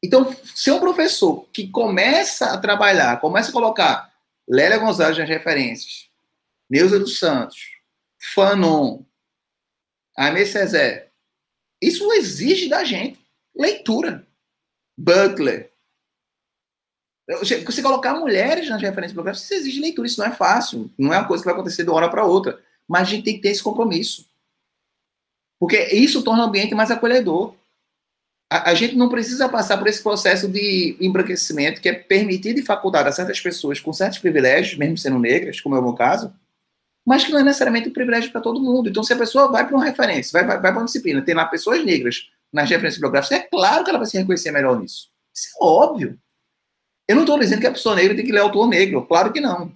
Então, 0.03 0.35
ser 0.55 0.73
um 0.73 0.81
professor 0.81 1.47
que 1.53 1.69
começa 1.69 2.47
a 2.47 2.59
trabalhar, 2.59 3.21
começa 3.21 3.51
a 3.51 3.53
colocar 3.53 4.11
Lélia 4.49 4.79
Gonzalez 4.79 5.19
nas 5.19 5.29
referências, 5.29 6.09
Neuza 6.71 6.99
dos 6.99 7.19
Santos, 7.19 7.59
Fanon, 8.35 9.03
Aimé 10.17 10.47
Césaire. 10.47 11.09
Isso 11.81 12.11
exige 12.13 12.69
da 12.69 12.85
gente 12.85 13.21
leitura. 13.55 14.27
Butler. 14.97 15.73
Você 17.29 17.83
colocar 17.83 18.15
mulheres 18.15 18.69
nas 18.69 18.81
referências 18.81 19.13
bibliográficas, 19.13 19.45
isso 19.45 19.55
exige 19.55 19.81
leitura. 19.81 20.07
Isso 20.07 20.21
não 20.21 20.27
é 20.27 20.33
fácil. 20.33 20.91
Não 20.97 21.13
é 21.13 21.19
uma 21.19 21.27
coisa 21.27 21.43
que 21.43 21.47
vai 21.47 21.55
acontecer 21.55 21.83
de 21.83 21.91
uma 21.91 21.97
hora 21.97 22.09
para 22.09 22.25
outra. 22.25 22.61
Mas 22.87 23.03
a 23.03 23.11
gente 23.11 23.25
tem 23.25 23.35
que 23.35 23.43
ter 23.43 23.49
esse 23.49 23.63
compromisso. 23.63 24.27
Porque 25.59 25.77
isso 25.95 26.23
torna 26.23 26.45
o 26.45 26.47
ambiente 26.47 26.75
mais 26.75 26.91
acolhedor. 26.91 27.55
A, 28.51 28.71
a, 28.71 28.75
gente 28.75 28.95
não 28.95 29.09
precisa 29.09 29.49
passar 29.49 29.77
por 29.77 29.89
esse 29.89 30.03
processo 30.03 30.47
de 30.47 30.97
embranquecimento 31.01 31.81
que 31.81 31.89
é 31.89 31.93
permitido 31.93 32.61
e 32.61 32.65
facultado 32.65 33.09
a 33.09 33.13
certas 33.13 33.41
pessoas 33.41 33.81
com 33.81 33.93
certos 33.93 34.19
privilégios, 34.19 34.79
mesmo 34.79 34.97
sendo 34.97 35.19
negras, 35.19 35.61
como 35.61 35.75
é 35.75 35.81
o 35.81 35.83
meu 35.83 35.95
caso, 35.95 36.33
mas 37.05 37.25
que 37.25 37.33
não 37.33 37.41
é 37.41 37.43
necessariamente 37.43 37.89
um 37.89 37.93
privilégio 37.93 38.31
para 38.31 38.41
todo 38.41 38.61
mundo. 38.61 38.89
Então, 38.89 39.03
se 39.03 39.13
a 39.13 39.17
pessoa 39.17 39.51
vai 39.51 39.67
para 39.67 39.75
uma 39.77 39.85
referência, 39.85 40.31
vai, 40.33 40.47
vai, 40.47 40.61
vai 40.61 40.71
para 40.71 40.81
uma 40.81 40.87
disciplina, 40.87 41.23
tem 41.23 41.35
lá 41.35 41.45
pessoas 41.47 41.85
negras 41.85 42.31
nas 42.53 42.69
referências 42.71 42.97
bibliográficas, 42.97 43.39
é 43.39 43.43
claro 43.43 43.83
que 43.83 43.91
ela 43.91 43.99
vai 43.99 44.07
se 44.07 44.17
reconhecer 44.17 44.53
melhor 44.53 44.79
nisso. 44.79 45.09
Isso 45.35 45.49
é 45.49 45.65
óbvio. 45.65 46.19
Eu 47.09 47.15
não 47.15 47.23
estou 47.23 47.39
dizendo 47.39 47.61
que 47.61 47.67
a 47.67 47.73
pessoa 47.73 47.95
negra 47.95 48.17
tem 48.17 48.25
que 48.25 48.33
ler 48.33 48.41
autor 48.41 48.69
negro, 48.69 49.07
claro 49.07 49.33
que 49.33 49.41
não. 49.41 49.73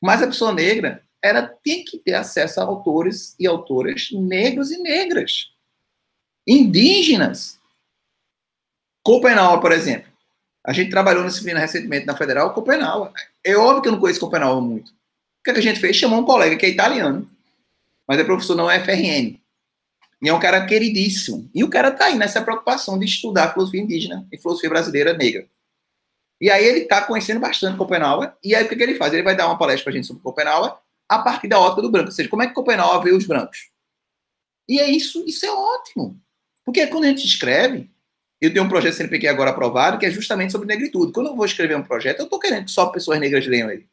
Mas 0.00 0.22
a 0.22 0.26
pessoa 0.26 0.52
negra, 0.52 1.02
ela 1.22 1.42
tem 1.42 1.84
que 1.84 1.98
ter 1.98 2.14
acesso 2.14 2.60
a 2.60 2.64
autores 2.64 3.36
e 3.38 3.46
autoras 3.46 4.10
negros 4.12 4.70
e 4.70 4.78
negras. 4.78 5.52
Indígenas. 6.46 7.60
Copenhague, 9.04 9.60
por 9.60 9.72
exemplo. 9.72 10.10
A 10.64 10.72
gente 10.72 10.90
trabalhou 10.90 11.22
nessa 11.22 11.34
disciplina 11.34 11.60
recentemente 11.60 12.06
na 12.06 12.16
Federal, 12.16 12.52
Copenhague. 12.52 13.12
É 13.44 13.56
óbvio 13.56 13.82
que 13.82 13.88
eu 13.88 13.92
não 13.92 14.00
conheço 14.00 14.20
Copenhague 14.20 14.60
muito. 14.60 14.90
O 14.90 15.44
que, 15.44 15.50
é 15.50 15.54
que 15.54 15.60
a 15.60 15.62
gente 15.62 15.80
fez? 15.80 15.96
Chamou 15.96 16.20
um 16.20 16.24
colega 16.24 16.56
que 16.56 16.64
é 16.64 16.68
italiano, 16.68 17.28
mas 18.06 18.18
é 18.18 18.24
professor 18.24 18.56
não 18.56 18.70
é 18.70 18.80
FRN. 18.80 19.40
E 20.22 20.28
é 20.28 20.32
um 20.32 20.38
cara 20.38 20.64
queridíssimo. 20.64 21.50
E 21.52 21.64
o 21.64 21.68
cara 21.68 21.90
tá 21.90 22.06
aí 22.06 22.16
nessa 22.16 22.40
preocupação 22.40 22.96
de 22.96 23.06
estudar 23.06 23.52
filosofia 23.52 23.82
indígena 23.82 24.26
e 24.30 24.38
filosofia 24.38 24.70
brasileira 24.70 25.12
negra. 25.14 25.46
E 26.42 26.50
aí 26.50 26.64
ele 26.64 26.80
tá 26.86 27.00
conhecendo 27.02 27.38
bastante 27.38 27.78
Copenhague. 27.78 28.32
E 28.42 28.52
aí 28.52 28.64
o 28.64 28.68
que, 28.68 28.74
que 28.74 28.82
ele 28.82 28.96
faz? 28.96 29.12
Ele 29.12 29.22
vai 29.22 29.36
dar 29.36 29.46
uma 29.46 29.56
palestra 29.56 29.84
pra 29.84 29.92
gente 29.92 30.08
sobre 30.08 30.24
Copenhague 30.24 30.74
a 31.08 31.18
partir 31.20 31.46
da 31.46 31.60
ótica 31.60 31.82
do 31.82 31.88
branco. 31.88 32.08
Ou 32.08 32.12
seja, 32.12 32.28
como 32.28 32.42
é 32.42 32.48
que 32.48 32.52
Copenhague 32.52 33.04
vê 33.04 33.12
os 33.12 33.24
brancos. 33.24 33.70
E 34.68 34.80
é 34.80 34.90
isso, 34.90 35.24
isso 35.24 35.46
é 35.46 35.52
ótimo. 35.52 36.20
Porque 36.64 36.84
quando 36.88 37.04
a 37.04 37.08
gente 37.08 37.24
escreve, 37.24 37.88
eu 38.40 38.52
tenho 38.52 38.64
um 38.64 38.68
projeto 38.68 38.94
CNPq 38.94 39.28
agora 39.28 39.50
aprovado, 39.50 39.98
que 39.98 40.06
é 40.06 40.10
justamente 40.10 40.50
sobre 40.50 40.66
negritude. 40.66 41.12
Quando 41.12 41.28
eu 41.28 41.36
vou 41.36 41.46
escrever 41.46 41.76
um 41.76 41.82
projeto, 41.82 42.18
eu 42.18 42.24
estou 42.24 42.40
querendo 42.40 42.64
que 42.64 42.72
só 42.72 42.86
pessoas 42.86 43.20
negras 43.20 43.46
leiam 43.46 43.70
ele. 43.70 43.86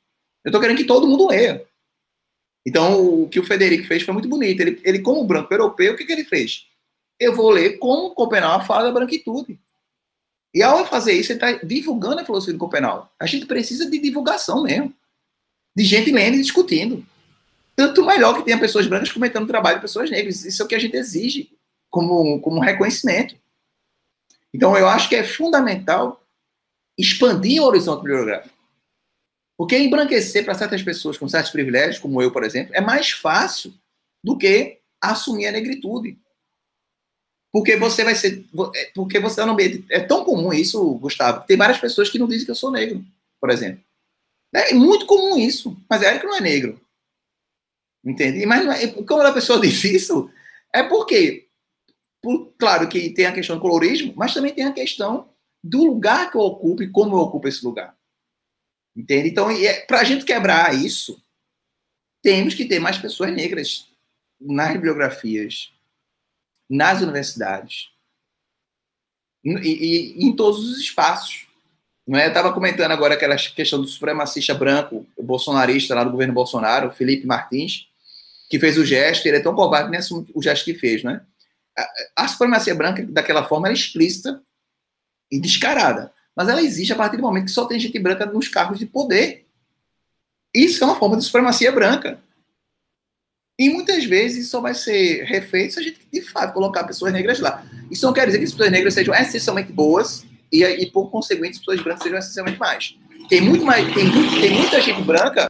Eu 0.43 0.49
estou 0.49 0.59
querendo 0.59 0.77
que 0.77 0.85
todo 0.85 1.07
mundo 1.07 1.27
leia. 1.27 1.63
Então, 2.65 3.23
o 3.23 3.29
que 3.29 3.39
o 3.39 3.45
Federico 3.45 3.87
fez 3.87 4.01
foi 4.01 4.13
muito 4.13 4.27
bonito. 4.27 4.59
Ele, 4.59 4.81
ele 4.83 4.99
como 4.99 5.23
branco 5.23 5.53
europeu, 5.53 5.93
o 5.93 5.95
que, 5.95 6.03
que 6.03 6.11
ele 6.11 6.25
fez? 6.25 6.65
Eu 7.19 7.35
vou 7.35 7.51
ler 7.51 7.77
como 7.77 8.15
Copenhague 8.15 8.65
fala 8.65 8.85
da 8.85 8.91
branquitude. 8.91 9.59
E 10.53 10.63
ao 10.63 10.85
fazer 10.85 11.13
isso, 11.13 11.31
ele 11.31 11.37
está 11.37 11.63
divulgando 11.63 12.21
a 12.21 12.25
filosofia 12.25 12.53
do 12.53 12.59
Copenhague. 12.59 13.07
A 13.19 13.25
gente 13.25 13.45
precisa 13.45 13.89
de 13.89 13.99
divulgação 13.99 14.63
mesmo. 14.63 14.93
De 15.75 15.83
gente 15.83 16.11
lendo 16.11 16.35
e 16.35 16.41
discutindo. 16.41 17.05
Tanto 17.75 18.05
melhor 18.05 18.35
que 18.35 18.43
tenha 18.43 18.59
pessoas 18.59 18.87
brancas 18.87 19.11
comentando 19.11 19.43
o 19.43 19.47
trabalho 19.47 19.77
de 19.77 19.83
pessoas 19.83 20.09
negras. 20.09 20.43
Isso 20.43 20.61
é 20.61 20.65
o 20.65 20.67
que 20.67 20.75
a 20.75 20.79
gente 20.79 20.97
exige 20.97 21.51
como, 21.89 22.41
como 22.41 22.59
reconhecimento. 22.59 23.35
Então, 24.53 24.75
eu 24.75 24.87
acho 24.87 25.07
que 25.07 25.15
é 25.15 25.23
fundamental 25.23 26.21
expandir 26.97 27.61
o 27.61 27.65
horizonte 27.65 28.01
bibliográfico. 28.01 28.57
Porque 29.57 29.77
embranquecer 29.77 30.43
para 30.43 30.55
certas 30.55 30.81
pessoas 30.81 31.17
com 31.17 31.27
certos 31.27 31.51
privilégios, 31.51 31.99
como 31.99 32.21
eu, 32.21 32.31
por 32.31 32.43
exemplo, 32.43 32.73
é 32.73 32.81
mais 32.81 33.11
fácil 33.11 33.73
do 34.23 34.37
que 34.37 34.79
assumir 35.01 35.47
a 35.47 35.51
negritude. 35.51 36.17
Porque 37.51 37.75
você 37.75 38.03
vai 38.03 38.15
ser. 38.15 38.45
É, 38.75 38.91
porque 38.93 39.19
você 39.19 39.43
no 39.43 39.55
meio. 39.55 39.83
É 39.89 39.99
tão 39.99 40.23
comum 40.23 40.53
isso, 40.53 40.93
Gustavo. 40.95 41.45
Tem 41.45 41.57
várias 41.57 41.79
pessoas 41.79 42.09
que 42.09 42.19
não 42.19 42.27
dizem 42.27 42.45
que 42.45 42.51
eu 42.51 42.55
sou 42.55 42.71
negro, 42.71 43.03
por 43.41 43.49
exemplo. 43.49 43.83
É 44.53 44.73
muito 44.73 45.05
comum 45.05 45.37
isso. 45.37 45.75
Mas 45.89 46.01
é 46.01 46.17
que 46.17 46.25
não 46.25 46.35
é 46.35 46.41
negro. 46.41 46.79
Entende? 48.05 48.45
Mas 48.45 48.83
é, 48.83 48.87
quando 49.03 49.25
a 49.25 49.33
pessoa 49.33 49.59
diz 49.61 49.83
isso, 49.83 50.29
é 50.73 50.83
porque. 50.83 51.47
Por, 52.21 52.53
claro 52.57 52.89
que 52.89 53.11
tem 53.11 53.25
a 53.25 53.31
questão 53.31 53.55
do 53.55 53.61
colorismo, 53.61 54.13
mas 54.15 54.33
também 54.33 54.53
tem 54.53 54.65
a 54.65 54.73
questão 54.73 55.29
do 55.63 55.85
lugar 55.85 56.29
que 56.29 56.37
eu 56.37 56.41
ocupo 56.41 56.83
e 56.83 56.91
como 56.91 57.15
eu 57.15 57.19
ocupo 57.19 57.47
esse 57.47 57.63
lugar. 57.63 57.97
Entende? 58.95 59.29
Então, 59.29 59.49
é, 59.49 59.85
para 59.85 60.01
a 60.01 60.03
gente 60.03 60.25
quebrar 60.25 60.75
isso, 60.75 61.21
temos 62.21 62.53
que 62.53 62.65
ter 62.65 62.79
mais 62.79 62.97
pessoas 62.97 63.31
negras 63.33 63.87
nas 64.39 64.73
bibliografias, 64.73 65.73
nas 66.69 67.01
universidades 67.01 67.89
e, 69.43 69.51
e, 69.51 70.25
em 70.25 70.35
todos 70.35 70.59
os 70.69 70.79
espaços. 70.79 71.47
Não 72.07 72.17
é? 72.17 72.25
Eu 72.25 72.29
estava 72.29 72.53
comentando 72.53 72.91
agora 72.91 73.13
aquela 73.13 73.35
questão 73.35 73.81
do 73.81 73.87
supremacista 73.87 74.53
branco, 74.53 75.05
bolsonarista 75.21 75.95
lá 75.95 76.03
do 76.03 76.11
governo 76.11 76.33
Bolsonaro, 76.33 76.91
Felipe 76.91 77.25
Martins, 77.25 77.87
que 78.49 78.59
fez 78.59 78.77
o 78.77 78.85
gesto, 78.85 79.27
ele 79.27 79.37
é 79.37 79.41
tão 79.41 79.53
covarde 79.53 79.91
nem 79.91 79.99
assume 79.99 80.27
o 80.33 80.41
gesto 80.41 80.65
que 80.65 80.73
fez, 80.73 81.03
né? 81.03 81.21
A, 81.77 82.23
a 82.23 82.27
supremacia 82.27 82.73
branca, 82.73 83.05
daquela 83.05 83.47
forma, 83.47 83.69
é 83.69 83.73
explícita 83.73 84.41
e 85.31 85.39
descarada. 85.39 86.11
Mas 86.35 86.49
ela 86.49 86.61
existe 86.61 86.91
a 86.91 86.95
partir 86.95 87.17
do 87.17 87.23
momento 87.23 87.45
que 87.45 87.51
só 87.51 87.65
tem 87.65 87.79
gente 87.79 87.99
branca 87.99 88.25
nos 88.25 88.47
cargos 88.47 88.79
de 88.79 88.87
poder. 88.87 89.45
Isso 90.53 90.83
é 90.83 90.87
uma 90.87 90.95
forma 90.95 91.15
de 91.15 91.23
supremacia 91.23 91.71
branca. 91.71 92.19
E 93.59 93.69
muitas 93.69 94.05
vezes 94.05 94.49
só 94.49 94.61
vai 94.61 94.73
ser 94.73 95.25
refeito 95.25 95.73
se 95.73 95.79
a 95.81 95.83
gente, 95.83 95.99
de 96.09 96.21
fato, 96.21 96.53
colocar 96.53 96.85
pessoas 96.85 97.11
negras 97.11 97.41
lá. 97.41 97.61
Isso 97.91 98.05
não 98.05 98.13
quer 98.13 98.25
dizer 98.25 98.37
que 98.37 98.45
as 98.45 98.51
pessoas 98.51 98.71
negras 98.71 98.93
sejam 98.93 99.13
essencialmente 99.13 99.73
boas 99.73 100.25
e, 100.49 100.63
e 100.63 100.89
por 100.89 101.11
conseguinte, 101.11 101.51
as 101.51 101.57
pessoas 101.57 101.81
brancas 101.81 102.03
sejam 102.03 102.19
essencialmente 102.19 102.57
mais. 102.57 102.97
Tem 103.27 103.41
muito 103.41 103.65
mais, 103.65 103.85
tem, 103.93 104.09
tem 104.39 104.51
muita 104.51 104.79
gente 104.79 105.01
branca, 105.03 105.47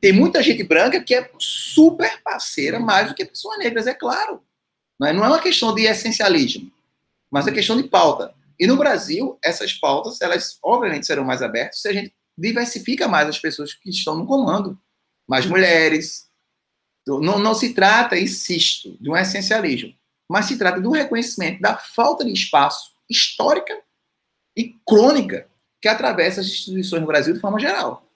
tem 0.00 0.10
muita 0.10 0.42
gente 0.42 0.64
branca 0.64 1.02
que 1.02 1.14
é 1.14 1.30
super 1.38 2.22
parceira 2.22 2.80
mais 2.80 3.08
do 3.08 3.14
que 3.14 3.26
pessoas 3.26 3.58
negras, 3.58 3.86
é 3.86 3.92
claro. 3.92 4.42
Não 4.98 5.06
é, 5.06 5.12
não 5.12 5.24
é 5.24 5.28
uma 5.28 5.42
questão 5.42 5.74
de 5.74 5.82
essencialismo, 5.82 6.72
mas 7.30 7.46
é 7.46 7.52
questão 7.52 7.76
de 7.76 7.86
pauta. 7.86 8.34
E 8.58 8.66
no 8.66 8.76
Brasil, 8.78 9.38
essas 9.44 9.74
pautas, 9.74 10.20
elas 10.22 10.58
obviamente 10.62 11.06
serão 11.06 11.24
mais 11.24 11.42
abertas 11.42 11.82
se 11.82 11.88
a 11.88 11.92
gente 11.92 12.12
diversifica 12.38 13.06
mais 13.06 13.28
as 13.28 13.38
pessoas 13.38 13.74
que 13.74 13.90
estão 13.90 14.16
no 14.16 14.26
comando. 14.26 14.78
Mais 15.28 15.44
mulheres, 15.44 16.27
não, 17.08 17.38
não 17.38 17.54
se 17.54 17.72
trata, 17.72 18.18
insisto, 18.18 18.96
de 19.00 19.10
um 19.10 19.16
essencialismo, 19.16 19.94
mas 20.28 20.46
se 20.46 20.58
trata 20.58 20.80
do 20.80 20.90
reconhecimento 20.90 21.60
da 21.60 21.76
falta 21.76 22.24
de 22.24 22.32
espaço 22.32 22.92
histórica 23.08 23.74
e 24.56 24.74
crônica 24.86 25.48
que 25.80 25.88
atravessa 25.88 26.40
as 26.40 26.46
instituições 26.46 27.00
no 27.00 27.06
Brasil 27.06 27.32
de 27.32 27.40
forma 27.40 27.58
geral. 27.58 28.06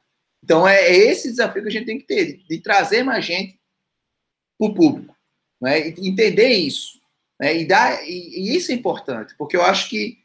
Então, 0.43 0.67
é 0.67 0.91
esse 0.91 1.31
desafio 1.31 1.63
que 1.63 1.69
a 1.69 1.73
gente 1.73 1.87
tem 1.87 1.99
que 1.99 2.05
ter, 2.05 2.43
de, 2.49 2.59
trazer 2.59 3.03
mais 3.03 3.25
gente 3.25 3.59
para 4.59 4.69
o 4.69 4.75
público, 4.75 5.17
né? 5.61 5.89
entender 5.89 6.49
isso. 6.49 7.01
Né? 7.41 7.59
E, 7.59 7.65
dar, 7.65 8.03
e, 8.07 8.11
e, 8.11 8.57
isso 8.57 8.73
é 8.73 8.75
importante, 8.75 9.35
porque 9.39 9.57
eu 9.57 9.63
acho 9.63 9.89
que 9.89 10.19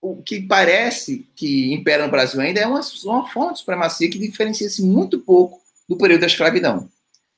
o 0.00 0.22
que 0.22 0.40
parece 0.42 1.26
que 1.34 1.72
impera 1.72 2.04
no 2.04 2.10
Brasil 2.10 2.40
ainda 2.40 2.60
é 2.60 2.66
uma, 2.66 2.80
uma 3.04 3.28
forma 3.28 3.54
de 3.54 3.58
supremacia 3.58 4.10
que 4.10 4.18
diferencia-se 4.18 4.82
muito 4.82 5.18
pouco 5.20 5.60
do 5.88 5.96
período 5.96 6.20
da 6.20 6.26
escravidão. 6.26 6.88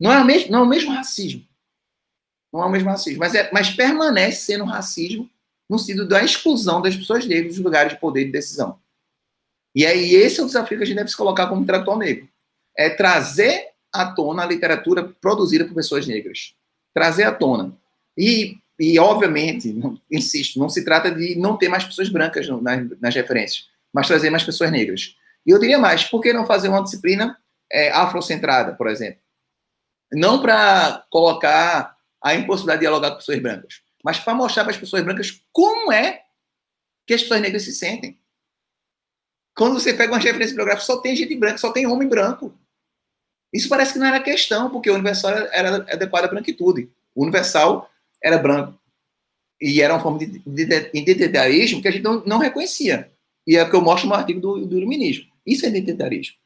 Não 0.00 0.12
é 0.12 0.20
o 0.20 0.24
mesmo, 0.24 0.50
não 0.50 0.60
é 0.60 0.62
o 0.62 0.66
mesmo 0.66 0.92
racismo. 0.92 1.44
Não 2.52 2.62
é 2.62 2.66
o 2.66 2.70
mesmo 2.70 2.88
racismo, 2.88 3.18
mas, 3.18 3.34
é, 3.34 3.50
mas 3.52 3.70
permanece 3.70 4.46
sendo 4.46 4.64
racismo 4.64 5.28
no 5.68 5.78
sentido 5.78 6.08
da 6.08 6.24
exclusão 6.24 6.80
das 6.80 6.96
pessoas 6.96 7.26
negras 7.26 7.56
dos 7.56 7.64
lugares 7.64 7.92
de 7.92 8.00
poder 8.00 8.22
e 8.22 8.26
de 8.26 8.32
decisão. 8.32 8.80
E 9.74 9.84
aí 9.84 10.14
esse 10.14 10.40
é 10.40 10.42
o 10.42 10.46
desafio 10.46 10.78
que 10.78 10.84
a 10.84 10.86
gente 10.86 10.96
deve 10.96 11.10
se 11.10 11.16
colocar 11.16 11.46
como 11.46 11.66
tradutor 11.66 11.98
negro. 11.98 12.28
É 12.76 12.88
trazer 12.88 13.68
à 13.92 14.06
tona 14.06 14.42
a 14.42 14.46
literatura 14.46 15.04
produzida 15.20 15.64
por 15.64 15.74
pessoas 15.74 16.06
negras. 16.06 16.54
Trazer 16.94 17.24
à 17.24 17.32
tona. 17.32 17.76
E, 18.16 18.56
e 18.78 18.98
obviamente, 18.98 19.72
não, 19.72 20.00
insisto, 20.10 20.58
não 20.58 20.68
se 20.68 20.84
trata 20.84 21.10
de 21.10 21.36
não 21.36 21.56
ter 21.56 21.68
mais 21.68 21.84
pessoas 21.84 22.08
brancas 22.08 22.48
no, 22.48 22.60
nas, 22.62 22.98
nas, 22.98 23.14
referências, 23.14 23.66
mas 23.92 24.06
trazer 24.06 24.30
mais 24.30 24.42
pessoas 24.42 24.72
negras. 24.72 25.16
E 25.46 25.50
eu 25.50 25.58
diria 25.58 25.78
mais, 25.78 26.04
por 26.04 26.20
que 26.20 26.32
não 26.32 26.46
fazer 26.46 26.68
uma 26.68 26.82
disciplina 26.82 27.38
é, 27.70 27.90
afrocentrada, 27.92 28.72
por 28.74 28.88
exemplo? 28.88 29.20
Não 30.12 30.40
para 30.40 31.04
colocar 31.10 31.96
a 32.22 32.34
impossibilidade 32.34 32.80
de 32.80 32.84
dialogar 32.84 33.10
com 33.10 33.16
pessoas 33.18 33.40
brancas, 33.40 33.82
mas 34.04 34.18
para 34.18 34.34
mostrar 34.34 34.64
para 34.64 34.72
as 34.72 34.78
pessoas 34.78 35.02
brancas 35.02 35.42
como 35.52 35.92
é 35.92 36.22
que 37.06 37.14
as 37.14 37.22
pessoas 37.22 37.40
negras 37.40 37.62
se 37.62 37.72
sentem. 37.72 38.18
Quando 39.56 39.74
você 39.74 39.92
pega 39.92 40.12
uma 40.12 40.18
referência 40.18 40.52
bibliográfica, 40.52 40.86
só 40.86 41.00
tem 41.00 41.16
gente 41.16 41.34
branca, 41.34 41.58
só 41.58 41.72
tem 41.72 41.86
homem 41.86 42.08
branco. 42.08 42.56
Isso 43.52 43.68
parece 43.68 43.94
que 43.94 43.98
não 43.98 44.06
era 44.06 44.20
questão, 44.20 44.70
porque 44.70 44.90
o 44.90 44.94
universal 44.94 45.32
era 45.32 45.76
adequado 45.92 46.26
à 46.26 46.28
branquitude. 46.28 46.90
O 47.14 47.22
universal 47.22 47.90
era 48.22 48.38
branco. 48.38 48.78
E 49.60 49.82
era 49.82 49.94
uma 49.94 50.00
forma 50.00 50.18
de 50.18 50.42
identitarismo 50.46 51.82
que 51.82 51.88
a 51.88 51.90
gente 51.90 52.04
não, 52.04 52.22
não 52.24 52.38
reconhecia. 52.38 53.10
E 53.46 53.56
é 53.56 53.62
o 53.62 53.70
que 53.70 53.74
eu 53.74 53.80
mostro 53.80 54.08
no 54.08 54.14
artigo 54.14 54.40
do, 54.40 54.66
do 54.66 54.78
iluminismo. 54.78 55.26
Isso 55.44 55.64
é 55.64 55.70
identitarismo. 55.70 56.36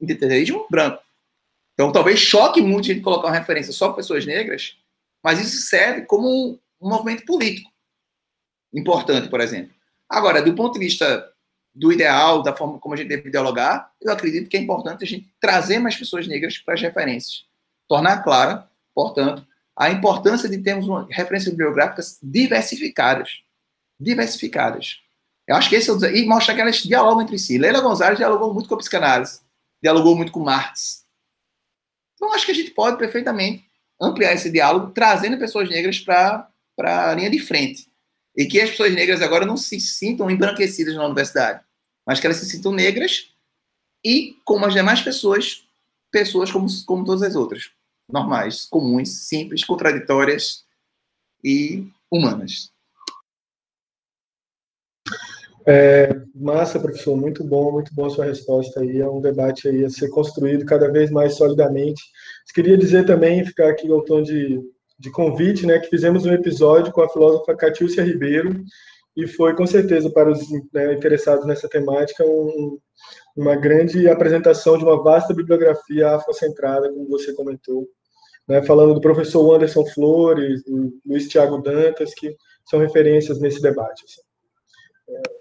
Identitarismo 0.00 0.66
branco. 0.68 1.02
Então, 1.74 1.92
talvez 1.92 2.20
choque 2.20 2.62
muito 2.62 2.90
a 2.90 2.94
gente 2.94 3.02
colocar 3.02 3.28
uma 3.28 3.36
referência 3.36 3.72
só 3.72 3.88
para 3.88 3.96
pessoas 3.96 4.24
negras, 4.24 4.76
mas 5.22 5.40
isso 5.40 5.66
serve 5.66 6.02
como 6.02 6.58
um 6.80 6.88
movimento 6.88 7.24
político 7.24 7.74
importante, 8.74 9.28
por 9.28 9.40
exemplo. 9.40 9.72
Agora, 10.08 10.42
do 10.42 10.54
ponto 10.54 10.74
de 10.74 10.80
vista 10.80 11.30
do 11.74 11.92
ideal, 11.92 12.42
da 12.42 12.54
forma 12.54 12.78
como 12.78 12.94
a 12.94 12.96
gente 12.96 13.08
deve 13.08 13.30
dialogar, 13.30 13.90
eu 14.00 14.12
acredito 14.12 14.48
que 14.48 14.56
é 14.56 14.60
importante 14.60 15.04
a 15.04 15.06
gente 15.06 15.28
trazer 15.40 15.78
mais 15.78 15.96
pessoas 15.96 16.26
negras 16.26 16.58
para 16.58 16.74
as 16.74 16.82
referências. 16.82 17.44
Tornar 17.88 18.22
clara, 18.22 18.68
portanto, 18.94 19.46
a 19.76 19.90
importância 19.90 20.48
de 20.48 20.58
termos 20.58 20.86
uma, 20.86 21.06
referências 21.10 21.50
bibliográficas 21.50 22.18
diversificadas. 22.22 23.42
Diversificadas. 23.98 25.00
Eu 25.46 25.56
acho 25.56 25.68
que 25.68 25.76
esse 25.76 25.90
é 25.90 25.92
o. 25.92 26.04
E 26.04 26.26
mostrar 26.26 26.54
que 26.54 26.60
elas 26.60 26.76
dialogam 26.76 27.22
entre 27.22 27.38
si. 27.38 27.58
Leila 27.58 27.80
Gonzalez 27.80 28.18
dialogou 28.18 28.52
muito 28.52 28.68
com 28.68 28.74
a 28.74 28.78
psicanálise, 28.78 29.40
dialogou 29.82 30.16
muito 30.16 30.32
com 30.32 30.40
Marx, 30.40 31.03
então, 32.24 32.34
acho 32.34 32.46
que 32.46 32.52
a 32.52 32.54
gente 32.54 32.70
pode 32.70 32.96
perfeitamente 32.96 33.66
ampliar 34.00 34.32
esse 34.32 34.50
diálogo, 34.50 34.92
trazendo 34.92 35.38
pessoas 35.38 35.68
negras 35.68 36.00
para 36.00 36.48
a 37.10 37.14
linha 37.14 37.28
de 37.28 37.38
frente. 37.38 37.86
E 38.34 38.46
que 38.46 38.58
as 38.58 38.70
pessoas 38.70 38.94
negras 38.94 39.20
agora 39.20 39.44
não 39.44 39.58
se 39.58 39.78
sintam 39.78 40.30
embranquecidas 40.30 40.94
na 40.94 41.04
universidade, 41.04 41.62
mas 42.06 42.18
que 42.18 42.26
elas 42.26 42.38
se 42.38 42.46
sintam 42.46 42.72
negras 42.72 43.30
e, 44.02 44.38
como 44.42 44.64
as 44.64 44.72
demais 44.72 45.02
pessoas, 45.02 45.68
pessoas 46.10 46.50
como, 46.50 46.66
como 46.86 47.04
todas 47.04 47.22
as 47.22 47.36
outras. 47.36 47.70
Normais, 48.10 48.64
comuns, 48.64 49.10
simples, 49.28 49.62
contraditórias 49.62 50.64
e 51.44 51.86
humanas. 52.10 52.72
É, 55.66 56.14
massa, 56.34 56.78
professor, 56.78 57.16
muito 57.16 57.42
bom, 57.42 57.72
muito 57.72 57.94
bom 57.94 58.06
a 58.06 58.10
sua 58.10 58.26
resposta 58.26 58.80
aí. 58.80 59.00
É 59.00 59.08
um 59.08 59.20
debate 59.20 59.68
aí 59.68 59.84
a 59.84 59.90
ser 59.90 60.08
construído 60.08 60.64
cada 60.66 60.90
vez 60.90 61.10
mais 61.10 61.36
solidamente. 61.36 62.02
Queria 62.54 62.76
dizer 62.76 63.06
também, 63.06 63.44
ficar 63.44 63.70
aqui 63.70 63.90
ao 63.90 64.04
tom 64.04 64.22
de, 64.22 64.60
de 64.98 65.10
convite, 65.10 65.66
né, 65.66 65.78
que 65.78 65.88
fizemos 65.88 66.24
um 66.24 66.32
episódio 66.32 66.92
com 66.92 67.02
a 67.02 67.08
filósofa 67.08 67.56
Catiúcia 67.56 68.04
Ribeiro 68.04 68.62
e 69.16 69.26
foi 69.26 69.54
com 69.56 69.66
certeza 69.66 70.10
para 70.10 70.30
os 70.30 70.40
né, 70.72 70.94
interessados 70.94 71.46
nessa 71.46 71.68
temática 71.68 72.24
um, 72.24 72.78
uma 73.36 73.56
grande 73.56 74.08
apresentação 74.08 74.76
de 74.76 74.84
uma 74.84 75.02
vasta 75.02 75.34
bibliografia 75.34 76.10
afrocentrada, 76.10 76.92
como 76.92 77.08
você 77.08 77.32
comentou, 77.32 77.88
né, 78.46 78.62
falando 78.62 78.94
do 78.94 79.00
professor 79.00 79.54
Anderson 79.54 79.84
Flores, 79.86 80.62
do 80.64 80.92
Luiz 81.06 81.26
Tiago 81.28 81.58
Dantas, 81.58 82.14
que 82.14 82.36
são 82.68 82.78
referências 82.80 83.40
nesse 83.40 83.60
debate. 83.60 84.04
Assim. 84.04 84.33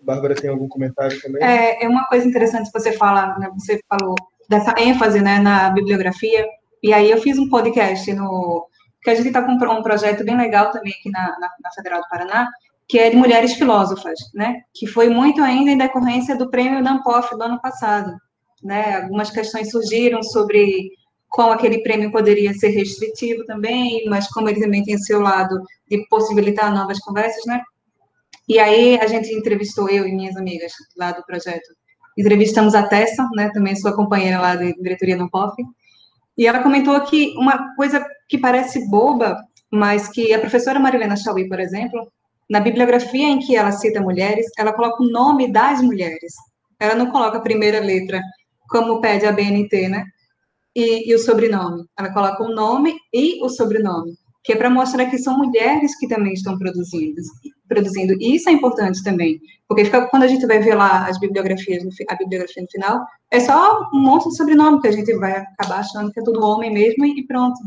Bárbara 0.02 0.36
tem 0.36 0.50
algum 0.50 0.68
comentário 0.68 1.20
também? 1.22 1.42
É, 1.42 1.84
é 1.84 1.88
uma 1.88 2.06
coisa 2.08 2.28
interessante 2.28 2.72
que 2.72 2.80
você 2.80 2.92
fala, 2.94 3.38
né, 3.40 3.50
você 3.58 3.80
falou 3.88 4.16
dessa 4.50 4.76
ênfase 4.78 5.22
né, 5.22 5.40
na 5.40 5.70
bibliografia, 5.70 6.46
e 6.82 6.94
aí 6.94 7.10
eu 7.10 7.22
fiz 7.22 7.38
um 7.38 7.50
podcast 7.50 8.12
no 8.14 8.68
que 9.02 9.10
a 9.10 9.16
gente 9.16 9.28
está 9.28 9.44
com 9.44 9.52
um 9.52 9.84
projeto 9.84 10.24
bem 10.24 10.38
legal 10.38 10.72
também 10.72 10.94
aqui 10.94 11.10
na, 11.10 11.28
na, 11.40 11.50
na, 11.62 11.72
Federal 11.76 12.02
do 12.02 12.08
Paraná, 12.08 12.50
que 12.88 12.98
é 12.98 13.10
de 13.10 13.18
mulheres 13.18 13.54
filósofas, 13.54 14.18
né? 14.34 14.62
Que 14.74 14.88
foi 14.88 15.10
muito 15.10 15.42
ainda 15.42 15.72
em 15.72 15.78
decorrência 15.78 16.38
do 16.38 16.50
prêmio 16.50 16.82
Nampof 16.82 17.36
do 17.36 17.44
ano 17.44 17.62
passado, 17.62 18.16
né? 18.64 19.02
Algumas 19.02 19.30
questões 19.30 19.72
surgiram 19.72 20.24
sobre 20.24 20.90
como 21.28 21.52
aquele 21.52 21.82
prêmio 21.84 22.12
poderia 22.12 22.54
ser 22.54 22.70
restritivo 22.70 23.44
também, 23.46 24.06
mas 24.08 24.28
como 24.30 24.48
ele 24.48 24.62
também 24.62 24.84
tem 24.84 24.98
seu 24.98 25.20
lado 25.20 25.62
de 25.90 26.08
possibilitar 26.08 26.74
novas 26.74 27.00
conversas, 27.00 27.44
né? 27.46 27.62
E 28.48 28.60
aí 28.60 29.00
a 29.00 29.08
gente 29.08 29.34
entrevistou, 29.34 29.90
eu 29.90 30.08
e 30.08 30.14
minhas 30.14 30.36
amigas 30.36 30.74
lá 30.98 31.12
do 31.12 31.24
projeto, 31.24 31.74
entrevistamos 32.18 32.76
a 32.76 32.84
Tessa, 32.84 33.28
né, 33.36 33.50
também 33.54 33.76
sua 33.76 33.96
companheira 33.96 34.40
lá 34.40 34.56
da 34.56 34.66
diretoria 34.72 35.18
do 35.18 35.30
POF, 35.30 35.64
e 36.38 36.48
ela 36.48 36.62
comentou 36.62 37.00
que 37.02 37.34
uma 37.38 37.76
coisa 37.76 38.06
que 38.28 38.38
parece 38.38 38.90
boba, 38.90 39.38
mas 39.72 40.08
que 40.08 40.34
a 40.34 40.40
professora 40.40 40.80
Marilena 40.80 41.16
Chauí, 41.16 41.48
por 41.48 41.60
exemplo, 41.60 42.12
na 42.50 42.60
bibliografia 42.60 43.28
em 43.28 43.40
que 43.40 43.56
ela 43.56 43.72
cita 43.72 44.02
mulheres, 44.02 44.48
ela 44.58 44.74
coloca 44.74 45.02
o 45.02 45.10
nome 45.10 45.52
das 45.52 45.82
mulheres. 45.82 46.34
Ela 46.80 46.96
não 46.96 47.12
coloca 47.12 47.38
a 47.38 47.42
primeira 47.42 47.80
letra, 47.80 48.22
como 48.68 49.00
pede 49.00 49.26
a 49.26 49.32
BNT, 49.32 49.90
né? 49.90 50.06
E, 50.76 51.10
e 51.10 51.16
o 51.16 51.20
sobrenome. 51.20 51.86
Ela 51.98 52.12
coloca 52.12 52.44
o 52.44 52.54
nome 52.54 52.96
e 53.14 53.44
o 53.44 53.50
sobrenome 53.50 54.18
que 54.44 54.52
é 54.54 54.56
para 54.56 54.70
mostrar 54.70 55.06
que 55.06 55.18
são 55.18 55.38
mulheres 55.38 55.98
que 55.98 56.08
também 56.08 56.34
estão 56.34 56.58
produzindo, 56.58 57.22
produzindo. 57.68 58.14
E 58.20 58.36
isso 58.36 58.50
é 58.50 58.52
importante 58.52 59.04
também, 59.04 59.40
porque 59.68 59.86
fica, 59.86 60.08
quando 60.08 60.24
a 60.24 60.28
gente 60.28 60.46
vai 60.46 60.60
ver 60.60 60.76
lá 60.76 61.08
as 61.08 61.20
bibliografias, 61.20 61.84
a 62.10 62.16
bibliografia 62.16 62.64
no 62.64 62.70
final, 62.70 63.06
é 63.32 63.40
só 63.40 63.90
um 63.94 64.00
monte 64.00 64.30
de 64.30 64.38
sobrenome 64.38 64.82
que 64.82 64.88
a 64.88 64.92
gente 64.92 65.14
vai 65.16 65.32
acabar 65.32 65.80
achando 65.80 66.12
que 66.12 66.20
é 66.20 66.24
tudo 66.24 66.46
homem 66.46 66.72
mesmo 66.72 67.06
e 67.06 67.26
pronto. 67.26 67.60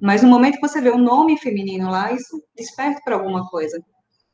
Mas 0.00 0.22
no 0.22 0.28
momento 0.28 0.56
que 0.56 0.68
você 0.68 0.80
vê 0.80 0.90
o 0.90 0.98
nome 0.98 1.38
feminino 1.38 1.90
lá, 1.90 2.12
isso 2.12 2.42
desperta 2.56 3.00
para 3.04 3.14
alguma 3.14 3.48
coisa. 3.48 3.78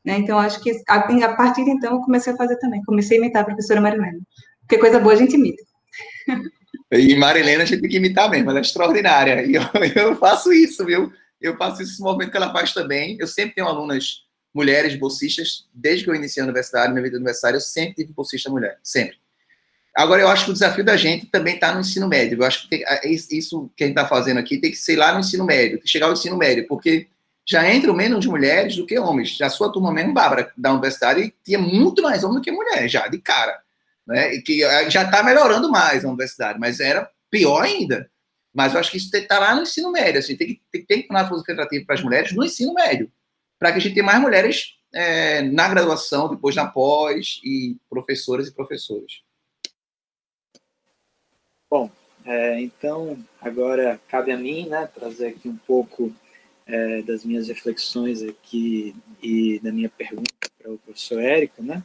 Né? 0.03 0.17
Então, 0.17 0.37
acho 0.37 0.61
que 0.61 0.71
a, 0.89 0.95
a, 0.95 1.35
partir 1.35 1.63
de 1.63 1.71
então 1.71 1.93
eu 1.93 2.01
comecei 2.01 2.33
a 2.33 2.35
fazer 2.35 2.57
também, 2.57 2.83
comecei 2.83 3.17
a 3.17 3.21
imitar 3.21 3.43
a 3.43 3.45
professora 3.45 3.79
Marilena. 3.79 4.19
Porque 4.61 4.77
coisa 4.77 4.99
boa 4.99 5.13
a 5.13 5.17
gente 5.17 5.35
imita. 5.35 5.63
E 6.91 7.15
Marilena 7.15 7.63
a 7.63 7.65
gente 7.65 7.81
tem 7.81 7.89
que 7.89 7.97
imitar 7.97 8.29
mesmo, 8.29 8.51
ela 8.51 8.59
é 8.59 8.61
extraordinária. 8.61 9.43
E 9.45 9.55
eu, 9.55 9.63
eu 9.95 10.15
faço 10.15 10.53
isso, 10.53 10.85
viu? 10.85 11.11
Eu 11.41 11.57
faço 11.57 11.81
esse 11.81 11.99
movimento 11.99 12.29
que 12.31 12.37
ela 12.37 12.51
faz 12.51 12.71
também. 12.71 13.17
Eu 13.19 13.27
sempre 13.27 13.55
tenho 13.55 13.67
alunas 13.67 14.23
mulheres 14.53 14.95
bolsistas, 14.95 15.65
desde 15.73 16.03
que 16.03 16.09
eu 16.09 16.15
iniciei 16.15 16.41
a 16.41 16.45
universidade, 16.45 16.91
minha 16.91 17.03
vida 17.03 17.17
universitária, 17.17 17.57
eu 17.57 17.61
sempre 17.61 17.95
tive 17.95 18.13
bolsista 18.13 18.49
mulher, 18.49 18.77
sempre. 18.83 19.17
Agora, 19.95 20.21
eu 20.21 20.27
acho 20.27 20.45
que 20.45 20.51
o 20.51 20.53
desafio 20.53 20.83
da 20.83 20.97
gente 20.97 21.27
também 21.27 21.55
está 21.55 21.73
no 21.73 21.81
ensino 21.81 22.07
médio. 22.07 22.39
Eu 22.39 22.45
acho 22.45 22.63
que 22.63 22.69
tem, 22.69 22.83
isso 23.31 23.71
que 23.75 23.83
a 23.83 23.87
gente 23.87 23.97
está 23.97 24.07
fazendo 24.07 24.39
aqui 24.39 24.57
tem 24.57 24.71
que 24.71 24.77
ser 24.77 24.95
lá 24.95 25.13
no 25.13 25.19
ensino 25.19 25.45
médio, 25.45 25.79
que 25.79 25.87
chegar 25.87 26.07
ao 26.07 26.13
ensino 26.13 26.35
médio, 26.35 26.67
porque 26.67 27.07
já 27.45 27.71
entram 27.71 27.93
menos 27.93 28.25
mulheres 28.25 28.75
do 28.75 28.85
que 28.87 28.97
homens. 28.97 29.37
Já 29.37 29.47
a 29.47 29.51
sua 29.51 29.71
turma 29.71 29.91
mesmo, 29.91 30.13
Bárbara, 30.13 30.51
da 30.57 30.71
universidade, 30.71 31.33
tinha 31.43 31.59
muito 31.59 32.01
mais 32.01 32.23
homens 32.23 32.39
do 32.39 32.43
que 32.43 32.51
mulher, 32.51 32.87
já, 32.87 33.07
de 33.07 33.19
cara. 33.19 33.59
Né? 34.07 34.35
E 34.35 34.41
que 34.41 34.63
eh, 34.63 34.89
já 34.89 35.03
está 35.03 35.21
melhorando 35.21 35.69
mais 35.69 36.03
a 36.03 36.07
universidade, 36.07 36.59
mas 36.59 36.79
era 36.79 37.07
pior 37.29 37.63
ainda. 37.63 38.09
Mas 38.53 38.73
eu 38.73 38.79
acho 38.79 38.91
que 38.91 38.97
isso 38.97 39.15
está 39.15 39.39
lá 39.39 39.55
no 39.55 39.63
ensino 39.63 39.91
médio. 39.91 40.19
Assim, 40.19 40.35
tem 40.35 40.59
que 40.71 40.79
tem 40.85 41.01
que 41.03 41.07
filosofia 41.07 41.53
atrativa 41.53 41.85
para 41.85 41.95
as 41.95 42.03
mulheres 42.03 42.31
no 42.33 42.43
ensino 42.43 42.73
médio, 42.73 43.11
para 43.63 43.71
que 43.71 43.77
a 43.77 43.81
gente 43.81 43.93
tenha 43.93 44.05
mais 44.05 44.19
mulheres 44.19 44.75
é, 44.93 45.41
na 45.41 45.69
graduação, 45.69 46.27
depois 46.27 46.53
na 46.53 46.67
pós, 46.67 47.39
e 47.45 47.77
professoras 47.89 48.49
e 48.49 48.53
professores. 48.53 49.21
Bom, 51.71 51.89
é, 52.25 52.59
então 52.59 53.17
agora 53.39 54.01
cabe 54.09 54.33
a 54.33 54.37
mim 54.37 54.67
né, 54.67 54.85
trazer 54.93 55.27
aqui 55.27 55.47
um 55.47 55.55
pouco 55.55 56.13
é, 56.67 57.03
das 57.03 57.23
minhas 57.23 57.47
reflexões 57.47 58.21
aqui 58.21 58.93
e 59.21 59.59
da 59.59 59.71
minha 59.71 59.87
pergunta 59.87 60.29
para 60.61 60.69
o 60.69 60.77
professor 60.79 61.21
Érico. 61.21 61.63
Né? 61.63 61.81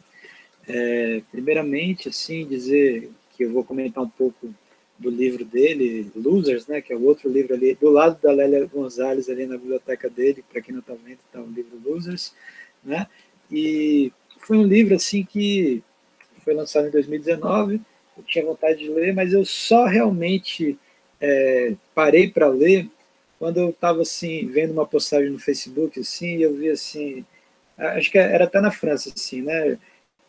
É, 0.67 1.23
primeiramente, 1.31 2.09
assim, 2.09 2.45
dizer 2.45 3.09
que 3.37 3.45
eu 3.45 3.53
vou 3.53 3.63
comentar 3.63 4.03
um 4.03 4.11
pouco 4.11 4.53
do 4.99 5.11
livro 5.11 5.45
dele, 5.45 6.11
Losers, 6.17 6.67
né, 6.67 6.81
que 6.81 6.93
é 6.93 6.97
o 6.97 7.05
outro 7.05 7.31
livro 7.31 7.55
ali, 7.55 7.75
do 7.75 7.89
lado 7.89 8.21
da 8.21 8.33
Lélia 8.33 8.67
Gonzalez, 8.67 9.29
ali 9.29 9.47
na 9.47 9.57
biblioteca 9.57 10.11
dele, 10.11 10.45
para 10.51 10.61
quem 10.61 10.73
não 10.73 10.81
está 10.81 10.95
vendo, 10.95 11.19
está 11.25 11.41
o 11.41 11.47
livro 11.47 11.81
Losers, 11.85 12.35
né, 12.83 13.07
e 13.51 14.13
foi 14.39 14.57
um 14.57 14.65
livro, 14.65 14.97
assim, 14.97 15.25
que 15.25 15.83
foi 16.45 16.53
lançado 16.53 16.89
em 16.89 16.91
2019, 16.91 17.81
eu 18.17 18.23
tinha 18.25 18.45
vontade 18.45 18.81
de 18.81 18.89
ler, 18.89 19.15
mas 19.15 19.33
eu 19.33 19.45
só 19.45 19.85
realmente 19.85 20.77
é, 21.21 21.75
parei 21.95 22.29
para 22.29 22.49
ler 22.49 22.91
quando 23.39 23.59
eu 23.59 23.71
estava, 23.71 24.03
assim, 24.03 24.47
vendo 24.49 24.73
uma 24.73 24.87
postagem 24.87 25.31
no 25.31 25.39
Facebook, 25.39 26.01
assim, 26.01 26.39
e 26.39 26.43
eu 26.43 26.55
vi, 26.55 26.71
assim, 26.71 27.25
acho 27.77 28.11
que 28.11 28.19
era 28.19 28.45
até 28.45 28.61
na 28.61 28.73
França, 28.73 29.13
assim, 29.15 29.43
né, 29.43 29.79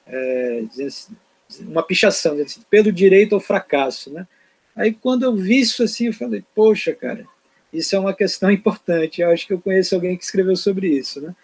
é, 0.06 0.64
assim, 0.86 1.16
uma 1.62 1.82
pichação, 1.82 2.40
assim, 2.40 2.62
pelo 2.70 2.92
direito 2.92 3.34
ao 3.34 3.42
fracasso, 3.42 4.14
né, 4.14 4.28
Aí 4.76 4.94
quando 4.94 5.24
eu 5.24 5.36
vi 5.36 5.60
isso 5.60 5.84
assim, 5.84 6.08
eu 6.08 6.14
falei, 6.14 6.44
poxa, 6.56 6.94
cara, 6.94 7.26
isso 7.72 7.96
é 7.96 8.00
uma 8.00 8.14
questão 8.14 8.50
importante. 8.52 9.22
Eu 9.22 9.30
acho 9.30 9.46
que 9.46 9.54
eu 9.54 9.62
conheço 9.62 9.96
alguém 9.96 10.18
que 10.18 10.24
escreveu 10.24 10.56
sobre 10.56 10.88
isso, 10.88 11.22
né? 11.22 11.36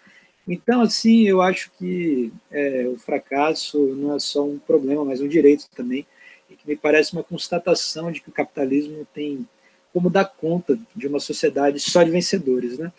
Então, 0.48 0.80
assim, 0.80 1.26
eu 1.26 1.42
acho 1.42 1.72
que 1.76 2.32
é, 2.52 2.86
o 2.86 2.96
fracasso 2.96 3.78
não 3.96 4.14
é 4.14 4.18
só 4.20 4.46
um 4.46 4.58
problema, 4.58 5.04
mas 5.04 5.20
um 5.20 5.26
direito 5.26 5.66
também, 5.74 6.06
e 6.48 6.54
que 6.54 6.68
me 6.68 6.76
parece 6.76 7.12
uma 7.12 7.24
constatação 7.24 8.12
de 8.12 8.20
que 8.20 8.28
o 8.28 8.32
capitalismo 8.32 9.04
tem 9.12 9.46
como 9.92 10.08
dar 10.08 10.26
conta 10.26 10.78
de 10.94 11.08
uma 11.08 11.18
sociedade 11.18 11.80
só 11.80 12.02
de 12.02 12.10
vencedores, 12.10 12.78
né? 12.78 12.92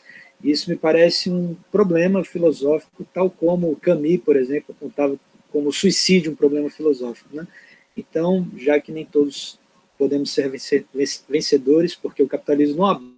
Isso 0.43 0.69
me 0.69 0.75
parece 0.75 1.30
um 1.30 1.55
problema 1.71 2.23
filosófico, 2.23 3.07
tal 3.13 3.30
como 3.30 3.75
Camus, 3.78 4.17
por 4.17 4.36
exemplo, 4.36 4.75
apontava 4.75 5.17
como 5.51 5.71
suicídio 5.71 6.32
um 6.32 6.36
problema 6.36 6.69
filosófico, 6.69 7.30
né? 7.34 7.47
Então, 7.95 8.45
já 8.57 8.80
que 8.80 8.91
nem 8.91 9.05
todos 9.05 9.57
podemos 9.98 10.32
ser 10.32 10.52
vencedores, 11.30 11.95
porque 11.95 12.24
o 12.24 12.28
capitalismo 12.28 12.78
não 12.78 13.16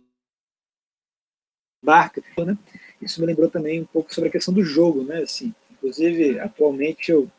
abarca. 1.83 2.23
Né? 2.37 2.57
Isso 3.01 3.19
me 3.19 3.27
lembrou 3.27 3.49
também 3.49 3.81
um 3.81 3.85
pouco 3.85 4.13
sobre 4.13 4.29
a 4.29 4.31
questão 4.31 4.53
do 4.53 4.63
jogo, 4.63 5.03
né? 5.03 5.23
Assim, 5.23 5.53
inclusive, 5.71 6.39
atualmente 6.39 7.11
eu 7.11 7.29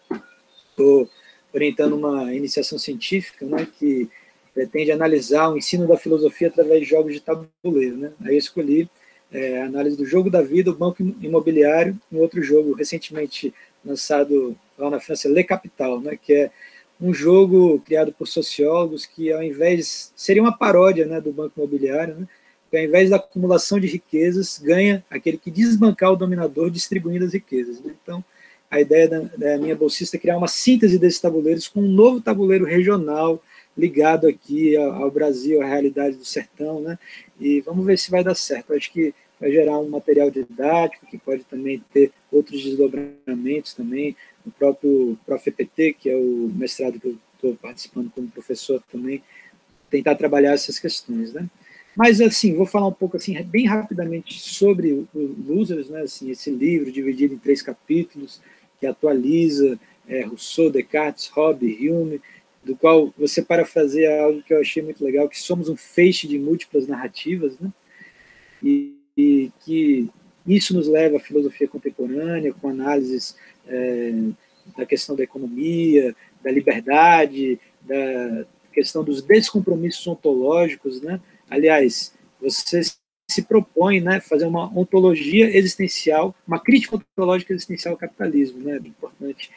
estou 0.70 1.08
orientando 1.52 1.96
uma 1.96 2.32
iniciação 2.34 2.78
científica, 2.78 3.44
né, 3.44 3.66
que 3.78 4.08
pretende 4.54 4.92
analisar 4.92 5.48
o 5.48 5.58
ensino 5.58 5.86
da 5.86 5.96
filosofia 5.96 6.48
através 6.48 6.80
de 6.80 6.86
jogos 6.86 7.12
de 7.12 7.20
tabuleiro, 7.20 7.96
né? 7.96 8.12
Aí 8.22 8.34
eu 8.34 8.38
escolhi 8.38 8.88
é, 9.32 9.62
a 9.62 9.66
análise 9.66 9.96
do 9.96 10.04
jogo 10.04 10.30
da 10.30 10.42
vida, 10.42 10.70
o 10.70 10.76
banco 10.76 11.02
imobiliário, 11.20 11.98
um 12.10 12.18
outro 12.18 12.42
jogo 12.42 12.72
recentemente 12.72 13.54
lançado 13.84 14.56
lá 14.76 14.90
na 14.90 15.00
França, 15.00 15.28
Le 15.28 15.44
Capital, 15.44 16.00
né, 16.00 16.18
que 16.20 16.32
é 16.32 16.50
um 17.00 17.14
jogo 17.14 17.80
criado 17.80 18.12
por 18.12 18.28
sociólogos 18.28 19.06
que, 19.06 19.32
ao 19.32 19.42
invés, 19.42 20.12
seria 20.14 20.42
uma 20.42 20.56
paródia 20.56 21.06
né, 21.06 21.20
do 21.20 21.32
banco 21.32 21.54
imobiliário, 21.56 22.14
né, 22.14 22.28
que 22.70 22.76
ao 22.76 22.84
invés 22.84 23.10
da 23.10 23.16
acumulação 23.16 23.80
de 23.80 23.86
riquezas, 23.86 24.58
ganha 24.58 25.04
aquele 25.10 25.38
que 25.38 25.50
desbancar 25.50 26.12
o 26.12 26.16
dominador 26.16 26.70
distribuindo 26.70 27.24
as 27.24 27.32
riquezas. 27.32 27.80
Né? 27.80 27.94
Então, 28.02 28.24
a 28.70 28.80
ideia 28.80 29.08
da, 29.08 29.20
da, 29.36 29.58
minha 29.58 29.74
bolsista 29.74 30.16
é 30.16 30.20
criar 30.20 30.36
uma 30.36 30.46
síntese 30.46 30.98
desses 30.98 31.20
tabuleiros 31.20 31.66
com 31.66 31.80
um 31.80 31.88
novo 31.88 32.20
tabuleiro 32.20 32.64
regional 32.64 33.42
ligado 33.76 34.28
aqui 34.28 34.76
ao, 34.76 35.04
ao 35.04 35.10
Brasil, 35.10 35.60
à 35.60 35.66
realidade 35.66 36.16
do 36.16 36.24
sertão, 36.24 36.80
né? 36.80 36.98
E 37.40 37.60
vamos 37.62 37.84
ver 37.84 37.98
se 37.98 38.10
vai 38.10 38.22
dar 38.22 38.34
certo. 38.34 38.74
acho 38.74 38.92
que 38.92 39.14
vai 39.40 39.50
gerar 39.50 39.78
um 39.78 39.88
material 39.88 40.30
didático 40.30 41.06
que 41.06 41.16
pode 41.16 41.44
também 41.44 41.82
ter 41.92 42.12
outros 42.30 42.62
desdobramentos 42.62 43.72
também, 43.72 44.14
o 44.46 44.50
próprio 44.50 45.18
ProfEPT, 45.24 45.94
que 45.98 46.10
é 46.10 46.16
o 46.16 46.50
mestrado 46.54 47.00
que 47.00 47.08
eu 47.08 47.18
estou 47.34 47.56
participando 47.56 48.10
como 48.10 48.28
professor 48.28 48.82
também, 48.92 49.22
tentar 49.88 50.14
trabalhar 50.14 50.52
essas 50.52 50.78
questões, 50.78 51.32
né? 51.32 51.48
Mas, 51.96 52.20
assim, 52.20 52.54
vou 52.54 52.66
falar 52.66 52.86
um 52.86 52.92
pouco, 52.92 53.16
assim, 53.16 53.42
bem 53.42 53.66
rapidamente 53.66 54.38
sobre 54.40 54.92
o 54.92 55.08
Losers, 55.14 55.88
né? 55.88 56.02
Assim, 56.02 56.30
esse 56.30 56.50
livro 56.50 56.92
dividido 56.92 57.34
em 57.34 57.38
três 57.38 57.62
capítulos, 57.62 58.40
que 58.78 58.86
atualiza 58.86 59.78
é, 60.06 60.22
Rousseau, 60.22 60.70
Descartes, 60.70 61.28
Hobbes, 61.28 61.78
Hume, 61.80 62.20
do 62.62 62.76
qual 62.76 63.12
você 63.18 63.42
parafraseia 63.42 64.22
algo 64.22 64.42
que 64.42 64.52
eu 64.52 64.60
achei 64.60 64.82
muito 64.82 65.02
legal, 65.02 65.28
que 65.28 65.40
somos 65.40 65.68
um 65.68 65.76
feixe 65.76 66.28
de 66.28 66.38
múltiplas 66.38 66.86
narrativas, 66.86 67.58
né? 67.58 67.72
E, 68.62 68.99
e 69.20 69.52
que 69.64 70.08
isso 70.46 70.74
nos 70.74 70.88
leva 70.88 71.18
à 71.18 71.20
filosofia 71.20 71.68
contemporânea, 71.68 72.54
com 72.54 72.68
análises 72.68 73.36
é, 73.66 74.12
da 74.76 74.86
questão 74.86 75.14
da 75.14 75.22
economia, 75.22 76.14
da 76.42 76.50
liberdade, 76.50 77.60
da 77.82 78.46
questão 78.72 79.04
dos 79.04 79.22
descompromissos 79.22 80.06
ontológicos, 80.06 81.00
né? 81.02 81.20
Aliás, 81.48 82.14
você 82.40 82.82
se 83.30 83.42
propõe, 83.42 84.00
né, 84.00 84.20
fazer 84.20 84.46
uma 84.46 84.66
ontologia 84.76 85.56
existencial, 85.56 86.34
uma 86.46 86.58
crítica 86.58 86.96
ontológica 86.96 87.52
existencial 87.52 87.94
ao 87.94 87.98
capitalismo, 87.98 88.60
né? 88.60 88.80
É 88.82 88.88
importante 88.88 89.50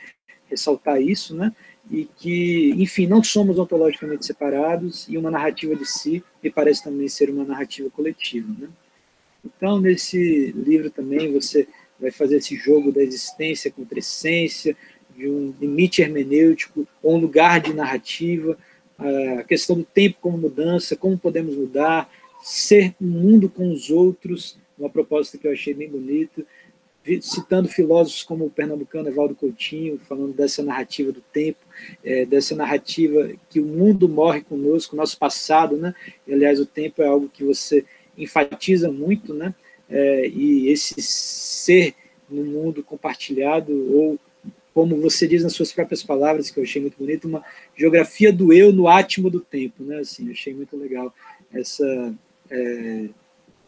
ressaltar 0.50 1.02
isso, 1.02 1.36
né? 1.36 1.52
E 1.90 2.06
que, 2.18 2.74
enfim, 2.78 3.08
não 3.08 3.24
somos 3.24 3.58
ontologicamente 3.58 4.26
separados 4.26 5.08
e 5.10 5.18
uma 5.18 5.32
narrativa 5.32 5.76
de 5.76 5.86
si 5.86 6.24
me 6.42 6.50
parece 6.50 6.84
também 6.84 7.08
ser 7.08 7.30
uma 7.30 7.44
narrativa 7.44 7.90
coletiva, 7.90 8.54
né? 8.60 8.70
Então, 9.44 9.80
nesse 9.80 10.52
livro 10.52 10.90
também 10.90 11.32
você 11.32 11.68
vai 12.00 12.12
fazer 12.12 12.38
esse 12.38 12.56
jogo 12.56 12.92
da 12.92 13.02
existência 13.02 13.72
contra 13.72 14.00
essência, 14.00 14.76
de 15.16 15.30
um 15.30 15.54
limite 15.60 16.02
hermenêutico, 16.02 16.88
ou 17.02 17.16
um 17.16 17.20
lugar 17.20 17.62
de 17.62 17.74
narrativa, 17.74 18.58
a 19.40 19.44
questão 19.44 19.78
do 19.78 19.84
tempo 19.84 20.18
como 20.22 20.38
mudança, 20.38 20.96
como 20.96 21.18
podemos 21.18 21.56
mudar, 21.56 22.10
ser 22.42 22.96
um 23.02 23.08
mundo 23.08 23.50
com 23.50 23.72
os 23.72 23.90
outros, 23.90 24.58
uma 24.78 24.90
proposta 24.90 25.38
que 25.38 25.48
eu 25.48 25.52
achei 25.52 25.74
bem 25.74 25.90
bonita, 25.90 26.46
citando 27.22 27.68
filósofos 27.68 28.24
como 28.24 28.46
o 28.46 28.50
pernambucano 28.50 29.10
Evaldo 29.10 29.36
Coutinho, 29.36 30.00
falando 30.08 30.34
dessa 30.34 30.64
narrativa 30.64 31.12
do 31.12 31.22
tempo, 31.22 31.60
é, 32.04 32.26
dessa 32.26 32.56
narrativa 32.56 33.30
que 33.50 33.60
o 33.60 33.66
mundo 33.66 34.08
morre 34.08 34.42
conosco, 34.42 34.96
nosso 34.96 35.18
passado, 35.18 35.76
né? 35.76 35.94
E, 36.26 36.34
aliás, 36.34 36.60
o 36.62 36.66
tempo 36.66 37.02
é 37.02 37.08
algo 37.08 37.30
que 37.30 37.44
você 37.44 37.86
enfatiza 38.18 38.92
muito, 38.92 39.34
né? 39.34 39.54
É, 39.90 40.28
e 40.28 40.70
esse 40.70 41.02
ser 41.02 41.94
no 42.30 42.44
mundo 42.44 42.84
compartilhado, 42.84 43.72
ou 43.94 44.20
como 44.74 45.00
você 45.00 45.28
diz 45.28 45.44
nas 45.44 45.54
suas 45.54 45.72
próprias 45.72 46.02
palavras, 46.02 46.50
que 46.50 46.60
eu 46.60 46.64
achei 46.64 46.82
muito 46.82 46.98
bonito, 46.98 47.28
uma 47.28 47.44
geografia 47.76 48.34
do 48.34 48.52
eu 48.52 48.74
no 48.74 48.88
átimo 48.88 49.30
do 49.30 49.40
tempo, 49.40 49.84
né? 49.84 50.00
Assim, 50.00 50.32
achei 50.32 50.54
muito 50.54 50.76
legal 50.76 51.14
essa 51.54 52.14
é, 52.50 53.10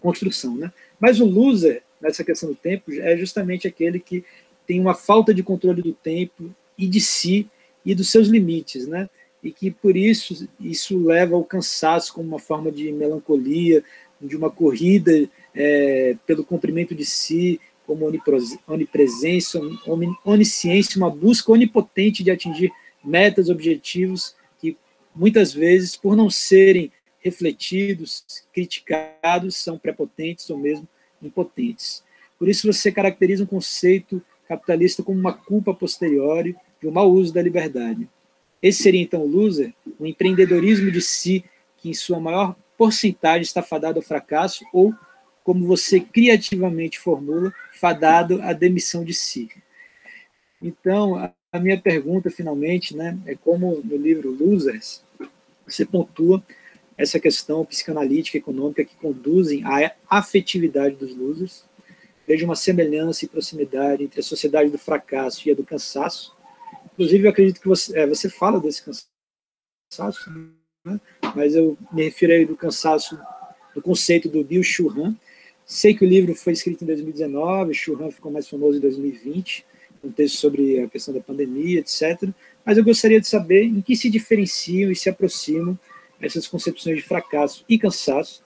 construção, 0.01 0.55
né? 0.55 0.71
Mas 0.99 1.19
o 1.19 1.25
loser 1.25 1.83
nessa 2.01 2.23
questão 2.23 2.49
do 2.49 2.55
tempo 2.55 2.91
é 2.91 3.15
justamente 3.15 3.67
aquele 3.67 3.99
que 3.99 4.23
tem 4.65 4.79
uma 4.79 4.95
falta 4.95 5.33
de 5.33 5.43
controle 5.43 5.81
do 5.81 5.93
tempo 5.93 6.53
e 6.77 6.87
de 6.87 6.99
si 6.99 7.47
e 7.85 7.93
dos 7.93 8.09
seus 8.09 8.27
limites, 8.27 8.87
né? 8.87 9.07
E 9.43 9.51
que 9.51 9.69
por 9.69 9.95
isso 9.95 10.47
isso 10.59 10.97
leva 10.97 11.35
ao 11.35 11.43
cansaço 11.43 12.13
como 12.13 12.27
uma 12.27 12.39
forma 12.39 12.71
de 12.71 12.91
melancolia, 12.91 13.83
de 14.22 14.36
uma 14.36 14.49
corrida 14.49 15.30
é, 15.53 16.16
pelo 16.26 16.43
cumprimento 16.43 16.95
de 16.95 17.05
si, 17.05 17.59
como 17.86 18.05
onipresença, 18.68 19.59
onisciência, 20.24 20.97
uma 20.97 21.09
busca 21.09 21.51
onipotente 21.51 22.24
de 22.24 22.32
atingir 22.32 22.72
metas, 23.03 23.49
objetivos 23.49 24.36
que 24.59 24.76
muitas 25.16 25.53
vezes, 25.53 25.95
por 25.95 26.16
não 26.16 26.30
serem 26.30 26.91
refletidos, 27.20 28.24
criticados, 28.53 29.55
são 29.55 29.78
prepotentes 29.78 30.49
ou 30.49 30.57
mesmo 30.57 30.88
impotentes. 31.22 32.03
Por 32.38 32.49
isso 32.49 32.72
você 32.72 32.91
caracteriza 32.91 33.43
um 33.43 33.47
conceito 33.47 34.22
capitalista 34.47 35.01
como 35.01 35.20
uma 35.20 35.34
culpa 35.34 35.74
posteriori 35.74 36.55
de 36.82 36.88
um 36.88 36.91
mau 36.91 37.11
uso 37.11 37.34
da 37.34 37.41
liberdade. 37.41 38.07
Esse 38.61 38.84
seria 38.84 39.01
então 39.01 39.22
o 39.22 39.28
loser, 39.28 39.74
o 39.99 40.05
empreendedorismo 40.05 40.91
de 40.91 41.01
si, 41.01 41.43
que 41.78 41.89
em 41.89 41.93
sua 41.93 42.20
maior 42.20 42.55
porcentagem 42.78 43.41
está 43.41 43.61
fadado 43.61 43.99
ao 43.99 44.03
fracasso, 44.03 44.65
ou, 44.73 44.93
como 45.43 45.65
você 45.65 45.99
criativamente 45.99 46.99
formula, 46.99 47.53
fadado 47.73 48.41
à 48.41 48.53
demissão 48.53 49.03
de 49.03 49.13
si. 49.13 49.49
Então, 50.61 51.15
a 51.51 51.59
minha 51.59 51.80
pergunta, 51.80 52.30
finalmente, 52.30 52.95
né, 52.95 53.17
é 53.26 53.36
como 53.36 53.82
no 53.84 53.97
livro 53.97 54.32
Losers, 54.32 55.03
você 55.65 55.86
pontua 55.86 56.43
essa 56.97 57.19
questão 57.19 57.65
psicanalítica 57.65 58.38
econômica 58.38 58.84
que 58.84 58.95
conduzem 58.95 59.63
à 59.65 59.91
afetividade 60.09 60.95
dos 60.95 61.15
losers. 61.15 61.65
Vejo 62.28 62.45
uma 62.45 62.55
semelhança 62.55 63.26
e 63.26 63.28
proximidade 63.28 64.03
entre 64.03 64.19
a 64.19 64.23
sociedade 64.23 64.69
do 64.69 64.78
fracasso 64.78 65.47
e 65.47 65.51
a 65.51 65.55
do 65.55 65.63
cansaço. 65.63 66.36
Inclusive, 66.93 67.26
eu 67.26 67.30
acredito 67.30 67.59
que 67.59 67.67
você, 67.67 67.99
é, 67.99 68.07
você 68.07 68.30
fala 68.30 68.59
desse 68.59 68.84
cansaço, 69.91 70.32
né? 70.86 70.99
mas 71.36 71.55
eu 71.55 71.77
me 71.91 72.03
refiro 72.03 72.33
aí 72.33 72.45
do 72.45 72.55
cansaço, 72.55 73.19
do 73.73 73.81
conceito 73.81 74.29
do 74.29 74.43
Bill 74.43 74.63
Churran. 74.63 75.15
Sei 75.65 75.93
que 75.95 76.05
o 76.05 76.07
livro 76.07 76.36
foi 76.36 76.53
escrito 76.53 76.83
em 76.83 76.88
2019, 76.88 77.73
Churran 77.73 78.11
ficou 78.11 78.31
mais 78.31 78.47
famoso 78.47 78.77
em 78.77 78.81
2020, 78.81 79.65
um 80.03 80.11
texto 80.11 80.38
sobre 80.38 80.79
a 80.79 80.88
questão 80.88 81.13
da 81.13 81.19
pandemia, 81.19 81.79
etc. 81.79 82.29
Mas 82.63 82.77
eu 82.77 82.83
gostaria 82.83 83.19
de 83.19 83.27
saber 83.27 83.63
em 83.63 83.81
que 83.81 83.95
se 83.95 84.09
diferenciam 84.09 84.91
e 84.91 84.95
se 84.95 85.09
aproximam 85.09 85.77
essas 86.21 86.47
concepções 86.47 86.97
de 86.97 87.03
fracasso 87.03 87.65
e 87.67 87.77
cansaço. 87.77 88.43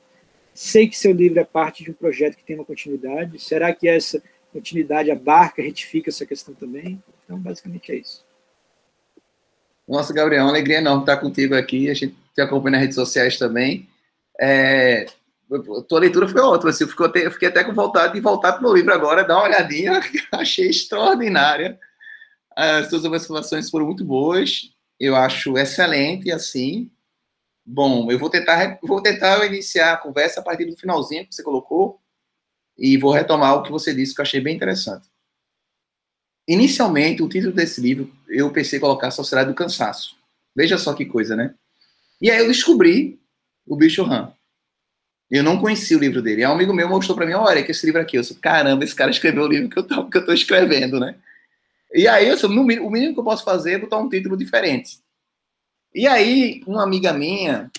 Sei 0.53 0.87
que 0.87 0.97
seu 0.97 1.11
livro 1.11 1.39
é 1.39 1.43
parte 1.43 1.83
de 1.83 1.91
um 1.91 1.93
projeto 1.93 2.35
que 2.37 2.43
tem 2.43 2.55
uma 2.55 2.65
continuidade. 2.65 3.39
Será 3.39 3.73
que 3.73 3.87
essa 3.87 4.21
continuidade 4.51 5.11
abarca, 5.11 5.61
retifica 5.61 6.09
essa 6.09 6.25
questão 6.25 6.53
também? 6.53 7.01
Então, 7.23 7.37
basicamente 7.37 7.91
é 7.91 7.95
isso. 7.97 8.25
Nossa, 9.89 10.13
Gabriel, 10.13 10.43
uma 10.43 10.51
alegria 10.51 10.77
enorme 10.77 11.01
estar 11.01 11.17
contigo 11.17 11.55
aqui. 11.55 11.89
A 11.89 11.95
gente 11.95 12.15
te 12.35 12.41
acompanha 12.41 12.73
nas 12.73 12.81
redes 12.81 12.95
sociais 12.95 13.39
também. 13.39 13.89
É, 14.39 15.07
tua 15.87 15.99
leitura 15.99 16.27
foi 16.27 16.39
ótima. 16.39 16.69
Assim, 16.69 16.85
eu, 16.85 17.05
até, 17.05 17.25
eu 17.25 17.31
fiquei 17.31 17.47
até 17.47 17.63
com 17.63 17.73
vontade 17.73 18.13
de 18.13 18.19
voltar 18.19 18.51
para 18.53 18.59
o 18.59 18.63
meu 18.65 18.75
livro 18.75 18.93
agora, 18.93 19.23
dar 19.23 19.37
uma 19.37 19.45
olhadinha. 19.45 19.99
Achei 20.31 20.69
extraordinária. 20.69 21.79
As 22.55 22.87
suas 22.87 23.03
observações 23.03 23.67
foram 23.67 23.87
muito 23.87 24.05
boas. 24.05 24.71
Eu 24.99 25.15
acho 25.15 25.57
excelente, 25.57 26.31
assim. 26.31 26.91
Bom, 27.65 28.11
eu 28.11 28.19
vou 28.19 28.29
tentar, 28.29 28.77
vou 28.83 29.01
tentar 29.01 29.43
iniciar 29.47 29.93
a 29.93 29.97
conversa 29.97 30.39
a 30.39 30.43
partir 30.43 30.65
do 30.65 30.77
finalzinho 30.77 31.25
que 31.25 31.33
você 31.33 31.41
colocou 31.41 31.99
e 32.77 32.95
vou 32.95 33.11
retomar 33.11 33.55
o 33.55 33.63
que 33.63 33.71
você 33.71 33.91
disse 33.91 34.13
que 34.13 34.21
eu 34.21 34.23
achei 34.23 34.39
bem 34.39 34.55
interessante. 34.55 35.08
Inicialmente, 36.49 37.21
o 37.21 37.29
título 37.29 37.53
desse 37.53 37.79
livro, 37.79 38.11
eu 38.27 38.49
pensei 38.49 38.79
colocar 38.79 39.11
Sociedade 39.11 39.49
do 39.49 39.55
Cansaço. 39.55 40.17
Veja 40.55 40.79
só 40.79 40.95
que 40.95 41.05
coisa, 41.05 41.35
né? 41.35 41.53
E 42.19 42.31
aí 42.31 42.39
eu 42.39 42.47
descobri 42.47 43.19
o 43.67 43.75
Bicho 43.75 44.01
Ram. 44.01 44.33
Eu 45.29 45.43
não 45.43 45.59
conhecia 45.59 45.95
o 45.95 45.99
livro 45.99 46.23
dele. 46.23 46.41
E 46.41 46.47
um 46.47 46.51
amigo 46.51 46.73
meu 46.73 46.89
mostrou 46.89 47.15
para 47.15 47.27
mim, 47.27 47.33
olha, 47.33 47.61
que 47.63 47.69
esse 47.69 47.85
livro 47.85 48.01
aqui. 48.01 48.17
Eu 48.17 48.23
sou, 48.23 48.35
caramba, 48.35 48.83
esse 48.83 48.95
cara 48.95 49.11
escreveu 49.11 49.43
o 49.43 49.47
livro 49.47 49.69
que 49.69 49.77
eu 49.77 49.83
tô, 49.83 50.09
que 50.09 50.17
eu 50.17 50.25
tô 50.25 50.33
escrevendo, 50.33 50.99
né? 50.99 51.13
E 51.93 52.07
aí, 52.07 52.27
eu 52.27 52.35
sou, 52.35 52.49
o 52.49 52.63
mínimo 52.63 53.13
que 53.13 53.19
eu 53.19 53.23
posso 53.23 53.43
fazer 53.43 53.73
é 53.73 53.77
botar 53.77 53.97
um 53.97 54.09
título 54.09 54.35
diferente. 54.35 54.97
E 55.93 56.07
aí, 56.07 56.63
uma 56.65 56.81
amiga 56.81 57.13
minha, 57.13 57.69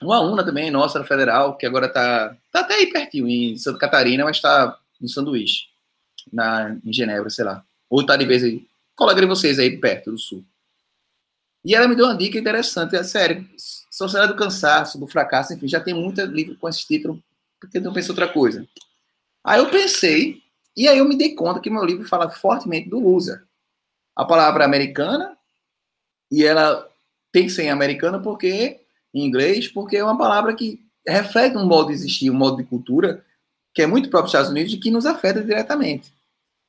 uma 0.00 0.18
aluna 0.18 0.44
também, 0.44 0.70
nossa, 0.70 1.02
federal, 1.02 1.56
que 1.56 1.66
agora 1.66 1.86
está 1.86 2.36
tá 2.52 2.60
até 2.60 2.74
aí 2.74 2.86
pertinho, 2.86 3.26
em 3.26 3.56
Santa 3.58 3.80
Catarina, 3.80 4.24
mas 4.24 4.36
está 4.36 4.78
no 5.00 5.08
sanduíche, 5.08 5.64
na, 6.32 6.76
em 6.84 6.92
Genebra, 6.92 7.28
sei 7.28 7.44
lá. 7.44 7.64
Ou 7.88 8.00
está 8.00 8.16
de 8.16 8.26
vez 8.26 8.44
aí, 8.44 8.66
colega 8.94 9.20
de 9.20 9.26
vocês 9.26 9.58
aí 9.58 9.76
perto 9.76 10.10
do 10.10 10.18
sul. 10.18 10.44
E 11.64 11.74
ela 11.74 11.88
me 11.88 11.96
deu 11.96 12.06
uma 12.06 12.16
dica 12.16 12.38
interessante, 12.38 12.96
é 12.96 13.02
sério, 13.02 13.48
Sociedade 13.90 14.32
do 14.32 14.38
Cansaço, 14.38 14.98
do 14.98 15.06
Fracasso, 15.06 15.52
enfim, 15.52 15.68
já 15.68 15.80
tem 15.80 15.94
muito 15.94 16.20
livro 16.22 16.56
com 16.56 16.68
esse 16.68 16.86
título, 16.86 17.22
porque 17.60 17.80
não 17.80 17.92
pensa 17.92 18.12
outra 18.12 18.28
coisa. 18.28 18.66
Aí 19.42 19.58
eu 19.58 19.70
pensei, 19.70 20.40
e 20.76 20.86
aí 20.86 20.98
eu 20.98 21.04
me 21.04 21.16
dei 21.16 21.34
conta 21.34 21.60
que 21.60 21.70
meu 21.70 21.84
livro 21.84 22.06
fala 22.06 22.30
fortemente 22.30 22.88
do 22.88 23.00
loser. 23.00 23.42
A 24.14 24.24
palavra 24.24 24.64
americana, 24.64 25.36
e 26.30 26.44
ela 26.44 26.88
tem 27.32 27.44
que 27.44 27.50
ser 27.50 27.64
em 27.64 28.22
porque 28.22 28.80
em 29.12 29.26
inglês, 29.26 29.68
porque 29.68 29.96
é 29.96 30.04
uma 30.04 30.18
palavra 30.18 30.54
que 30.54 30.80
reflete 31.06 31.56
um 31.56 31.66
modo 31.66 31.88
de 31.88 31.94
existir, 31.94 32.30
um 32.30 32.34
modo 32.34 32.58
de 32.58 32.64
cultura 32.64 33.24
que 33.74 33.82
é 33.82 33.86
muito 33.86 34.10
próprio 34.10 34.24
dos 34.24 34.30
Estados 34.30 34.50
Unidos 34.50 34.72
e 34.72 34.78
que 34.78 34.90
nos 34.90 35.06
afeta 35.06 35.42
diretamente. 35.42 36.12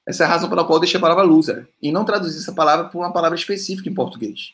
Essa 0.08 0.24
é 0.24 0.26
a 0.26 0.30
razão 0.30 0.50
pela 0.50 0.64
qual 0.64 0.78
eu 0.78 0.82
deixei 0.82 0.98
a 0.98 1.02
palavra 1.02 1.24
loser 1.24 1.68
e 1.82 1.92
não 1.92 2.06
traduzir 2.06 2.40
essa 2.40 2.54
palavra 2.54 2.90
por 2.90 3.00
uma 3.00 3.14
palavra 3.14 3.38
específica 3.38 3.90
em 3.90 3.94
português. 3.94 4.54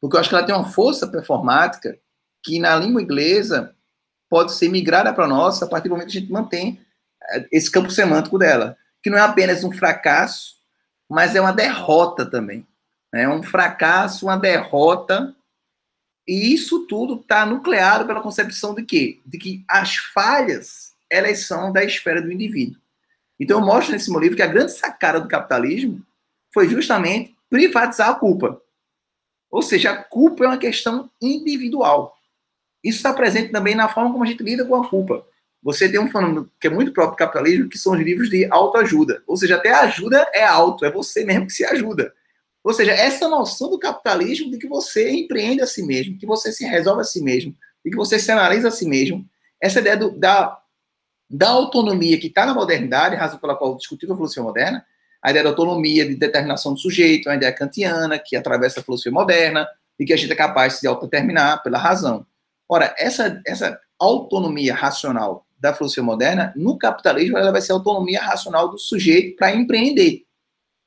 Porque 0.00 0.16
eu 0.16 0.20
acho 0.20 0.28
que 0.28 0.34
ela 0.34 0.44
tem 0.44 0.54
uma 0.54 0.68
força 0.68 1.06
performática 1.06 1.98
que 2.42 2.58
na 2.58 2.76
língua 2.76 3.02
inglesa 3.02 3.74
pode 4.28 4.52
ser 4.52 4.68
migrada 4.68 5.12
para 5.12 5.24
a 5.24 5.28
nossa 5.28 5.64
a 5.64 5.68
partir 5.68 5.88
do 5.88 5.92
momento 5.92 6.10
que 6.10 6.18
a 6.18 6.20
gente 6.20 6.32
mantém 6.32 6.80
eh, 7.30 7.48
esse 7.52 7.70
campo 7.70 7.90
semântico 7.90 8.38
dela, 8.38 8.76
que 9.02 9.10
não 9.10 9.18
é 9.18 9.20
apenas 9.20 9.64
um 9.64 9.72
fracasso, 9.72 10.56
mas 11.08 11.34
é 11.34 11.40
uma 11.40 11.52
derrota 11.52 12.26
também. 12.26 12.66
É 13.12 13.28
um 13.28 13.42
fracasso, 13.42 14.26
uma 14.26 14.36
derrota 14.36 15.34
e 16.28 16.52
isso 16.52 16.86
tudo 16.86 17.18
está 17.18 17.46
nucleado 17.46 18.06
pela 18.06 18.20
concepção 18.20 18.74
de 18.74 18.82
quê? 18.82 19.18
De 19.24 19.38
que 19.38 19.64
as 19.66 19.96
falhas, 19.96 20.92
elas 21.10 21.46
são 21.46 21.72
da 21.72 21.82
esfera 21.82 22.20
do 22.20 22.30
indivíduo. 22.30 22.78
Então 23.38 23.60
eu 23.60 23.66
mostro 23.66 23.92
nesse 23.92 24.10
meu 24.10 24.20
livro 24.20 24.36
que 24.36 24.42
a 24.42 24.46
grande 24.46 24.72
sacada 24.72 25.20
do 25.20 25.28
capitalismo 25.28 26.02
foi 26.52 26.68
justamente 26.68 27.36
privatizar 27.48 28.10
a 28.10 28.14
culpa. 28.14 28.60
Ou 29.50 29.62
seja, 29.62 29.92
a 29.92 29.96
culpa 29.96 30.44
é 30.44 30.48
uma 30.48 30.58
questão 30.58 31.10
individual. 31.20 32.16
Isso 32.82 32.98
está 32.98 33.12
presente 33.12 33.50
também 33.50 33.74
na 33.74 33.88
forma 33.88 34.12
como 34.12 34.24
a 34.24 34.26
gente 34.26 34.42
lida 34.42 34.64
com 34.64 34.74
a 34.74 34.88
culpa. 34.88 35.24
Você 35.62 35.88
tem 35.88 35.98
um 35.98 36.10
fenômeno 36.10 36.50
que 36.60 36.66
é 36.66 36.70
muito 36.70 36.92
próprio 36.92 37.16
do 37.16 37.18
capitalismo, 37.18 37.68
que 37.68 37.78
são 37.78 37.92
os 37.92 38.00
livros 38.00 38.30
de 38.30 38.46
autoajuda. 38.50 39.22
Ou 39.26 39.36
seja, 39.36 39.56
até 39.56 39.70
a 39.70 39.80
ajuda 39.82 40.26
é 40.32 40.44
auto, 40.44 40.84
é 40.84 40.90
você 40.90 41.24
mesmo 41.24 41.46
que 41.46 41.52
se 41.52 41.64
ajuda. 41.64 42.12
Ou 42.62 42.72
seja, 42.72 42.92
essa 42.92 43.28
noção 43.28 43.70
do 43.70 43.78
capitalismo 43.78 44.50
de 44.50 44.58
que 44.58 44.68
você 44.68 45.10
empreende 45.10 45.62
a 45.62 45.66
si 45.66 45.82
mesmo, 45.82 46.18
que 46.18 46.26
você 46.26 46.52
se 46.52 46.64
resolve 46.64 47.00
a 47.00 47.04
si 47.04 47.22
mesmo, 47.22 47.54
de 47.84 47.90
que 47.90 47.96
você 47.96 48.18
se 48.18 48.30
analisa 48.30 48.68
a 48.68 48.70
si 48.70 48.86
mesmo, 48.86 49.26
essa 49.60 49.80
ideia 49.80 49.96
do, 49.96 50.10
da, 50.10 50.60
da 51.28 51.50
autonomia 51.50 52.18
que 52.18 52.28
está 52.28 52.46
na 52.46 52.54
modernidade, 52.54 53.16
razão 53.16 53.38
pela 53.38 53.56
qual 53.56 53.76
discutimos 53.76 54.14
a 54.14 54.16
filosofia 54.16 54.42
moderna, 54.42 54.86
a 55.22 55.30
ideia 55.30 55.44
da 55.44 55.50
autonomia, 55.50 56.06
de 56.06 56.14
determinação 56.14 56.72
do 56.72 56.80
sujeito, 56.80 57.28
a 57.28 57.34
ideia 57.34 57.52
kantiana, 57.52 58.18
que 58.18 58.36
atravessa 58.36 58.80
a 58.80 58.82
filosofia 58.82 59.12
moderna, 59.12 59.68
e 59.98 60.04
que 60.04 60.12
a 60.12 60.16
gente 60.16 60.32
é 60.32 60.36
capaz 60.36 60.74
de 60.74 60.80
se 60.80 60.86
autodeterminar 60.86 61.62
pela 61.62 61.76
razão. 61.76 62.24
Ora, 62.68 62.94
essa, 62.96 63.42
essa 63.44 63.78
autonomia 63.98 64.74
racional 64.74 65.44
da 65.58 65.74
filosofia 65.74 66.04
moderna, 66.04 66.52
no 66.56 66.78
capitalismo, 66.78 67.36
ela 67.36 67.50
vai 67.50 67.60
ser 67.60 67.72
a 67.72 67.74
autonomia 67.74 68.20
racional 68.20 68.68
do 68.68 68.78
sujeito 68.78 69.36
para 69.36 69.54
empreender. 69.54 70.22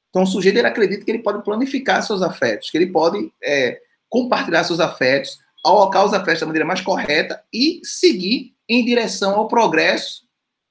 Então, 0.09 0.23
o 0.23 0.27
sujeito 0.27 0.57
ele 0.57 0.67
acredita 0.67 1.03
que 1.03 1.11
ele 1.11 1.23
pode 1.23 1.43
planificar 1.43 2.01
seus 2.03 2.21
afetos, 2.21 2.69
que 2.69 2.77
ele 2.77 2.87
pode 2.87 3.31
é, 3.43 3.79
compartilhar 4.09 4.63
seus 4.63 4.79
afetos, 4.79 5.39
alocar 5.63 6.05
os 6.05 6.13
afetos 6.13 6.39
da 6.39 6.45
maneira 6.45 6.65
mais 6.65 6.81
correta 6.81 7.43
e 7.53 7.81
seguir 7.83 8.53
em 8.67 8.83
direção 8.85 9.35
ao 9.35 9.47
progresso 9.47 10.23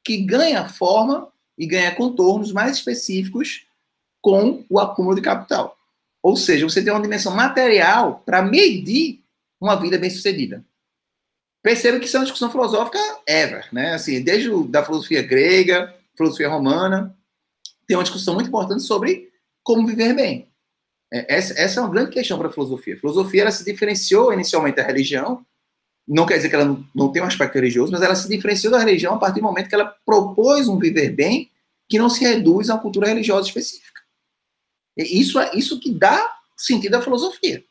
que 0.05 0.18
ganha 0.18 0.68
forma 0.68 1.28
e 1.59 1.66
ganha 1.66 1.94
contornos 1.94 2.53
mais 2.53 2.76
específicos 2.76 3.66
com 4.20 4.64
o 4.68 4.78
acúmulo 4.78 5.16
de 5.16 5.22
capital. 5.22 5.76
Ou 6.22 6.36
seja, 6.36 6.68
você 6.68 6.82
tem 6.82 6.92
uma 6.92 7.03
dimensão 7.03 7.34
material 7.34 8.22
para 8.24 8.42
medir 8.42 9.22
uma 9.61 9.76
vida 9.76 9.98
bem-sucedida. 9.98 10.64
Perceba 11.62 11.98
que 11.98 12.07
isso 12.07 12.16
é 12.16 12.20
uma 12.20 12.24
discussão 12.24 12.51
filosófica 12.51 12.98
ever, 13.26 13.68
né? 13.72 13.92
Assim, 13.92 14.22
desde 14.22 14.51
o, 14.51 14.64
da 14.64 14.84
filosofia 14.84 15.22
grega, 15.22 15.94
filosofia 16.16 16.48
romana, 16.48 17.14
tem 17.86 17.96
uma 17.96 18.03
discussão 18.03 18.34
muito 18.34 18.48
importante 18.48 18.82
sobre 18.82 19.30
como 19.62 19.86
viver 19.86 20.14
bem. 20.14 20.48
É, 21.12 21.36
essa, 21.36 21.59
essa 21.61 21.80
é 21.80 21.82
uma 21.82 21.90
grande 21.90 22.11
questão 22.11 22.38
para 22.38 22.48
a 22.48 22.53
filosofia. 22.53 22.94
A 22.94 22.98
filosofia 22.98 23.42
ela 23.42 23.51
se 23.51 23.64
diferenciou 23.64 24.32
inicialmente 24.32 24.76
da 24.76 24.82
religião, 24.82 25.44
não 26.14 26.26
quer 26.26 26.36
dizer 26.36 26.48
que 26.48 26.56
ela 26.56 26.76
não, 26.92 27.12
tem 27.12 27.22
um 27.22 27.26
aspecto 27.26 27.54
religioso, 27.54 27.92
mas 27.92 28.02
ela 28.02 28.16
se 28.16 28.28
diferenciou 28.28 28.72
da 28.72 28.80
religião 28.80 29.14
a 29.14 29.18
partir 29.18 29.38
do 29.40 29.44
momento 29.44 29.68
que 29.68 29.74
ela 29.74 29.94
propôs 30.04 30.66
um 30.66 30.76
viver 30.76 31.11
bem 31.11 31.48
que 31.88 31.98
não 31.98 32.11
se 32.11 32.24
reduz 32.24 32.68
a 32.68 32.74
uma 32.74 32.82
cultura 32.82 33.06
religiosa 33.06 33.46
específica. 33.46 34.00
E 34.96 35.20
isso 35.20 35.38
é 35.38 35.54
isso 35.54 35.78
que 35.78 35.92
dá 35.92 36.36
sentido 36.56 36.96
à 36.96 37.00
filosofia, 37.00 37.64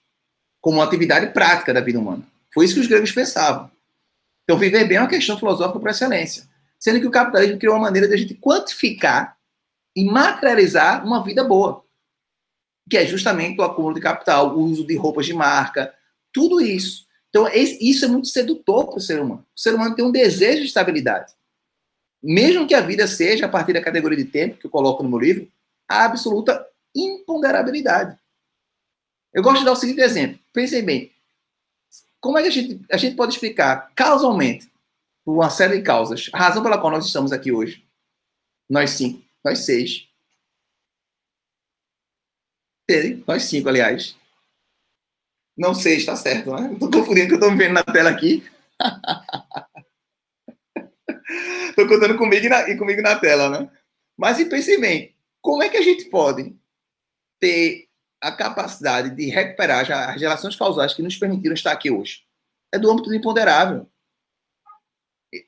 como 0.61 0.77
uma 0.77 0.85
atividade 0.85 1.33
prática 1.33 1.73
da 1.73 1.81
vida 1.81 1.99
humana. 1.99 2.25
Foi 2.53 2.63
isso 2.63 2.75
que 2.75 2.79
os 2.79 2.87
gregos 2.87 3.11
pensavam. 3.11 3.69
Então, 4.43 4.57
viver 4.57 4.85
bem 4.85 4.97
é 4.97 5.01
uma 5.01 5.09
questão 5.09 5.37
filosófica 5.37 5.79
por 5.79 5.89
excelência. 5.89 6.47
Sendo 6.79 6.99
que 6.99 7.07
o 7.07 7.11
capitalismo 7.11 7.59
criou 7.59 7.75
uma 7.75 7.81
maneira 7.81 8.07
de 8.07 8.13
a 8.13 8.17
gente 8.17 8.33
quantificar 8.35 9.37
e 9.95 10.05
materializar 10.05 11.05
uma 11.05 11.23
vida 11.23 11.43
boa. 11.43 11.83
Que 12.89 12.97
é 12.97 13.05
justamente 13.05 13.59
o 13.59 13.63
acúmulo 13.63 13.93
de 13.93 14.01
capital, 14.01 14.55
o 14.55 14.61
uso 14.61 14.87
de 14.87 14.95
roupas 14.95 15.25
de 15.25 15.33
marca, 15.33 15.93
tudo 16.33 16.61
isso. 16.61 17.08
Então, 17.29 17.47
isso 17.53 18.05
é 18.05 18.07
muito 18.07 18.27
sedutor 18.27 18.87
para 18.87 18.97
o 18.97 19.01
ser 19.01 19.21
humano. 19.21 19.45
O 19.55 19.59
ser 19.59 19.75
humano 19.75 19.95
tem 19.95 20.03
um 20.03 20.11
desejo 20.11 20.61
de 20.61 20.67
estabilidade. 20.67 21.33
Mesmo 22.21 22.67
que 22.67 22.73
a 22.73 22.81
vida 22.81 23.07
seja, 23.07 23.45
a 23.45 23.49
partir 23.49 23.73
da 23.73 23.81
categoria 23.81 24.17
de 24.17 24.25
tempo, 24.25 24.57
que 24.57 24.65
eu 24.65 24.71
coloco 24.71 25.03
no 25.03 25.09
meu 25.09 25.19
livro, 25.19 25.51
a 25.87 26.05
absoluta 26.05 26.67
imponderabilidade. 26.95 28.17
Eu 29.33 29.43
gosto 29.43 29.59
de 29.59 29.65
dar 29.65 29.73
o 29.73 29.75
seguinte 29.75 30.01
exemplo. 30.01 30.39
Pensem 30.51 30.83
bem. 30.83 31.11
Como 32.19 32.37
é 32.37 32.41
que 32.41 32.47
a 32.47 32.51
gente, 32.51 32.81
a 32.91 32.97
gente 32.97 33.15
pode 33.15 33.33
explicar 33.33 33.91
causalmente, 33.95 34.69
por 35.23 35.33
uma 35.33 35.49
série 35.49 35.77
de 35.77 35.83
causas, 35.83 36.29
a 36.33 36.37
razão 36.39 36.63
pela 36.63 36.79
qual 36.79 36.91
nós 36.91 37.05
estamos 37.05 37.31
aqui 37.31 37.51
hoje? 37.51 37.85
Nós 38.67 38.89
cinco, 38.91 39.23
nós 39.43 39.59
seis. 39.59 40.07
Nós 43.27 43.43
cinco, 43.43 43.69
aliás. 43.69 44.18
Não 45.59 45.75
sei, 45.75 45.97
está 45.97 46.15
certo, 46.15 46.55
né? 46.55 46.71
Estou 46.71 46.89
confundindo 46.89 47.27
que 47.27 47.33
eu 47.33 47.39
estou 47.39 47.53
vendo 47.53 47.73
na 47.73 47.83
tela 47.83 48.09
aqui. 48.09 48.49
Estou 51.69 51.85
contando 51.85 52.17
comigo 52.17 52.45
e, 52.45 52.49
na, 52.49 52.69
e, 52.69 52.77
comigo 52.77 53.01
na 53.01 53.19
tela, 53.19 53.49
né? 53.49 53.69
Mas 54.17 54.39
e 54.39 54.45
pense 54.45 54.79
bem, 54.79 55.13
como 55.41 55.61
é 55.61 55.67
que 55.67 55.75
a 55.75 55.81
gente 55.81 56.05
pode 56.05 56.55
ter 57.41 57.89
a 58.21 58.31
capacidade 58.31 59.09
de 59.09 59.29
recuperar 59.29 59.85
as 60.09 60.21
relações 60.21 60.55
causais 60.55 60.93
que 60.93 61.01
nos 61.01 61.17
permitiram 61.17 61.53
estar 61.53 61.73
aqui 61.73 61.91
hoje? 61.91 62.23
É 62.73 62.79
do 62.79 62.89
âmbito 62.89 63.09
do 63.09 63.15
imponderável. 63.15 63.85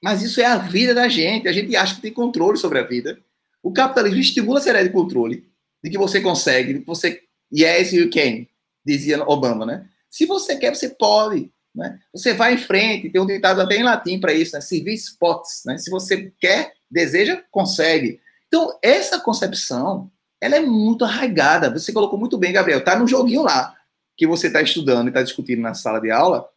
Mas 0.04 0.22
isso 0.22 0.42
é 0.42 0.46
a 0.46 0.58
vida 0.58 0.94
da 0.94 1.08
gente. 1.08 1.48
A 1.48 1.54
gente 1.54 1.74
acha 1.74 1.96
que 1.96 2.02
tem 2.02 2.14
controle 2.14 2.58
sobre 2.58 2.80
a 2.80 2.84
vida. 2.84 3.18
O 3.64 3.72
capitalismo 3.72 4.20
estimula 4.20 4.60
a 4.60 4.62
série 4.62 4.84
de 4.84 4.90
controle, 4.90 5.50
de 5.82 5.90
que 5.90 5.98
você 5.98 6.20
consegue, 6.20 6.74
de 6.74 6.80
que 6.82 6.86
você. 6.86 7.24
Yes, 7.54 7.94
you 7.94 8.10
can, 8.10 8.46
dizia 8.86 9.24
Obama, 9.24 9.66
né? 9.66 9.90
Se 10.12 10.26
você 10.26 10.58
quer, 10.58 10.76
você 10.76 10.90
pode. 10.90 11.52
Né? 11.74 11.98
Você 12.14 12.34
vai 12.34 12.54
em 12.54 12.58
frente, 12.58 13.10
tem 13.10 13.22
um 13.22 13.26
ditado 13.26 13.62
até 13.62 13.78
em 13.78 13.84
latim 13.84 14.20
para 14.20 14.34
isso, 14.34 14.54
né? 14.54 14.62
Service 14.62 15.18
potes. 15.18 15.64
Né? 15.66 15.78
Se 15.78 15.90
você 15.90 16.34
quer, 16.38 16.74
deseja, 16.90 17.42
consegue. 17.50 18.20
Então, 18.48 18.78
essa 18.84 19.20
concepção, 19.20 20.12
ela 20.42 20.58
é 20.58 20.60
muito 20.60 21.06
arraigada. 21.06 21.72
Você 21.72 21.94
colocou 21.94 22.20
muito 22.20 22.38
bem, 22.38 22.52
Gabriel. 22.52 22.84
Tá 22.84 23.00
no 23.00 23.08
joguinho 23.08 23.42
lá, 23.42 23.74
que 24.18 24.28
você 24.28 24.48
está 24.48 24.62
estudando 24.62 25.08
e 25.08 25.10
está 25.10 25.24
discutindo 25.24 25.62
na 25.62 25.74
sala 25.74 26.02
de 26.02 26.12
aula. 26.12 26.50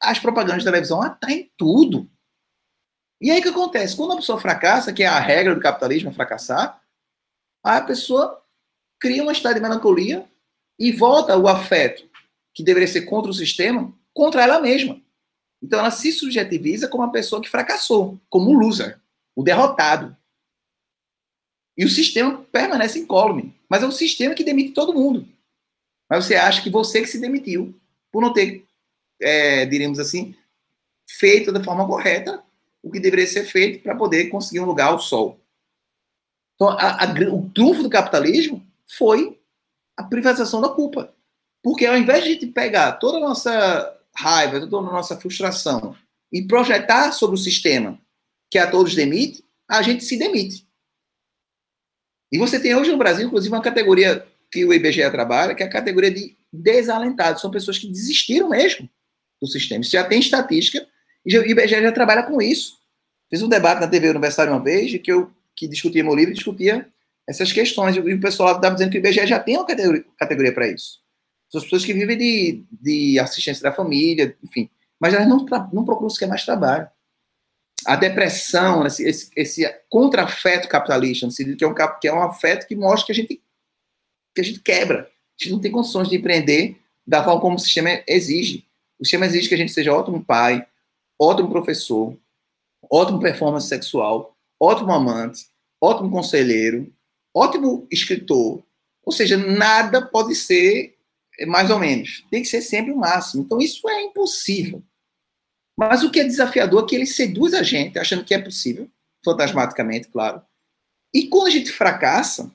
as 0.00 0.20
propagandas 0.20 0.62
de 0.62 0.70
televisão 0.70 1.02
atraem 1.02 1.50
tudo. 1.56 2.08
E 3.20 3.30
aí 3.30 3.40
o 3.40 3.42
que 3.42 3.48
acontece? 3.48 3.96
Quando 3.96 4.12
a 4.12 4.16
pessoa 4.16 4.40
fracassa, 4.40 4.92
que 4.92 5.02
é 5.02 5.06
a 5.06 5.18
regra 5.18 5.54
do 5.54 5.60
capitalismo, 5.60 6.10
é 6.10 6.12
fracassar, 6.12 6.80
a 7.64 7.80
pessoa 7.80 8.40
cria 9.00 9.22
uma 9.22 9.32
estado 9.32 9.54
de 9.54 9.60
melancolia 9.60 10.28
e 10.78 10.92
volta 10.92 11.36
o 11.36 11.48
afeto, 11.48 12.06
que 12.54 12.62
deveria 12.62 12.88
ser 12.88 13.02
contra 13.02 13.30
o 13.30 13.34
sistema, 13.34 13.92
contra 14.12 14.42
ela 14.42 14.60
mesma. 14.60 15.00
Então 15.60 15.78
ela 15.78 15.90
se 15.90 16.12
subjetiviza 16.12 16.88
como 16.88 17.02
uma 17.02 17.12
pessoa 17.12 17.42
que 17.42 17.50
fracassou, 17.50 18.20
como 18.30 18.50
um 18.50 18.58
loser, 18.58 19.00
o 19.34 19.42
derrotado. 19.42 20.16
E 21.76 21.84
o 21.84 21.90
sistema 21.90 22.46
permanece 22.52 23.00
incólume. 23.00 23.54
Mas 23.68 23.82
é 23.82 23.86
o 23.86 23.92
sistema 23.92 24.34
que 24.34 24.44
demite 24.44 24.72
todo 24.72 24.94
mundo. 24.94 25.26
Mas 26.08 26.24
você 26.24 26.36
acha 26.36 26.62
que 26.62 26.70
você 26.70 27.00
que 27.00 27.08
se 27.08 27.20
demitiu 27.20 27.74
por 28.12 28.22
não 28.22 28.32
ter, 28.32 28.64
é, 29.20 29.66
diríamos 29.66 29.98
assim, 29.98 30.36
feito 31.08 31.50
da 31.50 31.62
forma 31.62 31.86
correta 31.86 32.42
o 32.82 32.90
que 32.90 33.00
deveria 33.00 33.26
ser 33.26 33.44
feito 33.44 33.82
para 33.82 33.96
poder 33.96 34.28
conseguir 34.28 34.60
um 34.60 34.66
lugar 34.66 34.88
ao 34.88 35.00
sol. 35.00 35.40
Então, 36.54 36.68
a, 36.68 37.04
a, 37.04 37.12
o 37.32 37.50
trunfo 37.50 37.82
do 37.82 37.90
capitalismo 37.90 38.64
foi 38.86 39.40
a 39.96 40.04
privatização 40.04 40.60
da 40.60 40.68
culpa. 40.68 41.14
Porque 41.64 41.86
ao 41.86 41.96
invés 41.96 42.22
de 42.22 42.30
a 42.30 42.32
gente 42.34 42.46
pegar 42.48 42.92
toda 42.92 43.16
a 43.16 43.20
nossa 43.20 43.98
raiva, 44.14 44.60
toda 44.60 44.86
a 44.86 44.92
nossa 44.92 45.18
frustração 45.18 45.96
e 46.30 46.46
projetar 46.46 47.10
sobre 47.10 47.36
o 47.36 47.38
sistema 47.38 47.98
que 48.50 48.58
a 48.58 48.70
todos 48.70 48.94
demite, 48.94 49.42
a 49.66 49.80
gente 49.80 50.04
se 50.04 50.18
demite. 50.18 50.68
E 52.30 52.38
você 52.38 52.60
tem 52.60 52.74
hoje 52.74 52.92
no 52.92 52.98
Brasil, 52.98 53.26
inclusive, 53.26 53.54
uma 53.54 53.62
categoria 53.62 54.26
que 54.52 54.62
o 54.62 54.74
IBGE 54.74 55.10
trabalha, 55.10 55.54
que 55.54 55.62
é 55.62 55.66
a 55.66 55.70
categoria 55.70 56.10
de 56.10 56.36
desalentados. 56.52 57.40
São 57.40 57.50
pessoas 57.50 57.78
que 57.78 57.88
desistiram 57.88 58.50
mesmo 58.50 58.88
do 59.40 59.48
sistema. 59.48 59.80
Isso 59.80 59.92
já 59.92 60.04
tem 60.04 60.20
estatística 60.20 60.86
e 61.24 61.38
o 61.38 61.46
IBGE 61.46 61.80
já 61.80 61.92
trabalha 61.92 62.24
com 62.24 62.42
isso. 62.42 62.76
Fiz 63.30 63.40
um 63.40 63.48
debate 63.48 63.80
na 63.80 63.88
TV 63.88 64.10
Universitária 64.10 64.52
uma 64.52 64.62
vez, 64.62 65.00
que 65.00 65.10
eu 65.10 65.32
que 65.56 65.66
discutia 65.66 66.04
meu 66.04 66.14
livro, 66.14 66.34
discutia 66.34 66.86
essas 67.26 67.52
questões. 67.52 67.96
E 67.96 68.00
o 68.00 68.20
pessoal 68.20 68.54
estava 68.54 68.74
dizendo 68.74 68.90
que 68.90 68.98
o 68.98 69.00
IBGE 69.00 69.26
já 69.26 69.38
tem 69.38 69.56
uma 69.56 69.66
categoria, 69.66 70.04
categoria 70.18 70.52
para 70.52 70.68
isso. 70.68 71.03
São 71.50 71.58
as 71.58 71.64
pessoas 71.64 71.84
que 71.84 71.92
vivem 71.92 72.16
de, 72.18 72.64
de 72.70 73.18
assistência 73.18 73.62
da 73.62 73.72
família, 73.72 74.36
enfim. 74.42 74.68
Mas 74.98 75.14
elas 75.14 75.28
não, 75.28 75.44
não 75.72 75.84
procuram 75.84 76.10
sequer 76.10 76.28
mais 76.28 76.44
trabalho. 76.44 76.88
A 77.86 77.96
depressão, 77.96 78.86
esse, 78.86 79.06
esse, 79.06 79.30
esse 79.36 79.80
contra-afeto 79.88 80.68
capitalista, 80.68 81.28
que 81.28 81.64
é, 81.64 81.66
um, 81.66 81.74
que 82.00 82.08
é 82.08 82.12
um 82.12 82.22
afeto 82.22 82.66
que 82.66 82.74
mostra 82.74 83.06
que 83.06 83.12
a 83.12 83.14
gente, 83.14 83.42
que 84.34 84.40
a 84.40 84.44
gente 84.44 84.60
quebra. 84.60 85.02
A 85.02 85.42
gente 85.42 85.52
não 85.52 85.60
tem 85.60 85.70
condições 85.70 86.08
de 86.08 86.16
empreender 86.16 86.80
da 87.06 87.22
forma 87.22 87.40
como 87.40 87.56
o 87.56 87.58
sistema 87.58 88.02
exige. 88.06 88.66
O 88.98 89.04
sistema 89.04 89.26
exige 89.26 89.48
que 89.48 89.54
a 89.54 89.58
gente 89.58 89.72
seja 89.72 89.92
ótimo 89.92 90.24
pai, 90.24 90.66
ótimo 91.18 91.50
professor, 91.50 92.16
ótimo 92.90 93.20
performance 93.20 93.68
sexual, 93.68 94.34
ótimo 94.58 94.92
amante, 94.92 95.46
ótimo 95.80 96.10
conselheiro, 96.10 96.90
ótimo 97.34 97.86
escritor. 97.90 98.62
Ou 99.04 99.12
seja, 99.12 99.36
nada 99.36 100.00
pode 100.00 100.34
ser 100.34 100.93
mais 101.46 101.70
ou 101.70 101.78
menos. 101.78 102.24
Tem 102.30 102.42
que 102.42 102.48
ser 102.48 102.62
sempre 102.62 102.92
o 102.92 102.96
máximo. 102.96 103.42
Então, 103.42 103.58
isso 103.58 103.88
é 103.88 104.02
impossível. 104.02 104.82
Mas 105.76 106.02
o 106.02 106.10
que 106.10 106.20
é 106.20 106.24
desafiador 106.24 106.84
é 106.84 106.86
que 106.88 106.94
ele 106.94 107.06
seduz 107.06 107.52
a 107.52 107.62
gente, 107.62 107.98
achando 107.98 108.24
que 108.24 108.34
é 108.34 108.40
possível, 108.40 108.88
fantasmaticamente, 109.24 110.08
claro. 110.08 110.42
E 111.12 111.28
quando 111.28 111.48
a 111.48 111.50
gente 111.50 111.72
fracassa, 111.72 112.50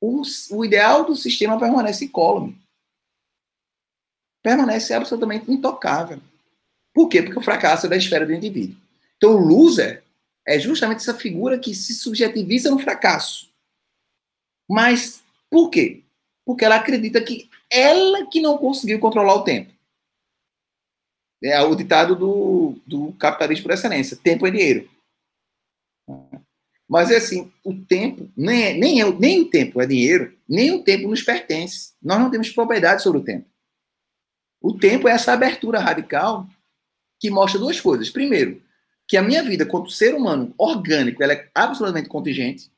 o, 0.00 0.22
o 0.52 0.64
ideal 0.64 1.04
do 1.04 1.14
sistema 1.14 1.58
permanece 1.58 2.06
incólume. 2.06 2.58
Permanece 4.42 4.94
absolutamente 4.94 5.50
intocável. 5.50 6.20
Por 6.94 7.08
quê? 7.08 7.22
Porque 7.22 7.38
o 7.38 7.42
fracasso 7.42 7.86
é 7.86 7.88
da 7.88 7.96
esfera 7.96 8.24
do 8.24 8.32
indivíduo. 8.32 8.76
Então, 9.16 9.34
o 9.34 9.38
loser 9.38 10.02
é 10.46 10.58
justamente 10.58 10.98
essa 10.98 11.14
figura 11.14 11.58
que 11.58 11.74
se 11.74 11.94
subjetiviza 11.94 12.70
no 12.70 12.78
fracasso. 12.78 13.50
Mas 14.68 15.22
por 15.50 15.68
quê? 15.68 16.02
Porque 16.44 16.64
ela 16.64 16.76
acredita 16.76 17.22
que 17.22 17.48
ela 17.70 18.26
que 18.26 18.40
não 18.40 18.58
conseguiu 18.58 18.98
controlar 18.98 19.34
o 19.34 19.44
tempo. 19.44 19.72
É 21.42 21.60
o 21.62 21.74
ditado 21.74 22.14
do, 22.14 22.76
do 22.86 23.12
capitalismo 23.14 23.64
por 23.64 23.72
excelência: 23.72 24.16
tempo 24.16 24.46
é 24.46 24.50
dinheiro. 24.50 24.90
Mas 26.88 27.10
é 27.10 27.16
assim, 27.18 27.52
o 27.64 27.72
tempo, 27.72 28.28
nem, 28.36 28.64
é, 28.64 28.74
nem, 28.74 29.00
é, 29.00 29.12
nem 29.12 29.40
o 29.42 29.48
tempo 29.48 29.80
é 29.80 29.86
dinheiro, 29.86 30.36
nem 30.48 30.72
o 30.72 30.82
tempo 30.82 31.08
nos 31.08 31.22
pertence. 31.22 31.92
Nós 32.02 32.18
não 32.18 32.30
temos 32.30 32.50
propriedade 32.50 33.02
sobre 33.02 33.20
o 33.20 33.24
tempo. 33.24 33.48
O 34.60 34.76
tempo 34.76 35.08
é 35.08 35.12
essa 35.12 35.32
abertura 35.32 35.78
radical 35.78 36.48
que 37.20 37.30
mostra 37.30 37.60
duas 37.60 37.80
coisas. 37.80 38.10
Primeiro, 38.10 38.60
que 39.06 39.16
a 39.16 39.22
minha 39.22 39.42
vida, 39.42 39.64
quanto 39.64 39.90
ser 39.90 40.14
humano 40.14 40.52
orgânico, 40.58 41.22
ela 41.22 41.32
é 41.32 41.48
absolutamente 41.54 42.08
contingente. 42.08 42.70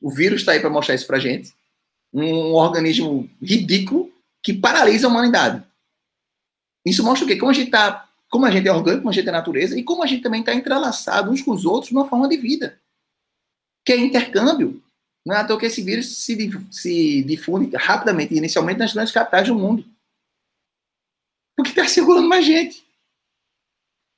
O 0.00 0.10
vírus 0.10 0.40
está 0.40 0.52
aí 0.52 0.60
para 0.60 0.70
mostrar 0.70 0.94
isso 0.94 1.06
para 1.06 1.18
gente 1.18 1.56
um 2.12 2.54
organismo 2.54 3.28
ridículo 3.42 4.12
que 4.42 4.52
paralisa 4.52 5.06
a 5.06 5.10
humanidade. 5.10 5.62
Isso 6.84 7.04
mostra 7.04 7.24
o 7.24 7.28
quê? 7.28 7.36
Como 7.36 7.50
a 7.50 7.54
gente 7.54 7.66
está 7.66 8.08
como 8.30 8.44
a 8.44 8.50
gente 8.50 8.68
é 8.68 8.72
orgânico, 8.72 9.02
como 9.02 9.10
a 9.10 9.14
gente 9.14 9.28
é 9.28 9.32
natureza, 9.32 9.78
e 9.78 9.82
como 9.82 10.02
a 10.02 10.06
gente 10.06 10.22
também 10.22 10.40
está 10.40 10.54
entrelaçado 10.54 11.30
uns 11.30 11.42
com 11.42 11.52
os 11.52 11.64
outros 11.64 11.92
numa 11.92 12.08
forma 12.08 12.28
de 12.28 12.36
vida, 12.36 12.78
que 13.84 13.92
é 13.92 13.96
intercâmbio. 13.96 14.82
Não 15.24 15.34
é 15.34 15.40
à 15.40 15.44
toa 15.44 15.58
que 15.58 15.66
esse 15.66 15.82
vírus 15.82 16.18
se, 16.18 16.36
se 16.70 17.22
difunde 17.22 17.74
rapidamente, 17.76 18.34
inicialmente 18.34 18.78
nas 18.78 18.92
grandes 18.92 19.12
capitais 19.12 19.48
do 19.48 19.54
mundo. 19.54 19.84
Porque 21.56 21.70
está 21.70 21.86
segurando 21.88 22.28
mais 22.28 22.44
gente. 22.44 22.86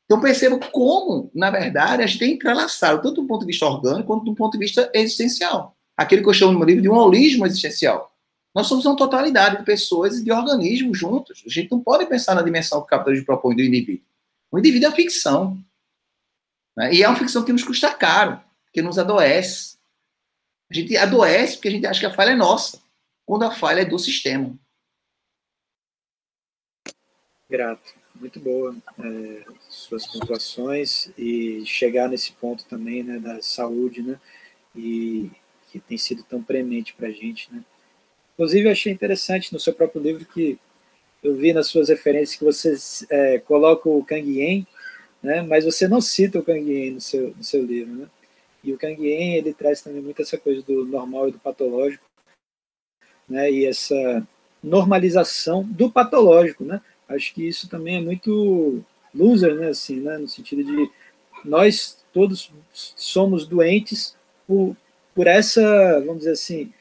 Então 0.05 0.21
perceba 0.21 0.59
como, 0.71 1.31
na 1.33 1.51
verdade, 1.51 2.03
a 2.03 2.07
gente 2.07 2.19
tem 2.19 2.35
entrelaçado, 2.35 3.01
tanto 3.01 3.23
do 3.23 3.29
ponto 3.29 3.41
de 3.43 3.47
vista 3.47 3.65
orgânico 3.65 4.07
quanto 4.07 4.25
do 4.25 4.35
ponto 4.35 4.53
de 4.53 4.59
vista 4.59 4.91
existencial. 4.93 5.77
Aquele 6.01 6.23
que 6.23 6.29
eu 6.31 6.33
chamo 6.33 6.53
no 6.53 6.59
meu 6.59 6.67
livro 6.67 6.81
de 6.81 6.89
um 6.89 6.95
holismo 6.95 7.45
existencial. 7.45 8.11
Nós 8.55 8.67
somos 8.67 8.87
uma 8.87 8.97
totalidade 8.97 9.59
de 9.59 9.65
pessoas 9.65 10.17
e 10.17 10.25
de 10.25 10.33
organismos 10.33 10.99
juntos. 10.99 11.43
A 11.45 11.51
gente 11.51 11.71
não 11.71 11.79
pode 11.79 12.07
pensar 12.07 12.35
na 12.35 12.41
dimensão 12.41 12.81
que 12.81 12.87
o 12.87 12.89
capitalismo 12.89 13.27
propõe 13.27 13.55
do 13.55 13.61
indivíduo. 13.61 14.07
O 14.51 14.59
indivíduo 14.59 14.89
é 14.89 14.93
ficção. 14.93 15.63
Né? 16.75 16.95
E 16.95 17.03
é 17.03 17.07
uma 17.07 17.19
ficção 17.19 17.45
que 17.45 17.53
nos 17.53 17.63
custa 17.63 17.93
caro, 17.93 18.41
que 18.73 18.81
nos 18.81 18.99
adoece. 18.99 19.77
A 20.71 20.75
gente 20.75 20.97
adoece 20.97 21.57
porque 21.57 21.69
a 21.69 21.71
gente 21.71 21.87
acha 21.87 22.01
que 22.01 22.07
a 22.07 22.15
falha 22.15 22.31
é 22.31 22.35
nossa, 22.35 22.81
quando 23.27 23.43
a 23.43 23.51
falha 23.51 23.83
é 23.83 23.85
do 23.85 23.99
sistema. 23.99 24.59
Grato. 27.47 27.93
Muito 28.15 28.41
boa 28.41 28.75
é, 28.99 29.45
suas 29.69 30.07
pontuações 30.07 31.11
e 31.19 31.63
chegar 31.67 32.09
nesse 32.09 32.33
ponto 32.33 32.65
também 32.65 33.03
né, 33.03 33.19
da 33.19 33.43
saúde, 33.43 34.03
né? 34.03 34.19
E 34.75 35.31
que 35.71 35.79
tem 35.79 35.97
sido 35.97 36.23
tão 36.23 36.43
premente 36.43 36.95
para 36.95 37.09
a 37.09 37.13
gente, 37.13 37.49
né? 37.53 37.63
Inclusive, 38.35 38.69
eu 38.69 38.73
achei 38.73 38.93
interessante 38.93 39.53
no 39.53 39.61
seu 39.61 39.75
próprio 39.75 40.03
livro 40.03 40.25
que 40.25 40.59
eu 41.23 41.35
vi 41.35 41.53
nas 41.53 41.67
suas 41.67 41.89
referências 41.89 42.39
que 42.39 42.45
você 42.45 42.75
é, 43.11 43.39
coloca 43.39 43.89
o 43.89 44.05
Kang 44.05 44.27
Yen, 44.27 44.67
né, 45.23 45.43
mas 45.43 45.65
você 45.65 45.87
não 45.87 46.01
cita 46.01 46.39
o 46.39 46.43
Kang 46.43 46.61
Yen 46.61 46.93
no 46.93 47.01
seu, 47.01 47.35
no 47.37 47.45
seu 47.45 47.63
livro. 47.63 47.95
Né? 47.95 48.09
E 48.65 48.73
o 48.73 48.79
Kang 48.79 49.01
Yen, 49.03 49.37
ele 49.37 49.53
traz 49.53 49.83
também 49.83 50.01
muito 50.01 50.23
essa 50.23 50.39
coisa 50.39 50.63
do 50.63 50.87
normal 50.87 51.29
e 51.29 51.33
do 51.33 51.39
patológico, 51.39 52.05
né, 53.29 53.51
e 53.51 53.67
essa 53.67 54.27
normalização 54.63 55.63
do 55.63 55.91
patológico. 55.91 56.65
Né? 56.65 56.81
Acho 57.09 57.35
que 57.35 57.47
isso 57.47 57.69
também 57.69 57.97
é 57.97 58.01
muito 58.01 58.83
loser, 59.15 59.55
né, 59.55 59.69
assim, 59.69 60.01
né, 60.01 60.17
no 60.17 60.29
sentido 60.29 60.65
de 60.65 60.91
nós 61.45 62.03
todos 62.13 62.51
somos 62.73 63.47
doentes 63.47 64.17
por, 64.47 64.75
por 65.21 65.27
essa, 65.27 66.01
vamos 66.01 66.21
dizer 66.21 66.31
assim, 66.31 66.73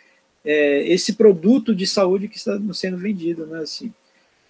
é, 0.46 0.88
esse 0.88 1.12
produto 1.12 1.76
de 1.76 1.86
saúde 1.86 2.30
que 2.30 2.38
está 2.38 2.58
sendo 2.74 2.98
vendido, 2.98 3.46
né? 3.46 3.60
Assim, 3.60 3.94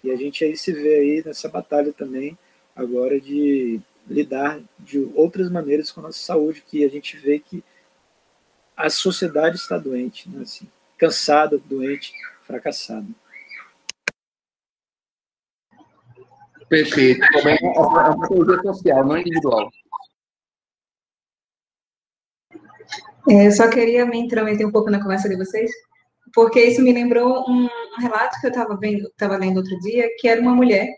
e 0.04 0.12
a 0.12 0.16
gente 0.16 0.44
aí 0.44 0.56
se 0.56 0.72
vê 0.72 0.94
aí 0.94 1.22
nessa 1.26 1.48
batalha 1.48 1.92
também 1.92 2.38
agora 2.76 3.20
de 3.20 3.80
lidar 4.06 4.60
de 4.78 5.00
outras 5.12 5.50
maneiras 5.50 5.90
com 5.90 5.98
a 5.98 6.02
nossa 6.04 6.20
saúde, 6.20 6.62
que 6.64 6.84
a 6.84 6.88
gente 6.88 7.16
vê 7.16 7.40
que 7.40 7.64
a 8.76 8.88
sociedade 8.88 9.56
está 9.56 9.76
doente, 9.76 10.30
né? 10.30 10.42
assim, 10.42 10.68
cansada, 10.96 11.58
doente, 11.58 12.12
fracassada. 12.46 13.08
Perfeito. 16.68 17.24
É 17.44 17.68
uma 17.76 18.20
patologia 18.20 18.62
social, 18.62 19.04
não 19.04 19.18
individual. 19.18 19.68
É, 23.28 23.46
eu 23.46 23.52
só 23.52 23.68
queria 23.68 24.06
me 24.06 24.18
intrometer 24.18 24.66
um 24.66 24.72
pouco 24.72 24.90
na 24.90 25.00
conversa 25.00 25.28
de 25.28 25.36
vocês, 25.36 25.70
porque 26.34 26.62
isso 26.62 26.82
me 26.82 26.92
lembrou 26.92 27.44
um, 27.48 27.68
relato 27.98 28.40
que 28.40 28.46
eu 28.46 28.50
estava 28.50 28.76
vendo, 28.76 29.08
estava 29.08 29.36
lendo 29.36 29.58
outro 29.58 29.78
dia, 29.80 30.08
que 30.18 30.28
era 30.28 30.40
uma 30.40 30.54
mulher 30.54 30.88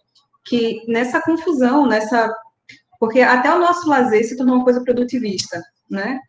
que 0.45 0.83
nessa 0.89 1.21
confusão, 1.21 1.87
nessa 1.87 2.33
porque 3.01 3.21
até 3.21 3.53
o 3.53 3.59
nosso 3.59 3.89
lazer 3.89 4.25
se 4.25 4.37
tornou 4.37 4.57
uma 4.57 4.65
coisa 4.65 4.83
produtivista, 4.85 5.61
né? 5.91 6.21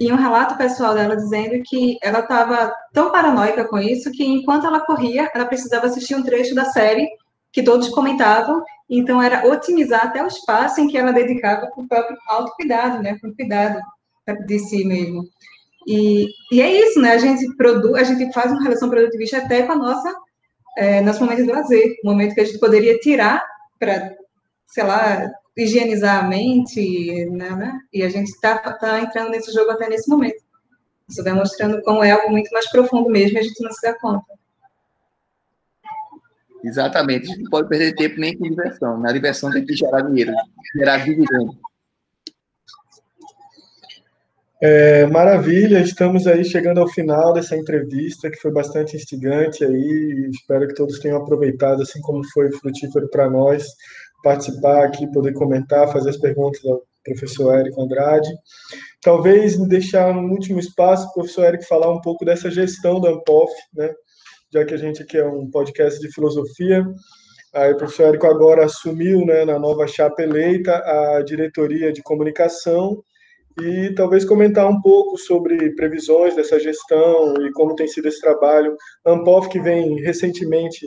E 0.00 0.12
um 0.12 0.16
relato 0.16 0.56
pessoal 0.56 0.94
dela 0.94 1.16
dizendo 1.16 1.62
que 1.64 1.96
ela 2.02 2.20
estava 2.20 2.74
tão 2.92 3.12
paranoica 3.12 3.64
com 3.64 3.78
isso 3.78 4.10
que 4.10 4.24
enquanto 4.24 4.66
ela 4.66 4.80
corria, 4.80 5.30
ela 5.32 5.46
precisava 5.46 5.86
assistir 5.86 6.16
um 6.16 6.22
trecho 6.22 6.54
da 6.54 6.64
série 6.66 7.08
que 7.52 7.62
todos 7.62 7.88
comentavam, 7.90 8.62
então 8.90 9.22
era 9.22 9.46
otimizar 9.46 10.06
até 10.06 10.22
o 10.22 10.26
espaço 10.26 10.80
em 10.80 10.88
que 10.88 10.98
ela 10.98 11.12
dedicava 11.12 11.68
para 11.68 11.84
o 11.84 11.88
próprio 11.88 12.16
autocuidado, 12.28 13.00
né? 13.02 13.16
Para 13.20 13.30
o 13.30 13.34
cuidado 13.36 13.80
de 14.34 14.58
si 14.58 14.84
mesmo. 14.84 15.28
E, 15.86 16.28
e 16.52 16.60
é 16.60 16.70
isso, 16.82 17.00
né? 17.00 17.12
A 17.12 17.18
gente 17.18 17.56
produz, 17.56 17.94
a 17.94 18.04
gente 18.04 18.32
faz 18.32 18.52
uma 18.52 18.62
relação 18.62 18.90
produtivista 18.90 19.38
até 19.38 19.62
com 19.62 19.72
a 19.72 19.76
nossa, 19.76 20.14
é, 20.76 21.00
nosso 21.00 21.20
momento 21.20 21.44
de 21.44 21.50
lazer, 21.50 21.96
momento 22.04 22.34
que 22.34 22.40
a 22.40 22.44
gente 22.44 22.58
poderia 22.58 22.98
tirar 22.98 23.42
para, 23.78 24.14
sei 24.66 24.84
lá, 24.84 25.30
higienizar 25.56 26.24
a 26.24 26.28
mente, 26.28 27.26
né? 27.30 27.50
né? 27.50 27.80
E 27.92 28.02
a 28.02 28.08
gente 28.08 28.28
está 28.28 28.58
tá 28.58 29.00
entrando 29.00 29.30
nesse 29.30 29.52
jogo 29.52 29.70
até 29.70 29.88
nesse 29.88 30.08
momento. 30.08 30.42
Isso 31.08 31.24
vai 31.24 31.32
mostrando 31.32 31.80
como 31.82 32.04
é 32.04 32.10
algo 32.10 32.30
muito 32.30 32.50
mais 32.52 32.70
profundo 32.70 33.08
mesmo 33.08 33.36
e 33.36 33.40
a 33.40 33.42
gente 33.42 33.62
não 33.62 33.72
se 33.72 33.80
dá 33.82 33.98
conta. 33.98 34.26
Exatamente. 36.62 37.24
A 37.24 37.28
gente 37.28 37.42
não 37.44 37.50
pode 37.50 37.68
perder 37.68 37.94
tempo 37.94 38.20
nem 38.20 38.36
com 38.36 38.44
diversão. 38.44 38.98
Na 38.98 39.10
diversão 39.10 39.50
tem 39.50 39.64
que 39.64 39.74
gerar 39.74 40.02
dinheiro, 40.02 40.32
gerar 40.76 40.98
dividendo. 40.98 41.56
É, 44.60 45.06
maravilha, 45.06 45.80
estamos 45.80 46.26
aí 46.26 46.44
chegando 46.44 46.80
ao 46.80 46.88
final 46.88 47.32
dessa 47.32 47.56
entrevista, 47.56 48.28
que 48.28 48.40
foi 48.40 48.50
bastante 48.50 48.96
instigante 48.96 49.64
aí, 49.64 50.28
espero 50.32 50.66
que 50.66 50.74
todos 50.74 50.98
tenham 50.98 51.18
aproveitado, 51.18 51.80
assim 51.82 52.00
como 52.00 52.28
foi 52.32 52.50
frutífero 52.50 53.08
para 53.08 53.30
nós, 53.30 53.64
participar 54.24 54.84
aqui, 54.84 55.06
poder 55.12 55.32
comentar, 55.32 55.92
fazer 55.92 56.10
as 56.10 56.16
perguntas 56.16 56.64
ao 56.64 56.82
professor 57.04 57.54
Érico 57.56 57.80
Andrade. 57.80 58.28
Talvez 59.00 59.56
deixar 59.68 60.12
no 60.12 60.32
último 60.32 60.58
espaço, 60.58 61.12
professor 61.14 61.44
Érico, 61.44 61.64
falar 61.64 61.92
um 61.92 62.00
pouco 62.00 62.24
dessa 62.24 62.50
gestão 62.50 63.00
da 63.00 63.10
Ampof, 63.10 63.52
né? 63.72 63.92
já 64.52 64.64
que 64.64 64.74
a 64.74 64.78
gente 64.78 65.02
aqui 65.02 65.18
é 65.18 65.24
um 65.24 65.48
podcast 65.48 66.00
de 66.00 66.12
filosofia, 66.12 66.84
Aí 67.54 67.72
o 67.72 67.76
professor 67.78 68.08
Érico 68.08 68.26
agora 68.26 68.66
assumiu, 68.66 69.24
né, 69.24 69.42
na 69.44 69.58
nova 69.58 69.86
chapa 69.86 70.22
eleita, 70.22 70.76
a 70.84 71.22
diretoria 71.22 71.90
de 71.90 72.02
comunicação 72.02 73.02
e 73.60 73.94
talvez 73.94 74.24
comentar 74.24 74.68
um 74.68 74.80
pouco 74.80 75.16
sobre 75.18 75.74
previsões 75.74 76.34
dessa 76.36 76.58
gestão 76.58 77.34
e 77.46 77.52
como 77.52 77.74
tem 77.74 77.88
sido 77.88 78.08
esse 78.08 78.20
trabalho. 78.20 78.76
Ampov, 79.04 79.48
que 79.48 79.60
vem 79.60 80.00
recentemente 80.00 80.86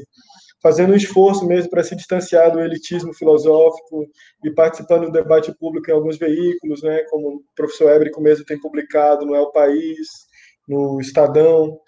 fazendo 0.62 0.94
um 0.94 0.96
esforço 0.96 1.46
mesmo 1.46 1.70
para 1.70 1.84
se 1.84 1.96
distanciar 1.96 2.52
do 2.52 2.62
elitismo 2.62 3.14
filosófico 3.14 4.06
e 4.44 4.52
participando 4.52 5.06
do 5.06 5.12
debate 5.12 5.52
público 5.58 5.90
em 5.90 5.94
alguns 5.94 6.18
veículos, 6.18 6.84
né, 6.84 7.04
como 7.10 7.38
o 7.38 7.44
professor 7.56 7.90
Ébrico 7.90 8.22
mesmo 8.22 8.46
tem 8.46 8.60
publicado 8.60 9.26
no 9.26 9.36
El 9.36 9.52
País, 9.52 10.08
no 10.68 11.02
Estadão, 11.02 11.80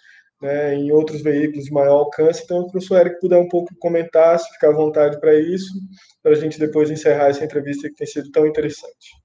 né, 0.41 0.76
em 0.76 0.91
outros 0.91 1.22
veículos 1.22 1.65
de 1.65 1.72
maior 1.72 1.99
alcance. 1.99 2.41
Então, 2.43 2.60
o 2.60 2.72
professor 2.72 2.97
Érico 2.97 3.22
puder 3.22 3.38
um 3.38 3.47
pouco 3.47 3.73
comentar, 3.80 4.38
se 4.38 4.51
ficar 4.53 4.69
à 4.69 4.73
vontade 4.73 5.19
para 5.19 5.34
isso, 5.39 5.72
para 6.22 6.34
a 6.34 6.35
gente 6.35 6.60
depois 6.60 6.91
encerrar 6.91 7.30
essa 7.30 7.45
entrevista 7.45 7.88
que 7.88 7.95
tem 7.95 8.07
sido 8.07 8.30
tão 8.31 8.45
interessante. 8.45 9.23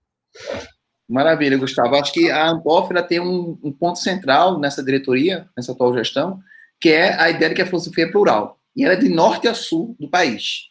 Maravilha, 1.08 1.56
Gustavo. 1.56 1.94
Acho 1.96 2.12
que 2.12 2.30
a 2.30 2.50
Ampof 2.50 2.90
tem 3.08 3.18
um, 3.18 3.58
um, 3.62 3.72
ponto 3.72 3.98
central 3.98 4.58
nessa 4.58 4.82
diretoria, 4.82 5.48
nessa 5.56 5.72
atual 5.72 5.94
gestão, 5.94 6.38
que 6.78 6.90
é 6.90 7.18
a 7.18 7.30
ideia 7.30 7.48
de 7.48 7.54
que 7.54 7.62
a 7.62 7.66
filosofia 7.66 8.04
é 8.04 8.10
plural. 8.10 8.58
E 8.76 8.84
ela 8.84 8.92
é 8.92 8.96
de 8.96 9.08
norte 9.08 9.48
a 9.48 9.54
sul 9.54 9.96
do 9.98 10.08
país. 10.08 10.68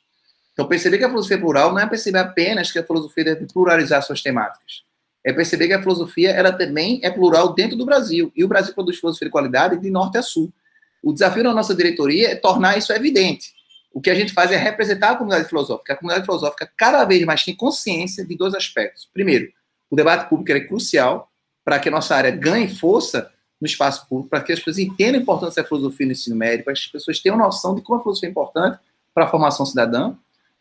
Então, 0.53 0.67
perceber 0.67 0.99
que 0.99 1.03
a 1.03 1.09
filosofia 1.09 1.37
é 1.37 1.39
plural 1.39 1.71
não 1.71 1.79
é 1.79 1.87
perceber 1.87 2.19
apenas 2.19 2.71
que 2.71 2.77
a 2.77 2.83
filosofia 2.83 3.23
deve 3.23 3.47
pluralizar 3.51 4.01
suas 4.03 4.21
temáticas. 4.21 4.83
É 5.23 5.33
perceber 5.33 5.67
que 5.67 5.73
a 5.73 5.81
filosofia 5.81 6.29
ela 6.29 6.51
também 6.51 6.99
é 7.03 7.09
plural 7.09 7.53
dentro 7.53 7.75
do 7.75 7.85
Brasil. 7.85 8.31
E 8.35 8.43
o 8.43 8.47
Brasil 8.47 8.73
produz 8.73 8.99
filosofia 8.99 9.27
de 9.27 9.31
qualidade 9.31 9.79
de 9.81 9.89
norte 9.89 10.17
a 10.17 10.21
sul. 10.21 10.53
O 11.01 11.11
desafio 11.11 11.43
da 11.43 11.53
nossa 11.53 11.75
diretoria 11.75 12.31
é 12.31 12.35
tornar 12.35 12.77
isso 12.77 12.93
evidente. 12.93 13.53
O 13.91 13.99
que 13.99 14.09
a 14.09 14.15
gente 14.15 14.33
faz 14.33 14.51
é 14.51 14.57
representar 14.57 15.11
a 15.11 15.15
comunidade 15.15 15.49
filosófica. 15.49 15.93
A 15.93 15.95
comunidade 15.95 16.25
filosófica 16.25 16.71
cada 16.77 17.03
vez 17.05 17.23
mais 17.25 17.43
tem 17.43 17.55
consciência 17.55 18.25
de 18.25 18.37
dois 18.37 18.53
aspectos. 18.53 19.09
Primeiro, 19.11 19.51
o 19.89 19.95
debate 19.95 20.29
público 20.29 20.51
é 20.51 20.59
crucial 20.61 21.31
para 21.63 21.79
que 21.79 21.89
a 21.89 21.91
nossa 21.91 22.15
área 22.15 22.31
ganhe 22.31 22.69
força 22.69 23.31
no 23.59 23.65
espaço 23.65 24.07
público, 24.07 24.29
para 24.29 24.41
que 24.41 24.53
as 24.53 24.59
pessoas 24.59 24.77
entendam 24.77 25.19
a 25.19 25.23
importância 25.23 25.61
da 25.61 25.67
filosofia 25.67 26.05
no 26.05 26.11
ensino 26.11 26.35
médio, 26.35 26.63
para 26.63 26.73
que 26.73 26.79
as 26.79 26.87
pessoas 26.87 27.19
tenham 27.19 27.37
noção 27.37 27.75
de 27.75 27.81
como 27.81 27.99
a 27.99 28.01
filosofia 28.01 28.29
é 28.29 28.31
importante 28.31 28.79
para 29.13 29.25
a 29.25 29.27
formação 29.27 29.65
cidadã. 29.65 30.13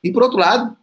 E, 0.03 0.11
por 0.11 0.23
outro 0.23 0.39
lado, 0.39 0.77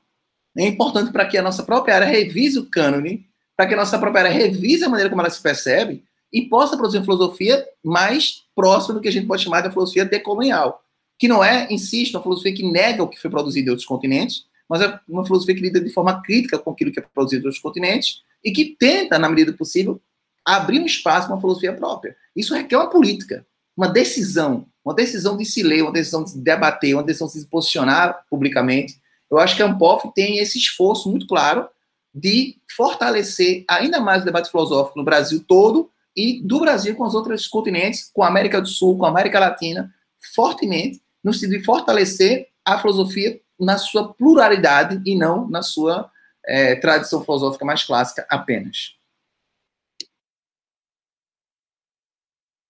é 0.58 0.68
importante 0.68 1.12
para 1.12 1.26
que 1.26 1.38
a 1.38 1.42
nossa 1.42 1.64
própria 1.64 1.96
área 1.96 2.08
revise 2.08 2.60
o 2.60 2.66
cânone, 2.66 3.26
para 3.56 3.68
que 3.68 3.74
a 3.74 3.78
nossa 3.78 3.98
própria 3.98 4.26
área 4.26 4.32
revise 4.32 4.84
a 4.84 4.90
maneira 4.90 5.10
como 5.10 5.22
ela 5.22 5.30
se 5.30 5.42
percebe 5.42 6.04
e 6.32 6.44
possa 6.44 6.78
produzir 6.78 7.00
uma 7.00 7.06
filosofia 7.06 7.66
mais 7.84 8.44
próxima 8.56 8.96
do 8.96 9.02
que 9.02 9.08
a 9.08 9.12
gente 9.12 9.28
pode 9.28 9.44
chamar 9.44 9.62
de 9.62 9.72
filosofia 9.72 10.06
decolonial, 10.06 10.84
que 11.18 11.28
não 11.28 11.44
é, 11.44 11.68
insisto, 11.72 12.16
uma 12.16 12.24
filosofia 12.24 12.54
que 12.54 12.64
nega 12.64 13.04
o 13.04 13.08
que 13.08 13.20
foi 13.20 13.30
produzido 13.30 13.68
em 13.68 13.72
outros 13.72 13.88
continentes, 13.88 14.46
mas 14.68 14.82
é 14.82 15.00
uma 15.08 15.26
filosofia 15.26 15.54
que 15.54 15.62
lida 15.62 15.80
de 15.80 15.90
forma 15.92 16.22
crítica 16.22 16.58
com 16.58 16.72
aquilo 16.72 16.92
que 16.92 17.00
é 17.00 17.04
produzido 17.14 17.44
em 17.44 17.46
outros 17.46 17.62
continentes 17.62 18.24
e 18.44 18.52
que 18.52 18.76
tenta, 18.78 19.18
na 19.18 19.30
medida 19.30 19.52
do 19.52 19.58
possível, 19.58 20.02
abrir 20.46 20.80
um 20.80 20.86
espaço 20.86 21.28
para 21.28 21.36
uma 21.36 21.42
filosofia 21.42 21.74
própria. 21.74 22.16
Isso 22.36 22.54
requer 22.54 22.78
uma 22.78 22.90
política, 22.90 23.46
uma 23.76 23.88
decisão, 23.88 24.68
uma 24.84 24.94
decisão 24.94 25.38
de 25.38 25.46
se 25.46 25.64
ler, 25.64 25.82
uma 25.82 25.92
decisão 25.92 26.24
de 26.24 26.32
se 26.32 26.40
debater, 26.40 26.94
uma 26.94 27.04
decisão 27.04 27.28
de 27.28 27.34
se 27.34 27.46
posicionar 27.48 28.26
publicamente. 28.30 29.00
Eu 29.32 29.40
acho 29.40 29.56
que 29.56 29.64
a 29.64 29.66
Ampof 29.66 30.12
tem 30.14 30.40
esse 30.40 30.58
esforço 30.58 31.10
muito 31.10 31.26
claro 31.26 31.68
de 32.14 32.58
fortalecer 32.76 33.64
ainda 33.68 34.00
mais 34.00 34.22
o 34.22 34.26
debate 34.26 34.52
filosófico 34.52 35.00
no 35.00 35.06
Brasil 35.06 35.44
todo 35.48 35.90
e 36.16 36.42
do 36.44 36.60
Brasil 36.60 36.96
com 36.96 37.06
os 37.06 37.16
outros 37.16 37.48
continentes, 37.48 38.10
com 38.14 38.22
a 38.22 38.28
América 38.28 38.62
do 38.62 38.68
Sul, 38.68 38.98
com 38.98 39.06
a 39.06 39.10
América 39.10 39.40
Latina, 39.40 39.92
fortemente, 40.36 41.02
no 41.24 41.34
sentido 41.34 41.58
de 41.58 41.66
fortalecer 41.66 42.50
a 42.64 42.78
filosofia 42.80 43.40
na 43.60 43.78
sua 43.78 44.14
pluralidade 44.14 45.02
e 45.06 45.16
não 45.16 45.48
na 45.50 45.62
sua 45.62 46.12
é, 46.46 46.76
tradição 46.76 47.24
filosófica 47.24 47.66
mais 47.66 47.84
clássica 47.84 48.26
apenas. 48.30 48.96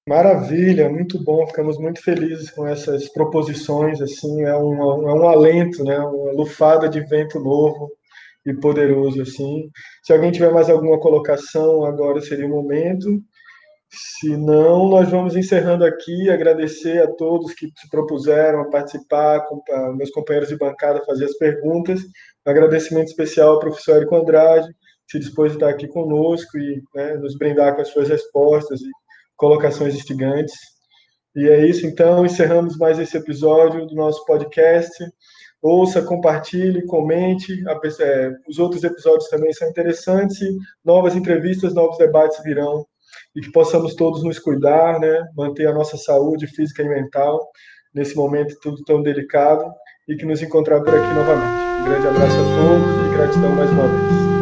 Maravilha, 0.07 0.89
muito 0.89 1.17
bom, 1.23 1.47
ficamos 1.47 1.77
muito 1.77 2.01
felizes 2.01 2.51
com 2.51 2.67
essas 2.67 3.07
proposições, 3.07 4.01
assim, 4.01 4.43
é 4.43 4.53
um, 4.57 5.09
é 5.09 5.13
um 5.13 5.27
alento, 5.29 5.81
né, 5.81 5.97
uma 5.97 6.33
lufada 6.33 6.89
de 6.89 6.99
vento 6.99 7.39
novo 7.39 7.89
e 8.45 8.53
poderoso, 8.53 9.21
assim. 9.21 9.69
Se 10.03 10.11
alguém 10.11 10.29
tiver 10.31 10.51
mais 10.51 10.69
alguma 10.69 10.99
colocação, 10.99 11.85
agora 11.85 12.19
seria 12.19 12.45
o 12.45 12.49
momento. 12.49 13.23
Se 13.89 14.35
não, 14.35 14.89
nós 14.89 15.09
vamos 15.09 15.37
encerrando 15.37 15.85
aqui, 15.85 16.29
agradecer 16.29 17.01
a 17.01 17.11
todos 17.11 17.53
que 17.53 17.67
se 17.67 17.89
propuseram 17.89 18.61
a 18.61 18.69
participar, 18.69 19.45
meus 19.95 20.09
companheiros 20.09 20.49
de 20.49 20.57
bancada 20.57 21.05
fazer 21.05 21.25
as 21.25 21.37
perguntas. 21.37 22.01
Um 22.45 22.51
agradecimento 22.51 23.07
especial 23.07 23.53
ao 23.53 23.59
professor 23.59 23.97
Érico 23.97 24.15
Andrade, 24.15 24.67
que 25.07 25.11
se 25.11 25.19
dispôs 25.19 25.51
a 25.51 25.55
estar 25.55 25.69
aqui 25.69 25.87
conosco 25.87 26.57
e 26.57 26.81
né, 26.95 27.15
nos 27.15 27.37
brindar 27.37 27.75
com 27.75 27.81
as 27.81 27.89
suas 27.89 28.09
respostas 28.09 28.81
e 28.81 28.89
colocações 29.35 29.95
instigantes. 29.95 30.53
E 31.35 31.47
é 31.47 31.65
isso, 31.65 31.85
então, 31.85 32.25
encerramos 32.25 32.77
mais 32.77 32.99
esse 32.99 33.17
episódio 33.17 33.85
do 33.87 33.95
nosso 33.95 34.23
podcast. 34.25 35.03
Ouça, 35.61 36.01
compartilhe, 36.01 36.85
comente. 36.85 37.63
É, 38.01 38.31
os 38.47 38.59
outros 38.59 38.83
episódios 38.83 39.29
também 39.29 39.51
são 39.53 39.69
interessantes. 39.69 40.39
Novas 40.83 41.15
entrevistas, 41.15 41.73
novos 41.73 41.97
debates 41.97 42.43
virão 42.43 42.85
e 43.35 43.41
que 43.41 43.51
possamos 43.51 43.95
todos 43.95 44.23
nos 44.23 44.39
cuidar, 44.39 44.99
né, 44.99 45.23
manter 45.35 45.67
a 45.67 45.73
nossa 45.73 45.97
saúde 45.97 46.47
física 46.47 46.83
e 46.83 46.89
mental 46.89 47.39
nesse 47.93 48.15
momento 48.15 48.57
tudo 48.61 48.83
tão 48.83 49.01
delicado 49.01 49.63
e 50.07 50.15
que 50.15 50.25
nos 50.25 50.41
encontrar 50.41 50.81
por 50.81 50.93
aqui 50.93 51.13
novamente. 51.13 51.81
Um 51.81 51.83
grande 51.85 52.07
abraço 52.07 52.35
a 52.35 52.43
todos 52.61 53.07
e 53.07 53.15
gratidão 53.15 53.55
mais 53.55 53.69
uma 53.69 53.87
vez. 53.87 54.32